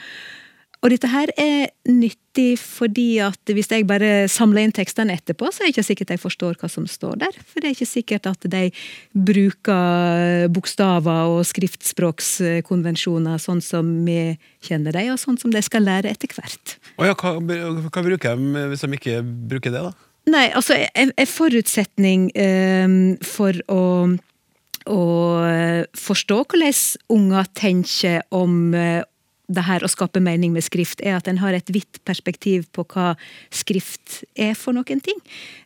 Og 0.81 0.89
dette 0.95 1.11
her 1.12 1.28
er 1.37 1.68
nyttig 1.93 2.55
fordi 2.57 3.18
at 3.20 3.53
hvis 3.53 3.68
jeg 3.68 3.85
bare 3.89 4.24
samler 4.33 4.64
inn 4.64 4.72
tekstene 4.72 5.12
etterpå, 5.18 5.51
så 5.53 5.61
er 5.61 5.68
det 5.68 5.74
ikke 5.74 5.89
sikkert 5.91 6.12
jeg 6.14 6.22
forstår 6.22 6.57
hva 6.61 6.70
som 6.72 6.87
står 6.89 7.18
der. 7.20 7.37
For 7.45 7.61
det 7.61 7.68
er 7.68 7.74
ikke 7.76 7.89
sikkert 7.91 8.28
at 8.31 8.47
de 8.49 8.62
bruker 9.12 10.49
bokstaver 10.55 11.35
og 11.35 11.45
skriftspråkskonvensjoner 11.51 13.37
sånn 13.43 13.61
som 13.64 13.93
vi 14.09 14.39
kjenner 14.64 14.97
dem, 14.97 15.12
og 15.12 15.20
sånn 15.20 15.37
som 15.43 15.53
de 15.53 15.61
skal 15.64 15.85
lære 15.85 16.09
etter 16.14 16.33
hvert. 16.33 16.78
Ja, 16.97 17.12
hva, 17.12 17.37
hva 17.37 18.07
bruker 18.07 18.41
de 18.41 18.64
hvis 18.72 18.87
de 18.87 18.97
ikke 18.97 19.20
bruker 19.53 19.76
det, 19.76 19.85
da? 19.91 19.93
Nei, 20.31 20.47
altså 20.57 20.76
en, 20.95 21.12
forutsetning 21.28 22.28
eh, 22.39 22.89
for 23.24 23.57
å, 23.72 23.85
å 24.89 25.05
forstå 26.09 26.43
hvordan 26.45 26.83
unger 27.12 27.49
tenker 27.57 28.20
om 28.37 28.74
eh, 28.76 29.01
det 29.51 29.64
her 29.66 29.84
å 29.84 29.90
skape 29.90 30.22
mening 30.22 30.55
med 30.55 30.64
skrift, 30.64 31.03
er 31.03 31.18
at 31.18 31.28
en 31.30 31.40
har 31.42 31.57
et 31.57 31.72
vidt 31.74 32.01
perspektiv 32.09 32.68
på 32.76 32.84
hva 32.92 33.12
skrift 33.55 34.22
er 34.38 34.55
for 34.59 34.76
noen 34.76 35.03
ting. 35.03 35.18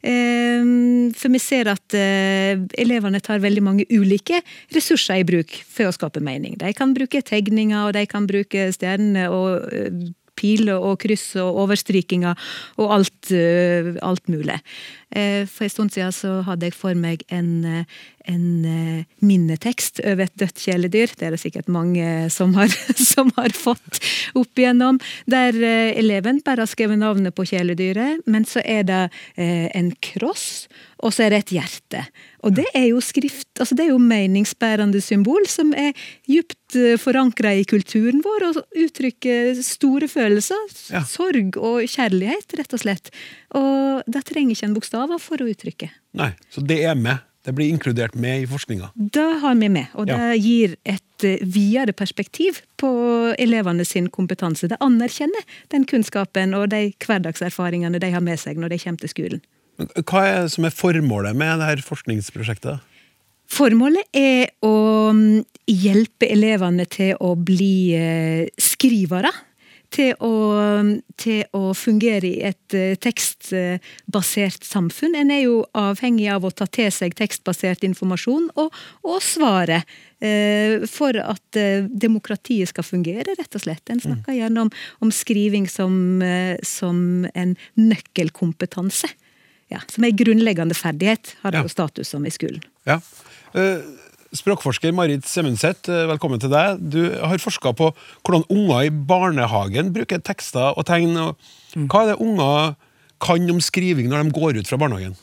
Eh, 0.02 1.12
For 1.18 1.32
vi 1.32 1.40
ser 1.42 1.68
at 1.72 1.96
eh, 1.98 2.56
elevene 2.80 3.20
tar 3.20 3.42
veldig 3.44 3.62
mange 3.64 3.86
ulike 3.92 4.40
ressurser 4.74 5.20
i 5.20 5.28
bruk 5.28 5.52
for 5.68 5.88
å 5.88 5.94
skape 5.94 6.22
mening. 6.24 6.56
De 6.60 6.72
kan 6.76 6.94
bruke 6.96 7.22
tegninger, 7.22 7.88
og 7.88 7.94
de 7.96 8.06
kan 8.10 8.28
bruke 8.30 8.68
stjerner 8.74 9.32
og 9.32 9.68
eh, 9.74 10.04
piler 10.34 10.82
og 10.82 10.98
kryss 11.04 11.36
og 11.38 11.60
overstrykinger 11.62 12.34
og 12.82 12.94
alt, 12.96 13.30
eh, 13.30 13.94
alt 14.02 14.26
mulig. 14.28 14.58
For 15.14 15.62
en 15.62 15.70
stund 15.70 15.92
siden 15.94 16.10
så 16.10 16.40
hadde 16.42 16.66
jeg 16.66 16.74
for 16.74 16.98
meg 16.98 17.20
en, 17.30 17.84
en 18.30 18.64
eh, 18.64 19.04
minnetekst 19.24 20.00
over 20.04 20.24
et 20.24 20.36
dødt 20.40 20.62
kjæledyr. 20.64 21.12
Det 21.18 21.28
er 21.28 21.34
det 21.34 21.42
sikkert 21.42 21.68
mange 21.72 22.30
som 22.32 22.54
har, 22.58 22.72
som 23.12 23.30
har 23.38 23.54
fått 23.56 24.00
opp 24.38 24.60
igjennom. 24.60 25.00
Der 25.30 25.56
eh, 25.56 25.92
eleven 26.00 26.40
bare 26.44 26.64
har 26.64 26.70
skrevet 26.70 27.00
navnet 27.00 27.36
på 27.36 27.46
kjæledyret, 27.50 28.24
men 28.30 28.46
så 28.48 28.64
er 28.64 28.86
det 28.88 29.02
eh, 29.36 29.68
en 29.76 29.92
kross, 30.04 30.66
og 31.04 31.12
så 31.12 31.26
er 31.26 31.34
det 31.34 31.42
et 31.44 31.54
hjerte. 31.58 32.04
Og 32.44 32.54
det 32.56 32.66
er 32.76 32.88
jo 32.90 33.00
skrift, 33.04 33.48
altså 33.60 33.76
det 33.76 33.86
er 33.86 33.92
jo 33.92 34.00
meningsbærende 34.00 35.00
symbol 35.04 35.44
som 35.48 35.72
er 35.76 35.92
djupt 36.28 36.76
forankra 37.00 37.52
i 37.56 37.66
kulturen 37.68 38.22
vår, 38.24 38.48
og 38.50 38.80
uttrykker 38.84 39.60
store 39.64 40.08
følelser. 40.10 40.64
Ja. 40.92 41.04
Sorg 41.08 41.58
og 41.60 41.84
kjærlighet, 41.88 42.56
rett 42.58 42.76
og 42.76 42.82
slett. 42.82 43.12
Og 43.56 44.04
det 44.10 44.24
trenger 44.28 44.56
ikke 44.56 44.68
en 44.70 44.76
bokstaver 44.76 45.22
for 45.22 45.44
å 45.44 45.48
uttrykke. 45.52 45.92
Nei, 46.18 46.32
Så 46.52 46.64
det 46.64 46.82
er 46.88 46.98
med 46.98 47.22
det 47.44 47.52
blir 47.54 47.68
inkludert 47.68 48.14
med 48.16 48.42
i 48.42 48.46
forskninga? 48.48 48.90
Det 48.96 49.26
har 49.42 49.54
vi 49.60 49.68
med, 49.68 49.86
og 49.94 50.06
det 50.06 50.16
Ja. 50.16 50.32
gir 50.34 50.76
et 50.84 51.24
eh, 51.24 51.38
videre 51.44 51.92
perspektiv 51.92 52.62
på 52.80 53.34
elevene 53.38 53.84
sin 53.84 54.08
kompetanse. 54.08 54.68
Det 54.68 54.78
anerkjenner 54.80 55.44
den 55.70 55.84
kunnskapen 55.84 56.54
og 56.54 56.70
de 56.70 56.92
hverdagserfaringene 57.04 58.00
de 58.00 58.10
har 58.10 58.20
med 58.24 58.38
seg 58.40 58.56
når 58.56 58.68
de 58.74 58.78
kommer 58.78 58.98
til 59.00 59.08
skolen. 59.12 59.40
Men 59.78 59.88
Hva 60.06 60.24
er 60.24 60.48
som 60.48 60.64
er 60.64 60.70
formålet 60.70 61.36
med 61.36 61.58
dette 61.60 61.82
forskningsprosjektet? 61.82 62.80
Formålet 63.50 64.04
er 64.16 64.48
å 64.64 65.12
mm, 65.12 65.44
hjelpe 65.68 66.30
elevene 66.32 66.86
til 66.88 67.14
å 67.20 67.34
bli 67.36 67.92
eh, 67.94 68.48
skrivere. 68.58 69.30
Til 69.94 70.14
å, 70.18 70.30
mm, 70.82 70.88
til 71.20 71.44
å 71.54 71.68
fungere 71.78 72.26
i 72.26 72.40
et 72.48 72.74
eh, 72.74 72.96
tekstbasert 72.98 74.66
samfunn. 74.66 75.14
En 75.20 75.30
er 75.30 75.44
jo 75.44 75.60
avhengig 75.78 76.26
av 76.34 76.46
å 76.46 76.50
ta 76.50 76.66
til 76.66 76.90
seg 76.94 77.14
tekstbasert 77.18 77.84
informasjon 77.86 78.48
og, 78.58 78.74
og 79.06 79.20
svare. 79.22 79.84
eh, 80.18 80.82
For 80.90 81.14
at 81.22 81.60
eh, 81.60 81.86
demokratiet 81.86 82.72
skal 82.72 82.86
fungere, 82.88 83.36
rett 83.38 83.54
og 83.54 83.62
slett. 83.62 83.84
En 83.92 84.02
snakker 84.02 84.34
gjerne 84.34 84.66
om, 84.66 84.72
om 85.04 85.12
skriving 85.14 85.68
som, 85.70 86.24
som 86.66 87.28
en 87.34 87.54
nøkkelkompetanse. 87.78 89.12
Ja, 89.72 89.80
som 89.88 90.04
er 90.04 90.16
grunnleggende 90.16 90.74
ferdighet, 90.76 91.36
har 91.42 91.54
det 91.54 91.62
jo 91.64 91.70
status 91.72 92.10
som 92.12 92.26
i 92.26 92.32
skolen. 92.34 92.62
Ja. 92.88 92.98
Språkforsker 94.34 94.90
Marit 94.90 95.26
Semundset, 95.30 95.86
eh, 95.88 96.08
velkommen 96.10 96.40
til 96.42 96.50
deg. 96.50 96.80
Du 96.90 97.02
har 97.22 97.38
forska 97.38 97.70
på 97.78 97.92
hvordan 98.26 98.42
unger 98.50 98.88
i 98.88 98.90
barnehagen 98.90 99.92
bruker 99.94 100.18
tekster 100.18 100.74
og 100.74 100.86
tegn. 100.88 101.14
Hva 101.86 102.02
er 102.02 102.10
det 102.10 102.18
unger 102.18 102.74
kan 103.22 103.50
om 103.50 103.60
skriving 103.62 104.10
når 104.10 104.24
de 104.24 104.34
går 104.34 104.58
ut 104.58 104.66
fra 104.66 104.80
barnehagen? 104.80 105.14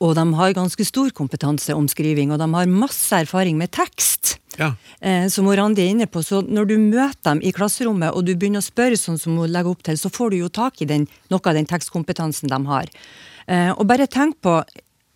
Og 0.00 0.14
de 0.16 0.24
har 0.32 0.56
ganske 0.56 0.84
stor 0.88 1.10
kompetanse 1.12 1.76
om 1.76 1.86
skriving, 1.92 2.32
og 2.32 2.40
de 2.40 2.48
har 2.48 2.72
masse 2.72 3.12
erfaring 3.12 3.58
med 3.60 3.70
tekst. 3.70 4.38
Ja. 4.56 4.72
Eh, 5.02 5.28
som 5.28 5.44
Randi 5.44 5.84
er 5.84 5.92
inne 5.92 6.06
på, 6.06 6.24
så 6.24 6.40
Når 6.40 6.68
du 6.68 6.78
møter 6.78 7.34
dem 7.34 7.40
i 7.42 7.52
klasserommet 7.52 8.16
og 8.16 8.24
du 8.24 8.34
begynner 8.34 8.60
å 8.60 8.64
spørre, 8.64 8.96
sånn 8.96 9.20
som 9.20 9.36
hun 9.36 9.52
legger 9.52 9.70
opp 9.70 9.82
til, 9.82 9.96
så 9.96 10.08
får 10.08 10.30
du 10.30 10.36
jo 10.36 10.48
tak 10.48 10.80
i 10.80 10.86
den, 10.86 11.06
noe 11.30 11.40
av 11.44 11.54
den 11.54 11.66
tekstkompetansen 11.66 12.48
de 12.48 12.66
har. 12.66 12.88
Eh, 13.46 13.72
og 13.76 13.86
bare 13.86 14.06
tenk 14.06 14.40
på 14.40 14.64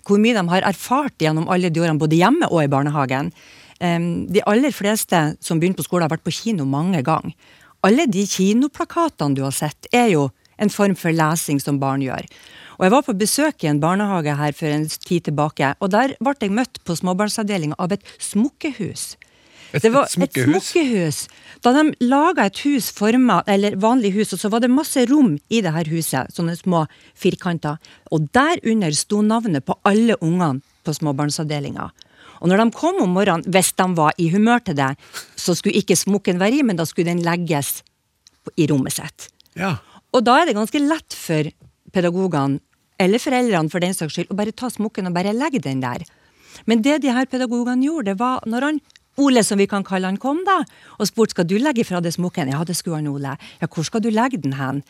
hvor 0.04 0.20
mye 0.20 0.36
de 0.36 0.44
har 0.52 0.66
erfart 0.68 1.16
gjennom 1.22 1.48
alle 1.52 1.70
de 1.72 1.82
årene, 1.82 2.00
både 2.00 2.18
hjemme 2.20 2.48
og 2.50 2.62
i 2.62 2.70
barnehagen. 2.70 3.32
Eh, 3.80 4.00
de 4.30 4.44
aller 4.46 4.74
fleste 4.74 5.26
som 5.40 5.60
begynte 5.60 5.82
på 5.82 5.88
skole, 5.88 6.06
har 6.06 6.14
vært 6.14 6.26
på 6.26 6.34
kino 6.34 6.66
mange 6.68 7.02
ganger. 7.06 7.34
Alle 7.84 8.06
de 8.08 8.24
kinoplakatene 8.24 9.36
du 9.36 9.42
har 9.44 9.52
sett, 9.52 9.88
er 9.92 10.08
jo 10.14 10.30
en 10.56 10.70
form 10.72 10.94
for 10.96 11.12
lesing 11.12 11.60
som 11.60 11.80
barn 11.82 12.04
gjør. 12.04 12.24
Og 12.78 12.86
Jeg 12.86 12.92
var 12.94 13.02
på 13.06 13.14
besøk 13.18 13.64
i 13.64 13.70
en 13.70 13.80
barnehage 13.80 14.34
her 14.34 14.52
for 14.52 14.66
en 14.66 14.86
tid 14.88 15.28
tilbake, 15.28 15.74
og 15.80 15.92
der 15.94 16.16
ble 16.18 16.34
jeg 16.40 16.54
møtt 16.54 16.80
på 16.84 16.96
småbarnsavdelinga 16.98 17.78
av 17.78 17.92
et 17.92 18.02
smukkehus. 18.18 19.14
Et, 19.74 19.86
var 19.90 20.06
et 20.06 20.14
smukkehus? 20.14 20.46
et 20.46 20.68
smukkehus. 20.68 21.18
Da 21.64 21.72
de 21.74 21.84
laga 22.04 22.46
et 22.46 22.60
hus 22.64 22.90
forma, 22.94 23.40
eller 23.50 23.76
vanlig 23.80 24.12
hus, 24.14 24.34
og 24.36 24.42
så 24.42 24.50
var 24.52 24.62
det 24.62 24.70
masse 24.70 25.02
rom 25.10 25.34
i 25.50 25.62
det 25.64 25.72
her 25.74 25.90
huset, 25.90 26.30
sånne 26.34 26.54
små 26.58 26.84
firkanter. 27.18 27.80
Og 28.14 28.28
derunder 28.36 28.94
sto 28.94 29.22
navnet 29.24 29.66
på 29.66 29.76
alle 29.88 30.18
ungene 30.20 30.62
på 30.84 30.94
småbarnsavdelinga. 30.94 31.88
Og 32.44 32.50
når 32.50 32.60
de 32.60 32.76
kom 32.76 33.00
om 33.00 33.14
morgenen, 33.16 33.46
hvis 33.48 33.72
de 33.78 33.86
var 33.96 34.14
i 34.20 34.28
humør 34.32 34.60
til 34.66 34.76
det, 34.78 34.92
så 35.40 35.54
skulle 35.56 35.80
ikke 35.80 35.96
smokken 35.96 36.40
være 36.42 36.60
i, 36.60 36.66
men 36.66 36.76
da 36.76 36.86
skulle 36.88 37.08
den 37.08 37.24
legges 37.24 37.78
i 38.60 38.66
rommet 38.68 38.98
sitt. 38.98 39.30
Ja. 39.56 39.78
Og 40.14 40.26
da 40.26 40.36
er 40.40 40.50
det 40.50 40.58
ganske 40.58 40.82
lett 40.82 41.16
for 41.16 41.48
pedagogene, 41.94 42.60
eller 43.00 43.18
foreldrene 43.22 43.72
for 43.72 43.82
den 43.82 43.96
saks 43.96 44.14
skyld, 44.14 44.30
å 44.30 44.38
bare 44.38 44.54
ta 44.54 44.68
smokken 44.70 45.08
og 45.08 45.16
bare 45.16 45.32
legge 45.34 45.62
den 45.62 45.80
der. 45.82 46.04
Men 46.70 46.82
det 46.84 47.00
de 47.02 47.14
her 47.14 47.26
pedagogene 47.26 47.82
gjorde, 47.88 48.12
det 48.12 48.20
var 48.20 48.44
når 48.46 48.68
han 48.68 48.82
Ole, 49.22 49.42
som 49.46 49.58
vi 49.58 49.66
kan 49.70 49.84
kalle 49.86 50.06
han, 50.10 50.16
kom 50.18 50.40
da, 50.46 50.60
og 50.98 51.06
spurte 51.06 51.30
skal 51.36 51.46
du 51.46 51.56
legge 51.58 51.84
fra 51.86 52.00
deg 52.02 52.12
smokken. 52.16 52.50
Ja, 52.50 52.64
det 52.66 52.76
skulle 52.76 52.96
han, 53.02 53.08
Ole. 53.08 53.36
Ja, 53.60 53.66
hvor 53.70 53.84
skal 53.86 54.02
du 54.02 54.10
legge 54.10 54.40
den 54.42 54.56
hen? 54.58 54.82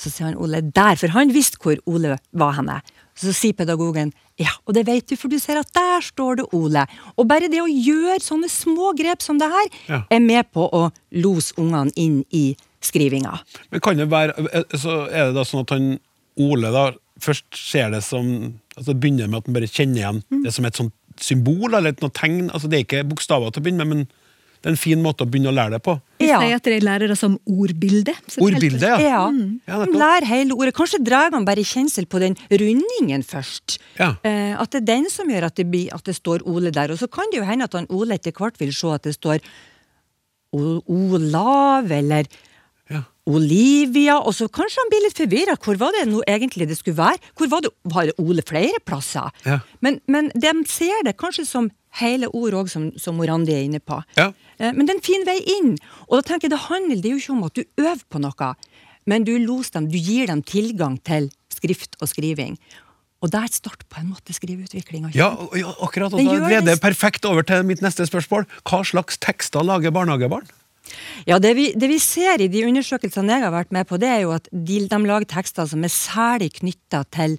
Så 0.00 0.08
sier 0.10 0.30
han 0.30 0.38
Ole 0.40 0.62
der, 0.62 0.96
for 0.96 1.12
han 1.12 1.30
visste 1.34 1.58
hvor 1.60 1.76
Ole 1.90 2.16
var 2.32 2.54
henne. 2.56 2.78
Så 3.18 3.34
sier 3.36 3.52
pedagogen 3.58 4.12
ja, 4.40 4.48
og 4.64 4.72
det 4.72 4.86
vet 4.88 5.04
du, 5.10 5.16
for 5.20 5.28
du 5.28 5.36
ser 5.38 5.58
at 5.60 5.68
der 5.76 6.00
står 6.00 6.38
det 6.40 6.46
Ole. 6.56 6.86
Og 7.20 7.26
bare 7.28 7.50
det 7.52 7.60
å 7.60 7.66
gjøre 7.68 8.22
sånne 8.24 8.48
små 8.48 8.94
grep 8.96 9.20
som 9.20 9.36
det 9.38 9.50
her, 9.52 9.66
Ja. 9.90 9.98
er 10.10 10.20
med 10.24 10.48
på 10.54 10.64
å 10.72 10.90
lose 11.12 11.52
ungene 11.60 11.92
inn 11.96 12.24
i 12.32 12.56
skrivinga. 12.80 13.34
Men 13.70 13.80
kan 13.84 13.96
det 14.00 14.08
være 14.08 14.32
Så 14.78 15.10
er 15.12 15.26
det 15.28 15.34
da 15.36 15.44
sånn 15.44 15.60
at 15.66 15.70
han 15.76 15.98
Ole 16.40 16.70
da 16.72 16.92
først 17.20 17.52
ser 17.52 17.90
det 17.92 18.00
som 18.02 18.54
altså 18.78 18.94
begynner 18.96 19.28
med 19.28 19.42
at 19.42 19.46
han 19.50 19.54
bare 19.58 19.68
kjenner 19.68 20.00
igjen 20.00 20.22
det 20.44 20.54
som 20.54 20.64
et 20.64 20.74
sånt 20.78 20.94
symbol 21.22 21.74
eller 21.74 21.90
et 21.94 22.00
noe 22.02 22.10
tegn. 22.10 22.50
altså 22.50 22.68
Det 22.70 22.78
er 22.80 22.84
ikke 22.86 23.08
bokstaver 23.08 23.52
til 23.52 23.62
å 23.62 23.64
begynne 23.64 23.84
med, 23.86 23.96
men 23.96 24.08
det 24.60 24.68
er 24.68 24.74
en 24.74 24.76
fin 24.76 25.00
måte 25.02 25.24
å 25.24 25.28
begynne 25.30 25.48
å 25.48 25.54
lære 25.56 25.70
det 25.78 25.82
på. 25.82 25.94
Vi 26.20 26.26
Ja. 26.28 26.38
sier 26.40 26.56
at 26.56 26.62
de 26.64 26.80
lærer 26.80 27.08
det 27.08 27.16
som 27.16 27.38
ordbilde. 27.48 28.12
så 28.28 28.36
det 28.36 28.36
er 28.36 28.44
helt- 28.44 28.54
Ordbilde, 28.54 28.82
ja. 28.82 28.98
Ja. 28.98 29.30
Ja, 29.68 29.84
De 29.86 29.92
lærer 29.92 30.24
hele 30.26 30.50
ordet. 30.52 30.74
Kanskje 30.74 31.02
drar 31.04 31.30
man 31.30 31.44
bare 31.46 31.64
kjensel 31.64 32.04
på 32.06 32.20
den 32.20 32.36
rundingen 32.50 33.22
først. 33.24 33.78
Ja. 33.98 34.16
Eh, 34.22 34.60
at 34.60 34.70
det 34.70 34.82
er 34.82 34.86
den 34.96 35.08
som 35.08 35.28
gjør 35.28 35.44
at 35.44 35.54
det, 35.54 35.70
blir, 35.70 35.88
at 35.94 36.04
det 36.04 36.14
står 36.14 36.42
Ole 36.46 36.70
der. 36.70 36.90
Og 36.90 36.98
så 36.98 37.10
kan 37.10 37.24
det 37.32 37.38
jo 37.40 37.44
hende 37.46 37.64
at 37.64 37.72
han 37.72 37.86
Ole 37.88 38.12
etter 38.18 38.32
hvert 38.32 38.58
vil 38.58 38.72
se 38.72 38.88
at 38.88 39.02
det 39.02 39.14
står 39.18 39.40
Olav 40.52 41.90
eller 41.90 42.24
Ja. 42.90 43.02
Olivia, 43.30 44.16
og 44.18 44.34
så 44.34 44.48
kanskje 44.50 44.82
han 44.82 44.90
blir 44.90 45.04
litt 45.04 45.18
forvirra. 45.20 45.54
Hvor 45.62 45.78
var 45.78 45.94
det 45.94 46.06
nå 46.10 46.22
egentlig 46.26 46.66
det 46.70 46.78
skulle 46.80 46.98
være? 46.98 47.20
Hvor 47.38 47.50
Var 47.52 47.60
det, 47.66 47.70
var 47.84 48.08
det 48.08 48.14
Ole 48.18 48.42
flere 48.46 48.80
plasser? 48.84 49.30
Ja. 49.46 49.60
Men, 49.80 50.00
men 50.10 50.32
de 50.34 50.54
ser 50.66 51.04
det 51.06 51.16
kanskje 51.20 51.46
som 51.46 51.70
hele 52.00 52.28
ord 52.34 52.54
òg, 52.54 52.68
som, 52.70 52.90
som 52.98 53.16
Morandi 53.18 53.54
er 53.54 53.64
inne 53.66 53.80
på. 53.82 53.98
Ja. 54.18 54.28
Eh, 54.58 54.72
Men 54.74 54.86
det 54.86 54.94
er 54.94 54.98
en 54.98 55.06
fin 55.06 55.26
vei 55.26 55.38
inn. 55.58 55.72
Og 56.08 56.20
da 56.20 56.22
tenker 56.28 56.46
jeg 56.48 56.54
det 56.54 56.66
handler 56.68 57.00
det 57.00 57.10
er 57.10 57.16
jo 57.16 57.22
ikke 57.22 57.34
om 57.34 57.46
at 57.48 57.58
du 57.58 57.64
øver 57.82 58.04
på 58.10 58.20
noe, 58.22 58.52
men 59.10 59.24
du 59.26 59.32
loser 59.42 59.78
dem, 59.78 59.88
du 59.90 59.98
gir 59.98 60.30
dem 60.30 60.42
tilgang 60.46 60.98
til 61.02 61.30
skrift 61.50 61.96
og 62.00 62.10
skriving. 62.10 62.58
Og 63.20 63.32
der 63.34 63.50
starter 63.52 63.84
på 63.90 64.00
en 64.00 64.12
måte 64.14 64.32
skriveutviklinga. 64.32 65.10
Ja, 65.14 65.34
ja, 65.58 65.74
akkurat. 65.84 66.14
Og 66.14 66.22
da 66.22 66.24
gleder 66.24 66.46
leder 66.48 66.64
det. 66.64 66.76
det 66.78 66.80
perfekt 66.80 67.26
over 67.28 67.44
til 67.44 67.66
mitt 67.68 67.82
neste 67.84 68.06
spørsmål. 68.08 68.46
Hva 68.64 68.80
slags 68.86 69.18
tekster 69.20 69.66
lager 69.66 69.92
barnehagebarn? 69.92 70.46
Ja, 71.28 71.38
det 71.42 71.54
vi, 71.58 71.70
det 71.76 71.90
vi 71.90 71.98
ser 72.02 72.42
i 72.42 72.48
de 72.50 72.64
undersøkelsene 72.68 73.36
jeg 73.36 73.46
har 73.46 73.54
vært 73.54 73.74
med 73.74 73.88
på, 73.88 73.98
det 74.00 74.10
er 74.10 74.22
jo 74.24 74.34
at 74.36 74.48
de, 74.50 74.82
de 74.90 75.00
lager 75.06 75.28
tekster 75.30 75.68
som 75.70 75.84
er 75.86 75.92
særlig 75.94 76.52
knytta 76.60 77.04
til 77.14 77.38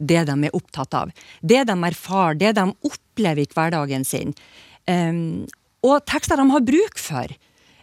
det 0.00 0.24
de 0.28 0.36
er 0.48 0.56
opptatt 0.56 0.96
av. 0.96 1.12
Det 1.40 1.62
de 1.68 1.76
erfarer, 1.90 2.38
det 2.40 2.54
de 2.56 2.66
opplever 2.88 3.44
i 3.44 3.50
hverdagen 3.52 4.06
sin. 4.08 4.34
Um, 4.88 5.46
og 5.84 6.04
tekster 6.08 6.40
de 6.40 6.46
har 6.50 6.64
bruk 6.66 7.00
for. 7.00 7.32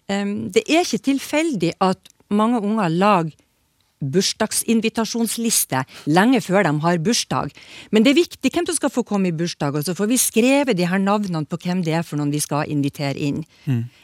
Um, 0.09 0.47
det 0.53 0.65
er 0.65 0.85
ikke 0.85 1.05
tilfeldig 1.11 1.75
at 1.83 2.09
mange 2.33 2.61
unger 2.63 2.89
lager 2.91 3.35
bursdagsinvitasjonsliste 4.01 5.83
lenge 6.13 6.41
før 6.45 6.67
de 6.67 6.73
har 6.83 7.01
bursdag. 7.03 7.53
Men 7.91 8.05
det 8.05 8.13
er 8.13 8.21
viktig 8.21 8.51
hvem 8.53 8.67
som 8.69 8.77
skal 8.77 8.93
få 8.93 9.03
komme 9.07 9.31
i 9.31 9.35
bursdag, 9.35 9.75
og 9.75 9.87
så 9.87 9.95
får 9.97 10.11
vi 10.11 10.21
skrevet 10.21 10.77
de 10.77 10.87
her 10.89 11.01
navnene 11.01 11.47
på 11.49 11.59
hvem 11.63 11.83
det 11.85 11.97
er 11.97 12.05
for 12.05 12.19
noen 12.19 12.33
vi 12.33 12.43
skal 12.43 12.69
invitere 12.69 13.17
inn. 13.17 13.43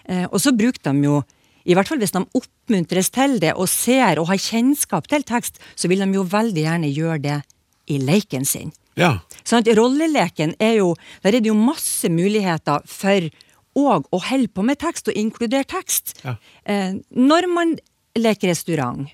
Eh, 0.09 0.25
og 0.29 0.39
så 0.41 0.55
bruker 0.55 0.81
de 0.89 1.07
jo, 1.07 1.21
i 1.63 1.75
hvert 1.77 1.87
fall 1.87 2.01
hvis 2.01 2.15
de 2.15 2.23
oppmuntres 2.35 3.11
til 3.13 3.39
det 3.39 3.53
og 3.53 3.69
ser 3.71 4.19
og 4.19 4.27
har 4.31 4.41
kjennskap 4.41 5.07
til 5.07 5.23
tekst, 5.23 5.61
så 5.75 5.87
vil 5.87 6.03
de 6.03 6.09
jo 6.17 6.25
veldig 6.27 6.65
gjerne 6.65 6.91
gjøre 6.91 7.21
det 7.23 7.39
i 7.87 7.99
leiken 8.01 8.45
sin. 8.47 8.73
Ja. 8.99 9.19
Sånn 9.41 9.63
at 9.63 9.71
rolleleken 9.73 10.53
er 10.61 10.75
jo 10.77 10.91
Der 11.23 11.33
er 11.33 11.41
det 11.41 11.49
jo 11.49 11.57
masse 11.57 12.11
muligheter 12.13 12.83
for 12.85 13.25
òg 13.73 14.05
å 14.13 14.19
holde 14.21 14.51
på 14.53 14.61
med 14.61 14.77
tekst 14.77 15.09
og 15.09 15.17
inkludere 15.17 15.65
tekst. 15.65 16.19
Ja. 16.21 16.35
Eh, 16.65 16.99
når 17.09 17.47
man 17.49 17.75
leker 18.13 18.51
restaurant, 18.51 19.09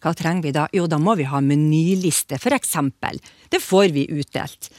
hva 0.00 0.14
trenger 0.16 0.46
vi 0.46 0.54
da? 0.56 0.66
Jo, 0.72 0.86
da 0.88 0.98
må 1.00 1.14
vi 1.18 1.28
ha 1.28 1.42
menyliste, 1.44 2.38
eksempel. 2.56 3.20
Det 3.52 3.60
får 3.60 3.92
vi 3.92 4.06
utdelt. 4.08 4.70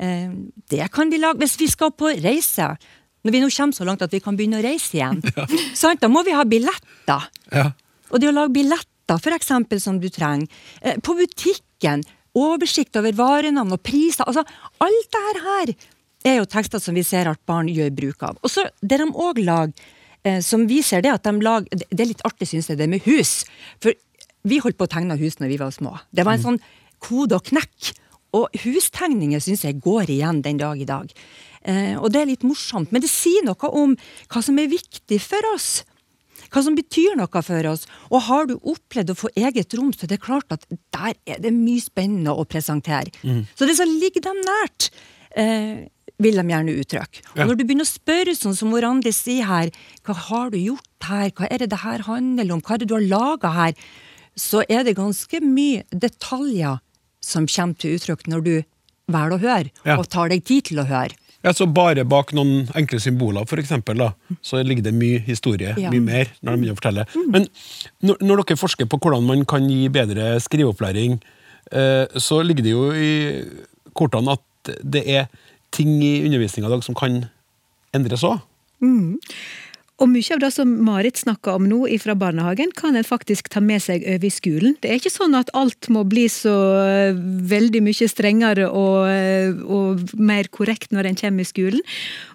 Eh, 0.00 0.30
det 0.72 0.88
kan 0.92 1.10
vi 1.12 1.20
lage 1.20 1.42
hvis 1.42 1.58
vi 1.60 1.68
skal 1.68 1.92
på 1.92 2.14
reise. 2.22 2.72
Når 3.20 3.34
vi 3.34 3.42
nå 3.42 3.50
kommer 3.52 3.76
så 3.76 3.84
langt 3.84 4.02
at 4.02 4.12
vi 4.12 4.22
kan 4.24 4.36
begynne 4.36 4.62
å 4.62 4.64
reise 4.64 4.96
igjen. 4.96 5.20
Sant? 5.82 6.00
Da 6.00 6.08
må 6.08 6.24
vi 6.24 6.36
ha 6.36 6.44
billetter. 6.48 7.28
ja. 7.52 7.70
Og 8.10 8.18
det 8.18 8.26
å 8.26 8.34
lage 8.34 8.50
billetter, 8.50 9.36
eksempel, 9.36 9.78
som 9.78 10.00
du 10.02 10.08
trenger. 10.10 10.48
Eh, 10.82 10.96
på 10.98 11.14
butikken, 11.14 12.02
oversikt 12.34 12.96
over 12.98 13.14
varenavn 13.14 13.76
og 13.76 13.82
priser. 13.86 14.24
Altså, 14.26 14.42
alt 14.82 15.14
det 15.14 15.44
her 15.44 15.72
er 16.30 16.36
jo 16.40 16.48
tekster 16.50 16.82
som 16.82 16.96
vi 16.96 17.04
ser 17.06 17.30
at 17.30 17.38
barn 17.46 17.68
gjør 17.70 17.92
bruk 17.94 18.24
av. 18.26 18.40
Og 18.42 18.50
så 18.50 18.66
det 18.82 18.98
de 19.02 19.08
òg 19.12 19.38
lager, 19.44 19.74
som 20.20 20.42
som 20.44 20.66
viser 20.68 21.00
det 21.00 21.08
at 21.08 21.24
de 21.24 21.32
lager 21.40 21.64
Det 21.72 21.86
det 21.88 22.02
er 22.04 22.10
litt 22.10 22.24
artig, 22.28 22.44
syns 22.50 22.68
jeg, 22.68 22.76
det 22.76 22.90
med 22.92 23.00
hus. 23.06 23.46
For 23.80 23.94
vi 24.46 24.60
holdt 24.62 24.78
på 24.80 24.88
å 24.88 24.92
tegne 24.92 25.18
hus 25.20 25.38
når 25.40 25.52
vi 25.52 25.58
var 25.60 25.74
små. 25.74 25.96
Det 26.10 26.24
var 26.26 26.38
en 26.38 26.46
sånn 26.46 26.62
kode 27.02 27.38
og 27.38 27.46
knekk. 27.50 27.92
Og 28.36 28.60
hustegninger 28.62 29.42
syns 29.42 29.64
jeg 29.66 29.80
går 29.82 30.12
igjen 30.14 30.40
den 30.44 30.60
dag 30.60 30.78
i 30.78 30.86
dag. 30.88 31.10
Eh, 31.66 31.96
og 31.98 32.12
det 32.14 32.22
er 32.22 32.30
litt 32.30 32.46
morsomt, 32.46 32.92
men 32.94 33.02
det 33.02 33.10
sier 33.10 33.42
noe 33.44 33.70
om 33.74 33.96
hva 34.30 34.42
som 34.44 34.58
er 34.62 34.70
viktig 34.70 35.18
for 35.24 35.54
oss 35.54 35.80
hva 36.50 36.62
som 36.64 36.74
betyr 36.74 37.14
noe 37.18 37.42
for 37.44 37.68
oss. 37.70 37.86
Og 38.10 38.24
har 38.26 38.48
du 38.50 38.56
opplevd 38.58 39.12
å 39.12 39.18
få 39.18 39.30
eget 39.38 39.74
rom, 39.78 39.92
så 39.94 40.08
det 40.10 40.18
er 40.18 40.26
klart 40.26 40.50
at 40.54 40.66
der 40.94 41.14
er 41.28 41.40
det 41.42 41.52
mye 41.54 41.82
spennende 41.82 42.34
å 42.34 42.46
presentere. 42.48 43.12
Så 43.54 43.68
det 43.68 43.76
som 43.78 43.90
ligger 43.90 44.24
dem 44.24 44.40
nært, 44.46 44.90
eh, 45.36 45.86
vil 46.18 46.36
de 46.36 46.42
gjerne 46.42 46.76
uttrykke. 46.76 47.22
Og 47.38 47.46
når 47.46 47.56
du 47.56 47.64
begynner 47.64 47.86
å 47.86 47.96
spørre 47.96 48.34
sånn 48.36 48.56
som 48.56 48.68
Morandi 48.70 49.12
sier 49.12 49.46
her, 49.46 49.70
hva 50.04 50.14
har 50.14 50.50
du 50.50 50.58
gjort 50.58 51.08
her, 51.08 51.30
hva 51.30 51.46
er 51.50 51.58
det 51.58 51.70
det 51.70 51.80
her 51.80 52.02
handler 52.04 52.52
om, 52.52 52.60
hva 52.60 52.74
er 52.74 52.78
det 52.78 52.88
du 52.88 52.94
har 52.94 53.08
laga 53.08 53.52
her, 53.54 53.74
så 54.36 54.62
er 54.68 54.84
det 54.84 54.96
ganske 54.96 55.40
mye 55.44 55.82
detaljer 55.92 56.78
som 57.20 57.46
kommer 57.46 57.76
til 57.78 57.96
uttrykk 57.98 58.26
når 58.30 58.44
du 58.44 58.54
velger 59.10 59.34
å 59.36 59.40
høre, 59.42 59.70
Ja. 59.84 59.96
og 59.98 60.08
tar 60.08 60.28
deg 60.30 60.44
tid 60.44 60.64
til 60.70 60.78
å 60.78 60.86
høre. 60.86 61.16
Ja, 61.42 61.52
så 61.52 61.66
Bare 61.72 62.04
bak 62.04 62.32
noen 62.36 62.68
enkle 62.76 63.00
symboler, 63.00 63.46
for 63.48 63.56
eksempel, 63.56 63.96
da, 63.96 64.12
så 64.42 64.62
ligger 64.62 64.82
det 64.84 64.94
mye 64.94 65.18
historie, 65.24 65.74
Ja. 65.78 65.90
mye 65.90 66.00
mer, 66.04 66.26
når 66.42 66.52
de 66.52 66.60
begynner 66.60 66.76
å 66.76 66.80
fortelle. 66.80 67.06
Men 67.32 67.48
når, 68.02 68.16
når 68.20 68.44
dere 68.44 68.56
forsker 68.60 68.86
på 68.86 68.98
hvordan 69.00 69.24
man 69.26 69.44
kan 69.44 69.68
gi 69.68 69.88
bedre 69.88 70.36
skriveopplæring, 70.40 71.20
eh, 71.72 72.06
så 72.20 72.42
ligger 72.44 72.62
det 72.62 72.70
jo 72.70 72.92
i 72.92 73.44
kortene 73.94 74.32
at 74.36 74.74
det 74.84 75.06
er 75.08 75.28
ting 75.72 76.02
i 76.02 76.22
undervisninga 76.26 76.66
i 76.68 76.70
dag 76.76 76.84
som 76.84 76.94
kan 76.94 77.30
endres 77.94 78.22
òg. 78.22 78.40
Og 80.00 80.08
mye 80.08 80.32
av 80.32 80.40
det 80.40 80.48
som 80.54 80.70
Marit 80.84 81.20
snakker 81.20 81.58
om 81.58 81.66
nå 81.68 81.82
fra 82.00 82.14
barnehagen, 82.16 82.72
kan 82.76 82.96
en 82.96 83.04
faktisk 83.04 83.50
ta 83.52 83.60
med 83.60 83.82
seg 83.84 84.04
over 84.08 84.26
i 84.26 84.32
skolen. 84.32 84.76
Det 84.80 84.88
er 84.88 85.00
ikke 85.00 85.12
sånn 85.12 85.36
at 85.36 85.52
alt 85.56 85.90
må 85.92 86.06
bli 86.08 86.24
så 86.32 86.54
eh, 86.80 87.18
veldig 87.50 87.82
mye 87.84 88.08
strengere 88.08 88.70
og, 88.70 89.10
eh, 89.12 89.52
og 89.60 90.14
mer 90.16 90.48
korrekt 90.48 90.94
når 90.96 91.10
en 91.10 91.20
kommer 91.20 91.44
i 91.44 91.50
skolen. 91.50 91.84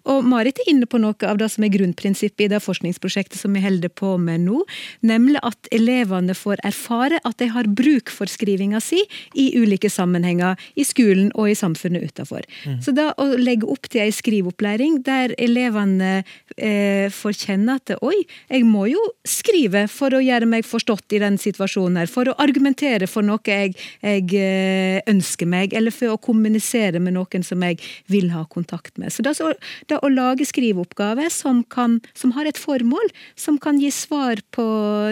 Og 0.06 0.28
Marit 0.30 0.62
er 0.62 0.70
inne 0.70 0.86
på 0.86 1.00
noe 1.02 1.18
av 1.26 1.40
det 1.42 1.50
som 1.50 1.66
er 1.66 1.74
grunnprinsippet 1.74 2.46
i 2.46 2.50
det 2.54 2.62
forskningsprosjektet 2.62 3.40
som 3.42 3.56
vi 3.58 3.64
holder 3.64 3.90
på 3.90 4.14
med 4.22 4.46
nå, 4.46 4.62
nemlig 5.02 5.42
at 5.42 5.72
elevene 5.74 6.38
får 6.38 6.62
erfare 6.68 7.18
at 7.26 7.40
de 7.42 7.50
har 7.50 7.66
bruk 7.66 8.14
for 8.14 8.30
skrivinga 8.30 8.82
si 8.84 9.02
i 9.34 9.48
ulike 9.58 9.90
sammenhenger 9.90 10.62
i 10.78 10.86
skolen 10.86 11.32
og 11.34 11.50
i 11.50 11.58
samfunnet 11.58 12.06
utenfor. 12.06 12.46
Så 12.86 12.94
da 12.94 13.10
å 13.22 13.32
legge 13.40 13.66
opp 13.72 13.90
til 13.90 14.06
ei 14.06 14.14
skriveopplæring 14.14 15.02
der 15.08 15.34
elevene 15.42 16.22
eh, 16.58 17.08
får 17.14 17.36
kjenne 17.46 17.78
at 17.80 17.94
oi, 18.06 18.18
jeg 18.50 18.66
må 18.68 18.86
jo 18.90 19.02
skrive 19.28 19.86
for 19.92 20.16
å 20.16 20.22
gjøre 20.24 20.48
meg 20.50 20.68
forstått 20.68 21.16
i 21.16 21.22
den 21.24 21.40
situasjonen 21.42 22.02
her, 22.02 22.12
for 22.12 22.30
å 22.30 22.38
argumentere 22.42 23.10
for 23.10 23.26
noe 23.26 23.42
jeg, 23.46 23.76
jeg 24.02 24.26
eh, 24.40 25.00
ønsker 25.12 25.50
meg, 25.50 25.76
eller 25.76 25.94
for 25.96 26.16
å 26.16 26.22
kommunisere 26.22 27.02
med 27.04 27.18
noen 27.18 27.46
som 27.46 27.64
jeg 27.66 27.80
vil 28.12 28.32
ha 28.36 28.46
kontakt 28.52 28.98
med. 29.02 29.14
Så 29.14 29.26
det, 29.26 29.36
så, 29.40 29.52
det 29.90 30.00
å 30.02 30.12
lage 30.12 30.48
skriveoppgaver 30.48 31.32
som, 31.34 31.64
kan, 31.64 32.00
som 32.18 32.34
har 32.38 32.50
et 32.50 32.60
formål, 32.60 33.12
som 33.40 33.60
kan 33.62 33.80
gi 33.82 33.92
svar 33.94 34.42
på 34.56 34.66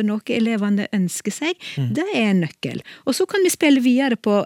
noe 0.06 0.38
elevene 0.38 0.88
ønsker 0.96 1.34
seg, 1.34 1.70
det 1.94 2.06
er 2.14 2.32
en 2.32 2.44
nøkkel. 2.46 2.82
Og 3.08 3.18
så 3.18 3.28
kan 3.30 3.44
vi 3.44 3.52
spille 3.54 3.84
videre 3.84 4.18
på 4.20 4.42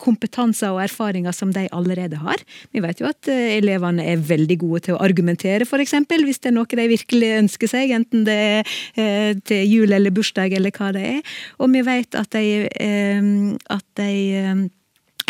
kompetanser 0.00 0.74
og 0.74 0.82
erfaringer 0.84 1.34
som 1.36 1.52
de 1.54 1.66
allerede 1.76 2.20
har. 2.22 2.42
Vi 2.74 2.82
vet 2.84 3.02
jo 3.02 3.08
at 3.10 3.30
eh, 3.30 3.58
elevene 3.58 4.06
er 4.12 4.24
veldig 4.30 4.58
gode 4.62 4.84
til 4.88 4.96
å 4.96 5.02
argumentere, 5.04 5.68
f.eks. 5.68 5.96
hvis 6.10 6.42
det 6.42 6.52
er 6.52 6.56
noe 6.56 6.80
de 6.80 6.88
virkelig 6.90 7.30
ønsker 7.42 7.70
seg, 7.70 7.94
enten 7.96 8.26
det 8.28 8.36
er 8.40 8.74
eh, 8.96 9.32
til 9.46 9.64
jul 9.68 9.96
eller 9.96 10.14
bursdag 10.14 10.56
eller 10.56 10.74
hva 10.74 10.92
det 10.96 11.06
er. 11.16 11.38
Og 11.60 11.72
vi 11.74 11.84
vet 11.86 12.18
at 12.18 12.32
de, 12.36 12.66
eh, 12.70 13.32
at 13.70 13.86
de 14.00 14.70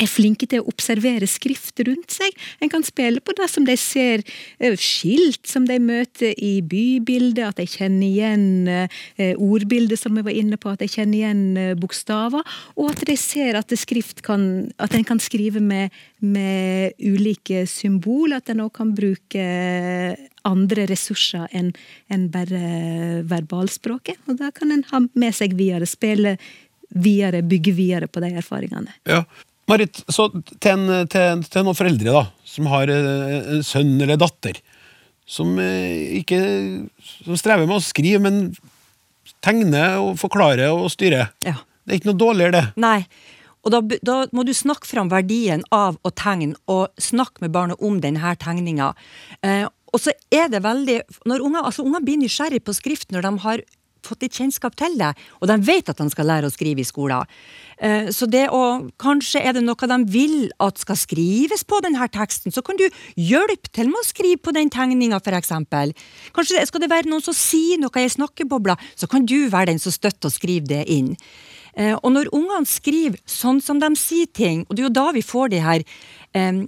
er 0.00 0.10
flinke 0.10 0.48
til 0.50 0.62
å 0.62 0.70
observere 0.70 1.28
skrift 1.30 1.80
rundt 1.86 2.14
seg. 2.14 2.36
En 2.60 2.72
kan 2.72 2.84
spille 2.86 3.22
på 3.24 3.34
det 3.36 3.48
som 3.52 3.66
de 3.68 3.76
ser 3.80 4.24
eh, 4.58 4.76
skilt 4.78 5.48
som 5.48 5.66
de 5.68 5.78
møter 5.82 6.34
i 6.36 6.60
bybildet, 6.64 7.42
at 7.50 7.60
de 7.60 7.68
kjenner 7.68 8.06
igjen 8.08 8.70
eh, 8.70 9.34
ordbildet 9.36 10.00
som 10.00 10.16
vi 10.16 10.24
var 10.26 10.36
inne 10.36 10.58
på, 10.60 10.72
at 10.72 10.82
de 10.84 10.90
kjenner 10.90 11.20
igjen 11.20 11.44
eh, 11.60 11.74
bokstaver, 11.80 12.46
og 12.76 12.92
at 12.92 13.04
de 13.08 13.16
ser 13.20 13.58
at, 13.60 13.74
skrift 13.80 14.24
kan, 14.26 14.70
at 14.82 14.96
en 14.96 15.06
kan 15.06 15.20
skrive 15.22 15.62
med, 15.62 15.94
med 16.20 16.96
ulike 16.98 17.66
symbol, 17.70 18.34
at 18.36 18.50
en 18.52 18.64
òg 18.66 18.74
kan 18.76 18.94
bruke 18.96 19.44
andre 20.48 20.86
ressurser 20.88 21.50
enn 21.56 21.70
en 22.12 22.26
bare 22.32 23.20
verbalspråket. 23.28 24.20
Og 24.28 24.40
da 24.40 24.50
kan 24.54 24.72
en 24.72 24.84
ha 24.90 25.02
med 25.12 25.36
seg 25.36 25.56
videre, 25.58 25.88
spille 25.88 26.36
videre, 26.90 27.44
bygge 27.46 27.74
videre 27.76 28.08
på 28.10 28.22
de 28.24 28.32
erfaringene. 28.40 28.96
Ja. 29.08 29.22
Marit, 29.70 30.02
så 30.10 30.28
til, 30.34 30.70
en, 30.72 31.08
til, 31.10 31.42
til 31.46 31.66
noen 31.66 31.78
foreldre 31.78 32.14
da, 32.14 32.24
som 32.48 32.68
har 32.72 32.90
eh, 32.90 33.34
en 33.56 33.64
sønn 33.66 33.94
eller 34.00 34.18
datter, 34.20 34.58
som 35.30 35.54
eh, 35.62 36.20
ikke 36.20 36.40
som 37.06 37.38
strever 37.38 37.68
med 37.68 37.78
å 37.78 37.84
skrive, 37.84 38.22
men 38.24 38.48
tegne 39.44 39.84
og 40.02 40.16
forklare 40.20 40.70
og 40.74 40.88
styre. 40.92 41.28
Ja. 41.46 41.60
Det 41.84 41.94
er 41.94 42.00
ikke 42.00 42.10
noe 42.12 42.20
dårligere, 42.20 42.56
det. 42.58 42.64
Nei. 42.82 42.98
Og 43.60 43.72
da, 43.74 43.80
da 44.06 44.16
må 44.32 44.44
du 44.46 44.52
snakke 44.56 44.88
fram 44.88 45.10
verdien 45.12 45.62
av 45.74 45.98
å 46.06 46.12
tegne, 46.16 46.56
og 46.70 46.88
snakke 47.00 47.44
med 47.44 47.52
barnet 47.54 47.82
om 47.84 47.98
denne 48.02 48.32
tegninga. 48.40 48.92
Eh, 49.44 49.66
og 49.90 49.98
så 49.98 50.14
er 50.32 50.48
det 50.52 50.62
veldig 50.64 51.00
når 51.28 51.44
unger, 51.44 51.66
altså 51.66 51.84
unger 51.84 52.04
blir 52.06 52.20
nysgjerrig 52.20 52.62
på 52.64 52.76
skrift 52.76 53.10
når 53.12 53.26
de 53.26 53.32
har 53.44 53.64
fått 54.06 54.24
litt 54.24 54.38
kjennskap 54.38 54.76
til 54.80 54.96
det, 55.00 55.10
og 55.40 55.50
de 55.50 55.58
vet 55.66 55.90
at 55.92 55.98
de 56.00 56.06
skal 56.12 56.28
lære 56.30 56.48
å 56.48 56.54
skrive 56.54 56.80
i 56.80 56.88
skolen. 56.88 57.28
Eh, 57.80 58.10
Så 58.12 58.28
det 58.28 58.48
å, 58.52 58.90
Kanskje 59.00 59.40
er 59.40 59.56
det 59.56 59.62
noe 59.64 59.88
de 59.92 59.98
vil 60.12 60.50
at 60.60 60.78
skal 60.78 60.98
skrives 61.00 61.64
på 61.64 61.80
denne 61.80 62.08
teksten, 62.12 62.52
så 62.52 62.62
kan 62.62 62.76
du 62.76 62.86
hjelpe 63.16 63.72
til 63.72 63.88
med 63.88 64.00
å 64.02 64.06
skrive 64.06 64.40
på 64.44 64.52
den 64.52 64.70
tegninga, 64.70 65.20
f.eks. 65.20 65.54
Kanskje 66.36 66.66
skal 66.66 66.80
det 66.84 66.90
være 66.90 67.08
noen 67.08 67.24
som 67.24 67.34
sier 67.36 67.80
noe 67.80 68.04
i 68.04 68.08
snakkebobla, 68.08 68.76
så 68.96 69.08
kan 69.08 69.24
du 69.24 69.48
være 69.48 69.72
den 69.72 69.80
som 69.82 69.92
støtter 69.92 70.28
og 70.28 70.36
skriver 70.36 70.68
det 70.68 70.84
inn. 70.88 71.16
Eh, 71.74 71.96
Og 72.02 72.12
når 72.12 72.32
ungene 72.36 72.66
skriver 72.68 73.18
sånn 73.26 73.62
som 73.62 73.80
de 73.80 73.94
sier 73.96 74.26
ting, 74.26 74.66
og 74.68 74.76
det 74.76 74.84
er 74.84 74.88
jo 74.90 74.98
da 75.00 75.12
vi 75.12 75.22
får 75.22 75.50
de 75.50 75.60
her 75.64 75.84
eh, 76.34 76.66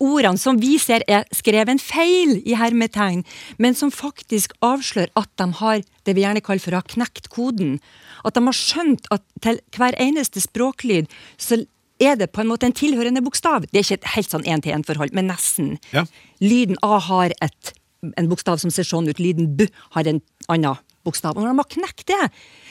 ordene 0.00 0.40
som 0.40 0.58
vi 0.60 0.76
ser 0.80 1.04
er 1.10 1.26
skrevet 1.36 1.72
en 1.72 1.82
feil 1.82 2.38
i 2.42 2.56
hermetegn, 2.58 3.24
men 3.58 3.76
som 3.76 3.92
faktisk 3.94 4.54
avslører 4.64 5.12
at 5.20 5.30
de 5.40 5.48
har 5.60 5.82
det 6.08 6.16
vi 6.16 6.24
gjerne 6.24 6.42
kaller 6.44 6.64
for 6.64 6.76
å 6.76 6.80
ha 6.80 6.92
knekt 6.94 7.30
koden. 7.32 7.78
At 8.24 8.36
de 8.36 8.44
har 8.46 8.56
skjønt 8.56 9.10
at 9.14 9.24
til 9.44 9.60
hver 9.76 9.96
eneste 10.00 10.42
språklyd 10.42 11.10
så 11.40 11.62
er 12.00 12.16
det 12.16 12.30
på 12.32 12.42
en 12.42 12.48
måte 12.48 12.68
en 12.68 12.76
tilhørende 12.76 13.22
bokstav. 13.24 13.68
Det 13.68 13.76
er 13.76 13.84
ikke 13.84 14.00
et 14.00 14.12
helt 14.14 14.32
sånn 14.32 14.46
én-til-én-forhold, 14.48 15.12
men 15.16 15.28
nesten. 15.28 15.74
Ja. 15.92 16.06
Lyden 16.40 16.80
A 16.86 16.96
har 17.10 17.34
et, 17.44 17.74
en 18.16 18.30
bokstav 18.30 18.62
som 18.62 18.72
ser 18.72 18.88
sånn 18.88 19.10
ut, 19.10 19.20
lyden 19.20 19.52
B 19.58 19.68
har 19.96 20.08
en 20.08 20.22
annen 20.48 20.80
bokstav. 21.04 21.36
Og 21.36 21.44
når 21.44 21.52
de 21.52 21.60
har 21.60 21.72
knekt 21.76 22.06
det, 22.08 22.20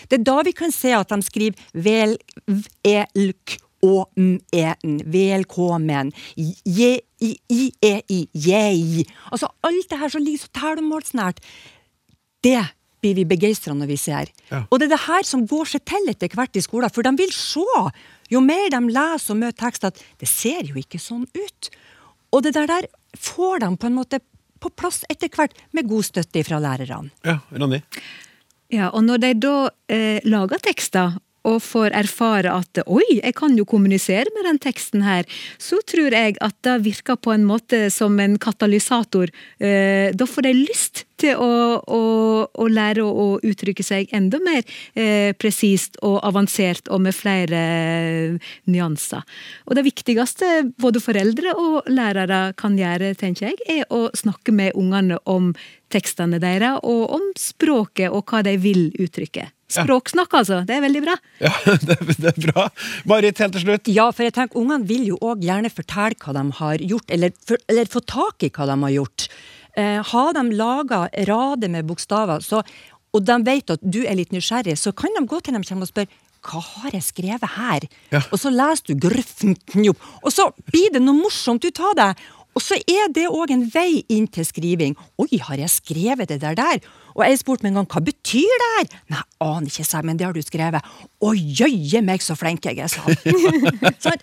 det 0.10 0.20
er 0.20 0.26
da 0.26 0.38
vi 0.46 0.54
kan 0.58 0.74
se 0.74 0.94
at 0.98 1.14
de 1.14 1.22
skriver 1.26 1.70
vel, 1.74 2.18
v, 2.50 2.62
e, 2.88 3.04
l, 3.18 3.34
k, 3.46 3.62
å, 3.86 4.06
m, 4.20 4.38
e, 4.56 4.66
n, 4.86 5.00
velkommen, 5.12 6.12
je, 6.36 6.92
i, 7.24 7.32
i, 7.52 7.62
e, 7.86 7.94
i, 8.12 8.20
jeg. 8.34 9.06
Altså 9.32 9.52
alt 9.66 9.90
det 9.92 10.00
her 10.02 10.14
som 10.14 10.24
ligger 10.24 10.44
så 10.46 10.54
talemålsnært, 10.60 11.42
det 12.46 12.62
blir 13.00 13.16
vi 13.16 13.26
begeistra 13.28 13.76
når 13.76 13.92
vi 13.94 14.00
ser. 14.00 14.32
Ja. 14.52 14.64
Og 14.68 14.80
det 14.80 14.90
er 14.90 14.96
det 14.96 15.04
her 15.06 15.28
som 15.28 15.46
går 15.48 15.70
seg 15.74 15.86
til 15.88 16.12
etter 16.12 16.32
hvert 16.36 16.60
i 16.60 16.64
skolen, 16.64 16.92
for 16.92 17.08
de 17.08 17.14
vil 17.20 17.32
se, 17.36 17.66
jo 18.30 18.42
mer 18.44 18.68
de 18.74 18.82
leser 18.92 19.36
og 19.36 19.40
møter 19.44 19.60
tekst, 19.64 19.88
at 19.88 20.02
det 20.20 20.30
ser 20.30 20.68
jo 20.68 20.80
ikke 20.80 21.00
sånn 21.02 21.26
ut. 21.38 21.72
Og 22.36 22.44
det 22.46 22.54
der, 22.58 22.68
der 22.70 22.90
får 23.18 23.64
de 23.64 23.72
på 23.80 23.90
en 23.90 23.98
måte 23.98 24.22
på 24.60 24.72
plass 24.76 25.06
etter 25.12 25.32
hvert, 25.32 25.56
med 25.72 25.88
god 25.88 26.10
støtte 26.10 26.44
fra 26.44 26.60
lærerne. 26.60 27.14
Ja, 27.24 27.40
Ronny? 27.56 27.80
Ja, 28.70 28.92
og 28.94 29.06
når 29.08 29.22
de 29.24 29.32
da 29.42 29.56
eh, 29.90 30.20
lager 30.28 30.62
tekster 30.62 31.16
og 31.48 31.60
får 31.64 31.94
erfare 31.96 32.52
at 32.52 32.82
oi, 32.86 33.06
jeg 33.20 33.36
kan 33.38 33.56
jo 33.58 33.68
kommunisere 33.70 34.28
med 34.36 34.48
den 34.50 34.60
teksten 34.62 35.04
her, 35.06 35.28
så 35.62 35.80
tror 35.88 36.16
jeg 36.16 36.38
at 36.44 36.56
det 36.66 36.80
virker 36.86 37.20
på 37.20 37.34
en 37.34 37.46
måte 37.48 37.88
som 37.94 38.20
en 38.20 38.38
katalysator. 38.42 39.32
Eh, 39.60 40.12
da 40.16 40.28
får 40.28 40.48
de 40.48 40.54
lyst 40.58 41.06
til 41.20 41.40
å, 41.40 41.80
å, 41.84 42.02
å 42.48 42.68
lære 42.72 43.04
å, 43.04 43.28
uttrykke 43.44 43.84
seg 43.84 44.12
enda 44.16 44.40
mer 44.44 44.64
eh, 44.96 45.36
presist 45.40 46.00
og 46.06 46.20
avansert 46.28 46.90
og 46.92 47.04
med 47.08 47.16
flere 47.16 47.60
eh, 47.60 48.52
nyanser. 48.72 49.24
Og 49.68 49.78
det 49.80 49.86
viktigste 49.88 50.52
både 50.80 51.04
foreldre 51.04 51.56
og 51.60 51.90
lærere 51.92 52.50
kan 52.60 52.78
gjøre, 52.80 53.14
tenker 53.20 53.52
jeg, 53.52 53.60
er 53.80 53.86
å 53.94 54.08
snakke 54.16 54.56
med 54.56 54.76
ungene 54.80 55.20
om 55.30 55.54
tekstene 55.94 56.40
deres, 56.42 56.80
og 56.86 57.16
om 57.18 57.32
språket 57.40 58.14
og 58.14 58.28
hva 58.30 58.44
de 58.46 58.56
vil 58.62 58.90
uttrykke. 59.00 59.50
Språksnakk, 59.70 60.34
altså. 60.41 60.61
Det 60.65 60.76
er 60.76 60.84
veldig 60.84 61.01
bra. 61.05 61.15
Ja, 61.43 61.53
det, 61.88 61.97
det 62.09 62.32
er 62.32 62.39
bra. 62.49 62.67
Marit, 63.09 63.41
helt 63.43 63.55
til 63.57 63.65
slutt. 63.67 63.91
Ja, 63.93 64.09
for 64.15 64.26
jeg 64.26 64.36
tenker 64.38 64.61
ungene 64.61 64.88
vil 64.89 65.07
jo 65.11 65.20
òg 65.22 65.43
gjerne 65.45 65.72
fortelle 65.74 66.17
hva 66.20 66.36
de 66.38 66.45
har 66.59 66.86
gjort, 66.93 67.13
eller, 67.15 67.36
for, 67.45 67.61
eller 67.70 67.91
få 67.91 68.01
tak 68.09 68.47
i 68.47 68.51
hva 68.55 68.70
de 68.70 68.80
har 68.86 68.95
gjort. 68.95 69.28
Eh, 69.78 69.99
har 70.11 70.32
de 70.38 70.45
laga 70.57 71.03
rader 71.30 71.72
med 71.72 71.86
bokstaver, 71.89 72.41
så, 72.45 72.63
og 73.13 73.22
de 73.26 73.38
vet 73.45 73.76
at 73.76 73.86
du 73.86 74.01
er 74.05 74.17
litt 74.17 74.34
nysgjerrig, 74.34 74.78
så 74.80 74.93
kan 74.97 75.13
de 75.17 75.28
gå 75.30 75.39
til 75.43 75.55
dem 75.55 75.65
og 75.65 75.91
spørre 75.91 76.09
hva 76.47 76.61
har 76.63 76.95
jeg 76.95 77.03
skrevet 77.03 77.51
her? 77.57 77.86
Ja. 78.13 78.22
Og 78.32 78.39
så 78.39 78.51
leser 78.53 78.93
du 78.93 79.07
grøffen, 79.09 79.57
og 80.24 80.32
så 80.32 80.47
blir 80.72 80.93
det 80.95 81.01
noe 81.03 81.17
morsomt 81.17 81.65
ut 81.67 81.82
av 81.84 81.97
det. 81.99 82.11
Og 82.57 82.63
så 82.63 82.80
er 82.80 83.11
det 83.13 83.28
òg 83.28 83.51
en 83.53 83.65
vei 83.72 84.01
inn 84.11 84.26
til 84.32 84.47
skriving. 84.47 84.95
Oi, 85.22 85.30
har 85.43 85.59
jeg 85.61 85.72
skrevet 85.72 86.32
det 86.32 86.39
der 86.41 86.57
der? 86.57 86.80
Og 87.20 87.26
jeg 87.28 87.41
spurte 87.41 87.65
meg 87.65 87.74
en 87.74 87.82
gang 87.82 87.89
hva 87.91 88.01
betyr 88.03 88.63
det 88.63 88.70
her? 88.78 88.89
Nei, 89.13 89.24
aner 89.43 89.67
ikke, 89.67 89.86
sa 89.88 89.99
jeg, 89.99 90.07
men 90.07 90.20
det 90.20 90.28
har 90.30 90.36
du 90.36 90.41
skrevet. 90.45 90.91
Å 91.20 91.34
jøye 91.36 92.03
meg 92.05 92.24
så 92.24 92.38
flink 92.39 92.67
jeg 92.70 92.80
er, 92.80 92.91
sa 92.91 93.03
han. 93.05 93.20
så 94.03 94.15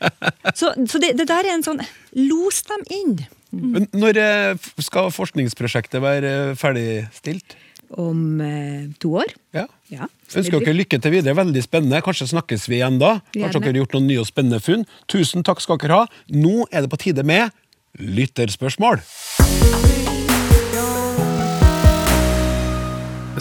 så, 0.57 0.72
så 0.88 1.01
det, 1.03 1.14
det 1.18 1.26
der 1.28 1.44
er 1.44 1.57
en 1.57 1.64
sånn 1.66 1.82
Los 2.16 2.62
dem 2.68 2.84
inn. 2.94 3.16
Men 3.57 3.86
Når 3.97 4.20
eh, 4.20 4.68
skal 4.84 5.12
forskningsprosjektet 5.14 6.03
være 6.03 6.32
eh, 6.51 6.57
ferdigstilt? 6.59 7.57
Om 8.03 8.40
eh, 8.42 8.88
to 8.99 9.12
år. 9.20 9.30
Ja. 9.55 9.66
Ja. 9.92 10.09
Ønsker 10.34 10.59
dere 10.59 10.74
lykke 10.74 10.99
til 10.99 11.14
videre. 11.14 11.36
Veldig 11.38 11.62
spennende. 11.62 12.03
Kanskje 12.05 12.30
snakkes 12.32 12.66
vi 12.70 12.80
igjen 12.80 12.99
da. 13.03 13.18
Kanskje 13.30 13.44
Gjerne. 13.44 13.62
dere 13.62 13.74
har 13.74 13.80
gjort 13.84 13.99
noen 13.99 14.11
nye 14.11 14.24
og 14.24 14.28
spennende 14.30 14.62
funn. 14.64 14.86
Tusen 15.12 15.47
takk 15.47 15.62
skal 15.62 15.78
dere 15.82 16.03
ha. 16.03 16.11
Nå 16.34 16.66
er 16.72 16.86
det 16.86 16.92
på 16.92 17.03
tide 17.05 17.26
med 17.26 17.55
lytterspørsmål. 18.01 19.05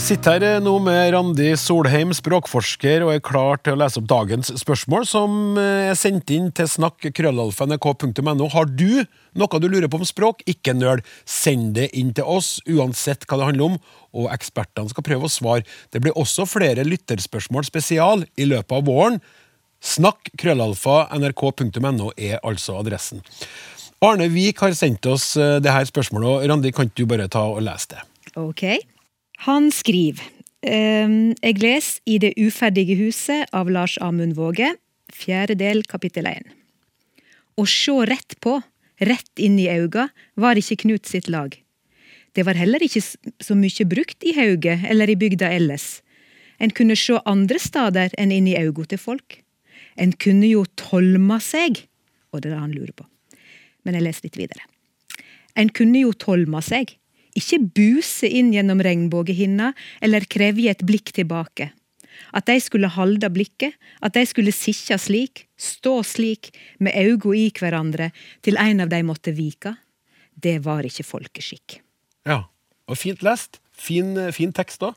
Sitter 0.01 0.33
her 0.35 0.43
eh, 0.43 0.61
nå 0.63 0.73
med 0.83 1.13
Randi 1.13 1.53
Solheim, 1.59 2.09
språkforsker, 2.15 3.03
og 3.05 3.13
er 3.13 3.21
klar 3.23 3.59
til 3.63 3.75
å 3.75 3.79
lese 3.79 4.01
opp 4.01 4.07
dagens 4.09 4.49
spørsmål, 4.59 5.05
som 5.07 5.59
eh, 5.61 5.91
er 5.91 5.95
sendt 5.95 6.31
inn 6.35 6.49
til 6.55 6.67
snakk.krøllalfa.nrk.no. 6.67 8.47
Har 8.51 8.67
du 8.67 9.05
noe 9.39 9.61
du 9.61 9.67
lurer 9.69 9.87
på 9.91 10.01
om 10.01 10.07
språk? 10.07 10.41
Ikke 10.51 10.73
nøl. 10.75 10.99
Send 11.23 11.75
det 11.77 11.87
inn 11.95 12.11
til 12.17 12.27
oss, 12.27 12.57
uansett 12.67 13.23
hva 13.29 13.39
det 13.39 13.47
handler 13.51 13.71
om, 13.71 13.77
og 14.19 14.27
ekspertene 14.35 14.91
skal 14.91 15.05
prøve 15.07 15.29
å 15.29 15.31
svare. 15.31 15.63
Det 15.95 16.01
blir 16.03 16.17
også 16.19 16.47
flere 16.49 16.83
lytterspørsmål 16.87 17.67
spesial 17.67 18.25
i 18.35 18.49
løpet 18.49 18.75
av 18.75 18.89
våren. 18.89 19.21
Snakk 19.85 20.33
krøllalfa 20.39 21.05
er 21.13 22.39
altså 22.43 22.81
adressen. 22.81 23.23
Arne 24.03 24.27
Vik 24.33 24.59
har 24.59 24.75
sendt 24.75 25.07
oss 25.07 25.37
eh, 25.39 25.61
det 25.63 25.71
her 25.71 25.87
spørsmålet, 25.87 26.27
og 26.33 26.51
Randi, 26.51 26.75
kan 26.75 26.91
du 26.91 27.05
bare 27.07 27.29
ta 27.31 27.47
og 27.53 27.63
lese 27.63 27.95
det? 27.95 28.03
Ok. 28.35 28.65
Han 29.43 29.67
skriver 29.71 30.23
ehm, 30.63 31.35
Jeg 31.41 31.59
leser 31.59 32.01
I 32.05 32.19
Det 32.23 32.33
uferdige 32.39 32.95
huset 32.99 33.51
av 33.53 33.69
Lars 33.69 33.97
Amund 34.01 34.37
Våge, 34.37 34.75
fjerde 35.11 35.57
del, 35.59 35.83
kapittel 35.83 36.29
1. 36.29 36.47
Å 37.55 37.65
sjå 37.67 38.01
rett 38.07 38.37
på, 38.43 38.57
rett 38.99 39.39
inn 39.39 39.59
i 39.59 39.69
auga, 39.71 40.09
var 40.35 40.59
ikke 40.59 40.79
Knut 40.85 41.05
sitt 41.07 41.27
lag. 41.31 41.55
Det 42.35 42.43
var 42.43 42.57
heller 42.59 42.83
ikke 42.83 43.03
så 43.03 43.55
mye 43.55 43.87
brukt 43.87 44.23
i 44.27 44.33
Hauge 44.35 44.75
eller 44.89 45.11
i 45.11 45.15
bygda 45.19 45.53
ellers. 45.55 46.01
En 46.59 46.71
kunne 46.71 46.95
sjå 46.99 47.21
andre 47.27 47.59
stader 47.59 48.11
enn 48.19 48.31
inn 48.31 48.47
i 48.47 48.57
auga 48.59 48.87
til 48.91 48.99
folk. 48.99 49.39
En 49.95 50.11
kunne 50.11 50.47
jo 50.49 50.65
tolma 50.79 51.39
seg, 51.43 51.85
og 52.31 52.41
det 52.41 52.51
er 52.51 52.55
det 52.55 52.63
han 52.63 52.75
lurer 52.75 52.95
på. 52.95 53.07
Men 53.87 53.95
jeg 53.95 54.07
leser 54.07 54.27
litt 54.27 54.39
videre. 54.39 54.67
En 55.55 55.71
kunne 55.71 56.01
jo 56.01 56.11
tolma 56.11 56.59
seg, 56.63 56.97
ikke 57.35 57.59
buse 57.75 58.29
inn 58.29 58.53
gjennom 58.55 58.81
regnbuehinna 58.83 59.73
eller 60.03 60.27
krevje 60.31 60.71
et 60.71 60.85
blikk 60.87 61.11
tilbake. 61.15 61.71
At 62.35 62.47
de 62.47 62.55
skulle 62.63 62.91
halde 62.91 63.27
blikket, 63.31 63.75
at 64.01 64.15
de 64.15 64.23
skulle 64.27 64.53
sitte 64.55 64.97
slik, 64.99 65.45
stå 65.59 65.99
slik, 66.07 66.53
med 66.79 66.95
auga 66.95 67.33
i 67.35 67.49
hverandre, 67.51 68.11
til 68.43 68.59
en 68.59 68.83
av 68.85 68.91
de 68.91 69.01
måtte 69.03 69.35
vika, 69.35 69.75
det 70.35 70.61
var 70.65 70.87
ikke 70.87 71.05
folkeskikk. 71.07 71.79
Ja, 72.27 72.45
og 72.87 72.99
fint 72.99 73.23
lest. 73.25 73.59
Fin, 73.75 74.15
fin 74.31 74.53
tekst 74.55 74.83
da. 74.83 74.93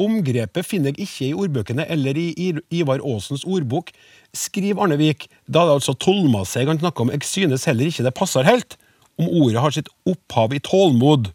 Omgrepet 0.00 0.64
finner 0.64 0.94
jeg 0.94 1.04
ikke 1.04 1.26
i 1.26 1.36
ordbøkene 1.36 1.84
eller 1.92 2.16
i 2.16 2.28
Ivar 2.72 3.02
Aasens 3.04 3.42
ordbok. 3.44 3.90
Skriv 4.36 4.78
Arne 4.80 4.96
Vik. 5.00 5.26
Da 5.44 5.64
er 5.64 5.70
det 5.70 5.80
altså 5.80 5.96
tolma 5.98 6.44
seg 6.48 6.70
han 6.70 6.80
snakker 6.80 7.04
om. 7.04 7.12
Jeg 7.12 7.26
synes 7.26 7.66
heller 7.68 7.90
ikke 7.90 8.06
det 8.06 8.14
passer 8.16 8.46
helt. 8.46 8.78
Om 9.20 9.28
ordet 9.42 9.60
har 9.60 9.74
sitt 9.76 9.90
opphav 10.08 10.54
i 10.56 10.62
tålmod. 10.64 11.28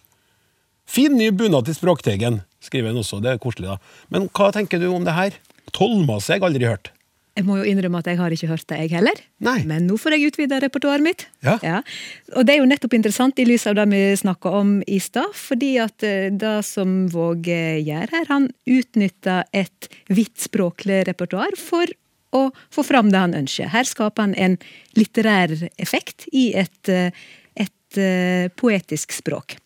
Fin 0.86 1.18
ny 1.18 1.32
bunad 1.34 1.66
til 1.68 1.78
Språkteigen, 1.78 2.44
skriver 2.64 2.94
han 2.94 3.02
også. 3.02 3.22
Det 3.24 3.34
er 3.34 3.42
koselig, 3.42 3.74
da. 3.74 4.04
Men 4.14 4.30
hva 4.30 4.52
tenker 4.54 4.82
du 4.82 4.92
om 4.94 5.06
det 5.06 5.16
her? 5.18 5.40
Tolmas 5.74 6.30
har 6.30 6.40
jeg 6.40 6.48
aldri 6.48 6.70
hørt. 6.70 6.92
Jeg 7.36 7.44
må 7.44 7.58
jo 7.60 7.66
innrømme 7.68 8.00
at 8.00 8.08
jeg 8.08 8.16
har 8.16 8.32
ikke 8.32 8.48
hørt 8.48 8.64
det, 8.70 8.78
jeg 8.86 8.92
heller. 8.94 9.18
Nei. 9.44 9.58
Men 9.68 9.90
nå 9.90 9.98
får 10.00 10.16
jeg 10.16 10.30
utvida 10.30 10.62
repertoaret 10.64 11.04
mitt. 11.04 11.26
Ja. 11.44 11.82
Og 12.32 12.48
det 12.48 12.54
er 12.54 12.62
jo 12.62 12.70
nettopp 12.70 12.96
interessant 12.96 13.42
i 13.42 13.48
lys 13.48 13.66
av 13.68 13.76
det 13.76 13.90
vi 13.92 14.00
snakka 14.22 14.54
om 14.62 14.78
i 14.88 15.02
stad, 15.04 15.36
fordi 15.36 15.74
at 15.84 16.06
eh, 16.08 16.30
det 16.32 16.54
som 16.68 16.94
Våge 17.12 17.82
gjør 17.84 18.14
her, 18.16 18.30
han 18.32 18.48
utnytter 18.64 19.44
et 19.52 19.90
vidt 20.08 20.48
språklig 20.48 21.02
repertoar 21.10 21.60
for 21.60 21.92
å 22.36 22.46
få 22.72 22.88
fram 22.88 23.12
det 23.12 23.26
han 23.26 23.36
ønsker. 23.36 23.68
Her 23.74 23.88
skaper 23.90 24.30
han 24.30 24.38
en 24.40 24.56
litterær 24.96 25.58
effekt 25.76 26.30
i 26.32 26.54
et, 26.56 26.80
eh, 26.88 27.12
et 27.68 28.00
eh, 28.00 28.48
poetisk 28.56 29.12
språk. 29.12 29.60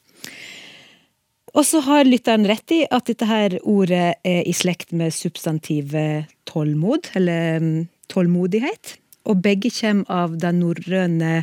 Og 1.53 1.65
så 1.65 1.81
har 1.85 2.07
lytteren 2.07 2.47
rett 2.49 2.73
i 2.75 2.83
at 2.91 3.07
dette 3.09 3.27
her 3.29 3.57
ordet 3.63 4.19
er 4.27 4.41
i 4.47 4.53
slekt 4.55 4.93
med 4.95 5.13
substantivet 5.15 6.29
tålmod, 6.49 7.11
eller 7.17 7.63
mm, 7.63 7.79
tålmodighet. 8.11 8.97
Og 9.29 9.41
begge 9.43 9.71
kommer 9.73 10.09
av 10.09 10.37
det 10.41 10.53
norrøne 10.57 11.33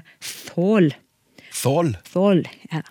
thål. 0.51 0.93
Thål. 1.57 1.97
Thål, 2.13 2.47
ja. 2.73 2.83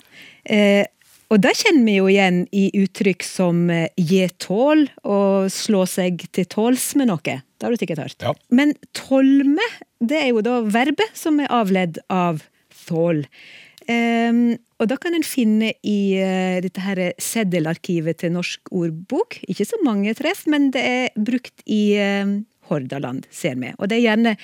Eh, 0.45 0.85
og 1.33 1.41
det 1.41 1.55
kjenner 1.57 1.87
vi 1.87 1.95
jo 1.97 2.07
igjen 2.11 2.43
i 2.53 2.67
uttrykk 2.77 3.25
som 3.25 3.65
eh, 3.73 3.89
gi 3.97 4.21
tål 4.41 4.85
og 5.09 5.49
slå 5.53 5.85
seg 5.89 6.27
til 6.35 6.47
tåls 6.49 6.91
med 6.99 7.09
noe. 7.09 7.39
Det 7.41 7.65
har 7.65 7.73
du 7.73 7.81
sikkert 7.81 8.03
hørt. 8.03 8.17
Ja. 8.21 8.33
Men 8.53 8.75
tolme, 8.97 9.65
det 9.99 10.21
er 10.21 10.29
jo 10.33 10.43
da 10.45 10.59
verbet 10.69 11.17
som 11.17 11.41
er 11.41 11.51
avledd 11.53 11.99
av 12.13 12.43
thål. 12.85 13.25
Ehm, 13.91 14.57
og 14.81 14.89
da 14.89 14.97
kan 14.99 15.15
en 15.15 15.25
finne 15.25 15.71
i 15.85 15.99
uh, 16.17 16.57
dette 16.63 16.81
her 16.83 17.01
seddelarkivet 17.21 18.19
til 18.21 18.33
Norsk 18.35 18.73
ordbok. 18.73 19.37
Ikke 19.47 19.67
så 19.67 19.79
mange 19.85 20.15
treff, 20.17 20.45
men 20.51 20.71
det 20.73 20.83
er 20.83 21.15
brukt 21.15 21.63
i 21.69 21.95
uh, 22.01 22.35
Hordaland, 22.69 23.27
ser 23.33 23.59
vi. 23.61 23.71
Og 23.77 23.89
det 23.89 23.99
er 23.99 24.07
gjerne 24.07 24.35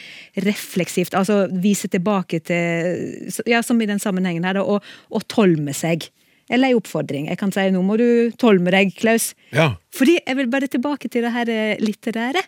refleksivt, 0.45 1.17
altså 1.17 1.47
vise 1.51 1.89
tilbake 1.91 2.41
til 2.45 3.41
Ja, 3.49 3.63
som 3.65 3.81
i 3.81 3.89
den 3.89 4.01
sammenhengen 4.01 4.45
her, 4.45 4.61
og 4.61 4.85
å 5.09 5.23
tolme 5.27 5.73
seg. 5.75 6.11
Eller 6.49 6.71
ei 6.71 6.77
oppfordring. 6.77 7.27
Jeg 7.29 7.37
kan 7.37 7.51
si 7.51 7.67
'nå 7.71 7.81
må 7.85 7.97
du 7.97 8.31
tolme 8.37 8.71
deg, 8.71 8.93
Klaus'. 8.97 9.33
Ja. 9.51 9.75
Fordi 9.93 10.17
jeg 10.25 10.37
vil 10.37 10.47
bare 10.47 10.67
tilbake 10.67 11.09
til 11.11 11.23
det 11.23 11.31
her 11.31 11.49
eh, 11.49 11.77
litterære. 11.79 12.41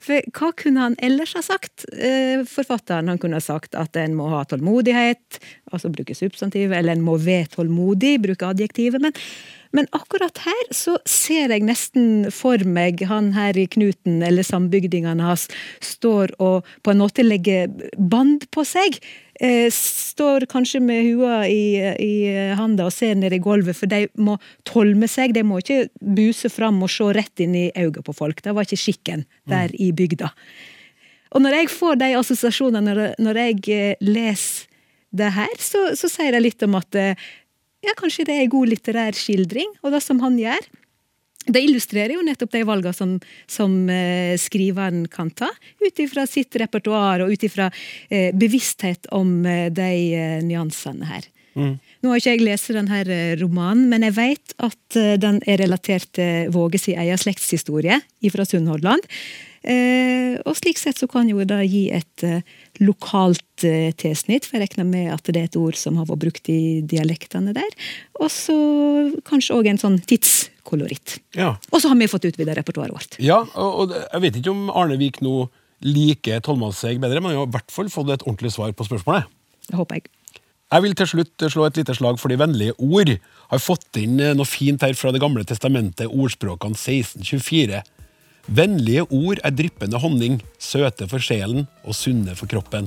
For 0.00 0.20
hva 0.32 0.52
kunne 0.56 0.80
han 0.80 0.96
ellers 1.02 1.34
ha 1.36 1.42
sagt? 1.44 1.84
Eh, 1.92 2.44
Forfatteren 2.48 3.08
han 3.08 3.18
kunne 3.18 3.36
ha 3.36 3.44
sagt 3.44 3.74
at 3.74 3.96
en 3.96 4.16
må 4.16 4.28
ha 4.32 4.44
tålmodighet, 4.44 5.40
altså 5.72 5.92
bruke 5.92 6.16
substantiv, 6.16 6.72
eller 6.72 6.96
en 6.96 7.04
må 7.04 7.18
være 7.20 7.52
tålmodig, 7.56 8.16
bruke 8.24 8.48
adjektivet. 8.48 9.00
Men, 9.00 9.12
men 9.74 9.88
akkurat 9.96 10.38
her 10.44 10.64
så 10.74 10.96
ser 11.08 11.52
jeg 11.54 11.64
nesten 11.66 12.28
for 12.34 12.62
meg 12.68 13.02
han 13.08 13.32
her 13.36 13.56
i 13.58 13.66
Knuten, 13.70 14.20
eller 14.26 14.46
sambygdingene 14.46 15.24
hans, 15.26 15.46
står 15.84 16.34
og 16.42 16.66
på 16.86 16.92
en 16.92 17.02
måte 17.02 17.24
legger 17.26 17.72
band 17.96 18.46
på 18.54 18.64
seg. 18.66 19.00
Eh, 19.40 19.66
står 19.72 20.46
kanskje 20.48 20.80
med 20.80 21.04
hua 21.10 21.42
i, 21.50 21.76
i 22.00 22.14
handa 22.56 22.86
og 22.88 22.94
ser 22.94 23.18
ned 23.18 23.34
i 23.36 23.42
gulvet, 23.42 23.76
for 23.76 23.90
de 23.90 24.06
må 24.16 24.38
tolme 24.68 25.08
seg. 25.10 25.34
De 25.36 25.44
må 25.44 25.60
ikke 25.60 25.88
buse 26.00 26.50
fram 26.52 26.80
og 26.84 26.92
se 26.92 27.10
rett 27.16 27.44
inn 27.44 27.56
i 27.58 27.66
øynene 27.74 28.06
på 28.06 28.16
folk. 28.16 28.40
Det 28.44 28.54
var 28.56 28.68
ikke 28.68 28.84
skikken 28.86 29.26
der 29.50 29.74
i 29.76 29.90
bygda. 29.96 30.32
Og 31.36 31.42
når 31.44 31.58
jeg 31.60 31.72
får 31.74 31.98
de 32.00 32.14
assosiasjonene 32.16 32.94
når, 32.94 33.02
når 33.20 33.42
jeg 33.42 33.60
eh, 33.74 34.04
leser 34.04 34.72
det 35.16 35.32
her, 35.36 35.52
så, 35.62 35.90
så 35.96 36.10
sier 36.10 36.34
det 36.34 36.42
litt 36.44 36.64
om 36.66 36.76
at 36.78 36.96
eh, 36.98 37.26
ja, 37.86 37.94
kanskje 37.98 38.26
det 38.26 38.36
er 38.36 38.44
en 38.46 38.52
god 38.52 38.72
litterær 38.72 39.16
skildring, 39.16 39.70
og 39.82 39.94
det 39.94 40.02
som 40.04 40.20
han 40.24 40.38
gjør. 40.40 40.66
Det 41.46 41.62
illustrerer 41.62 42.16
jo 42.16 42.24
nettopp 42.26 42.56
de 42.56 42.64
valgene 42.66 42.96
som, 42.96 43.12
som 43.50 43.74
eh, 43.92 44.34
skriveren 44.40 45.04
kan 45.10 45.30
ta, 45.30 45.48
ut 45.82 46.02
ifra 46.02 46.26
sitt 46.26 46.56
repertoar 46.58 47.22
og 47.22 47.30
ut 47.30 47.46
ifra 47.46 47.68
eh, 48.10 48.32
bevissthet 48.34 49.06
om 49.14 49.38
eh, 49.46 49.68
de 49.70 49.90
eh, 50.18 50.38
nyansene 50.46 51.06
her. 51.06 51.30
Nå 51.56 52.10
har 52.10 52.20
ikke 52.20 52.34
jeg 52.34 52.42
lest 52.44 52.74
denne 52.74 52.98
eh, 53.06 53.36
romanen, 53.40 53.86
men 53.92 54.04
jeg 54.08 54.16
vet 54.18 54.56
at 54.66 54.98
den 55.22 55.38
er 55.46 55.62
relatert 55.62 56.10
til 56.18 56.50
Våge 56.52 56.82
sin 56.82 56.98
egen 57.00 57.20
slektshistorie 57.22 58.02
fra 58.34 58.44
Sunnhordland. 58.44 59.06
Eh, 59.66 60.36
og 60.46 60.54
slik 60.54 60.78
sett 60.78 61.00
så 61.00 61.08
kan 61.10 61.26
jo 61.26 61.42
det 61.42 61.58
gi 61.66 61.88
et 61.94 62.24
eh, 62.26 62.44
lokalt 62.78 63.64
eh, 63.66 63.90
tilsnitt, 63.98 64.46
for 64.46 64.60
jeg 64.60 64.68
regner 64.68 64.86
med 64.86 65.10
at 65.10 65.26
det 65.26 65.40
er 65.40 65.48
et 65.48 65.58
ord 65.58 65.78
som 65.78 65.98
har 65.98 66.06
vært 66.06 66.22
brukt 66.22 66.50
i 66.52 66.82
dialektene 66.86 67.54
der. 67.56 67.72
Og 68.20 68.30
så 68.30 68.56
kanskje 69.26 69.56
òg 69.58 69.70
en 69.72 69.82
sånn 69.82 69.98
tidskoloritt. 70.06 71.18
Ja. 71.34 71.56
Og 71.72 71.82
så 71.82 71.90
har 71.90 71.98
vi 71.98 72.10
fått 72.10 72.28
utvida 72.30 72.54
repertoaret 72.58 72.94
vårt. 72.94 73.18
Ja, 73.22 73.40
og, 73.58 73.80
og 73.82 73.96
jeg 73.96 74.22
vet 74.26 74.38
ikke 74.38 74.54
om 74.54 74.68
Arne 74.70 75.00
Vik 75.00 75.18
nå 75.24 75.48
liker 75.86 76.38
Tolmansegg 76.44 77.02
bedre, 77.02 77.20
men 77.20 77.34
han 77.34 77.42
har 77.42 77.50
i 77.50 77.56
hvert 77.58 77.74
fall 77.74 77.90
fått 77.92 78.14
et 78.14 78.22
ordentlig 78.24 78.54
svar 78.54 78.70
på 78.70 78.86
spørsmålet. 78.86 79.26
Det 79.66 79.80
håper 79.80 79.98
jeg. 79.98 80.08
Jeg 80.66 80.82
vil 80.82 80.96
til 80.98 81.10
slutt 81.10 81.44
slå 81.50 81.66
et 81.66 81.76
lite 81.78 81.94
slag 81.94 82.16
for 82.18 82.30
de 82.30 82.38
vennlige 82.38 82.74
ord. 82.82 83.12
Har 83.50 83.62
fått 83.62 83.98
inn 84.00 84.16
noe 84.18 84.46
fint 84.48 84.82
her 84.82 84.96
fra 84.98 85.12
Det 85.14 85.20
gamle 85.22 85.44
testamentet, 85.46 86.10
ordspråkene 86.10 86.74
1624. 86.74 87.82
Vennlige 88.46 89.02
ord 89.10 89.40
er 89.42 89.54
dryppende 89.58 89.98
honning, 89.98 90.38
søte 90.62 91.08
for 91.10 91.22
sjelen 91.22 91.64
og 91.82 91.96
sunne 91.98 92.36
for 92.38 92.46
kroppen. 92.50 92.86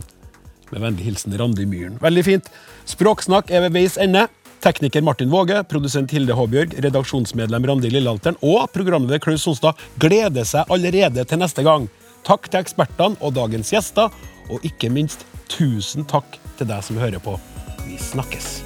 Med 0.72 0.84
vennlig 0.86 1.10
hilsen 1.10 1.36
Randi 1.40 1.66
Myhren. 1.68 1.98
Veldig 2.00 2.24
fint. 2.24 2.52
Språksnakk 2.88 3.52
er 3.52 3.66
ved 3.66 3.76
veis 3.76 3.98
ende. 4.00 4.28
Tekniker 4.64 5.04
Martin 5.04 5.32
Våge, 5.32 5.62
produsent 5.72 6.12
Hilde 6.12 6.36
Håbjørg, 6.36 6.78
redaksjonsmedlem 6.84 7.68
Randi 7.68 7.92
Lillealteren 7.92 8.40
og 8.44 8.68
programleder 8.76 9.22
Klaus 9.24 9.46
Sonstad 9.48 9.80
gleder 10.00 10.48
seg 10.48 10.68
allerede 10.72 11.24
til 11.28 11.40
neste 11.40 11.64
gang. 11.68 11.88
Takk 12.28 12.50
til 12.52 12.60
ekspertene 12.62 13.20
og 13.24 13.36
dagens 13.36 13.72
gjester, 13.72 14.12
og 14.52 14.66
ikke 14.68 14.92
minst 14.92 15.24
tusen 15.52 16.08
takk 16.08 16.40
til 16.60 16.72
deg 16.72 16.84
som 16.84 17.00
hører 17.00 17.24
på. 17.24 17.36
Vi 17.84 18.00
snakkes. 18.00 18.60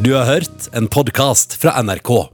Du 0.00 0.12
har 0.16 0.28
hørt 0.28 0.72
en 0.74 0.88
podkast 0.92 1.60
fra 1.60 1.76
NRK. 1.84 2.33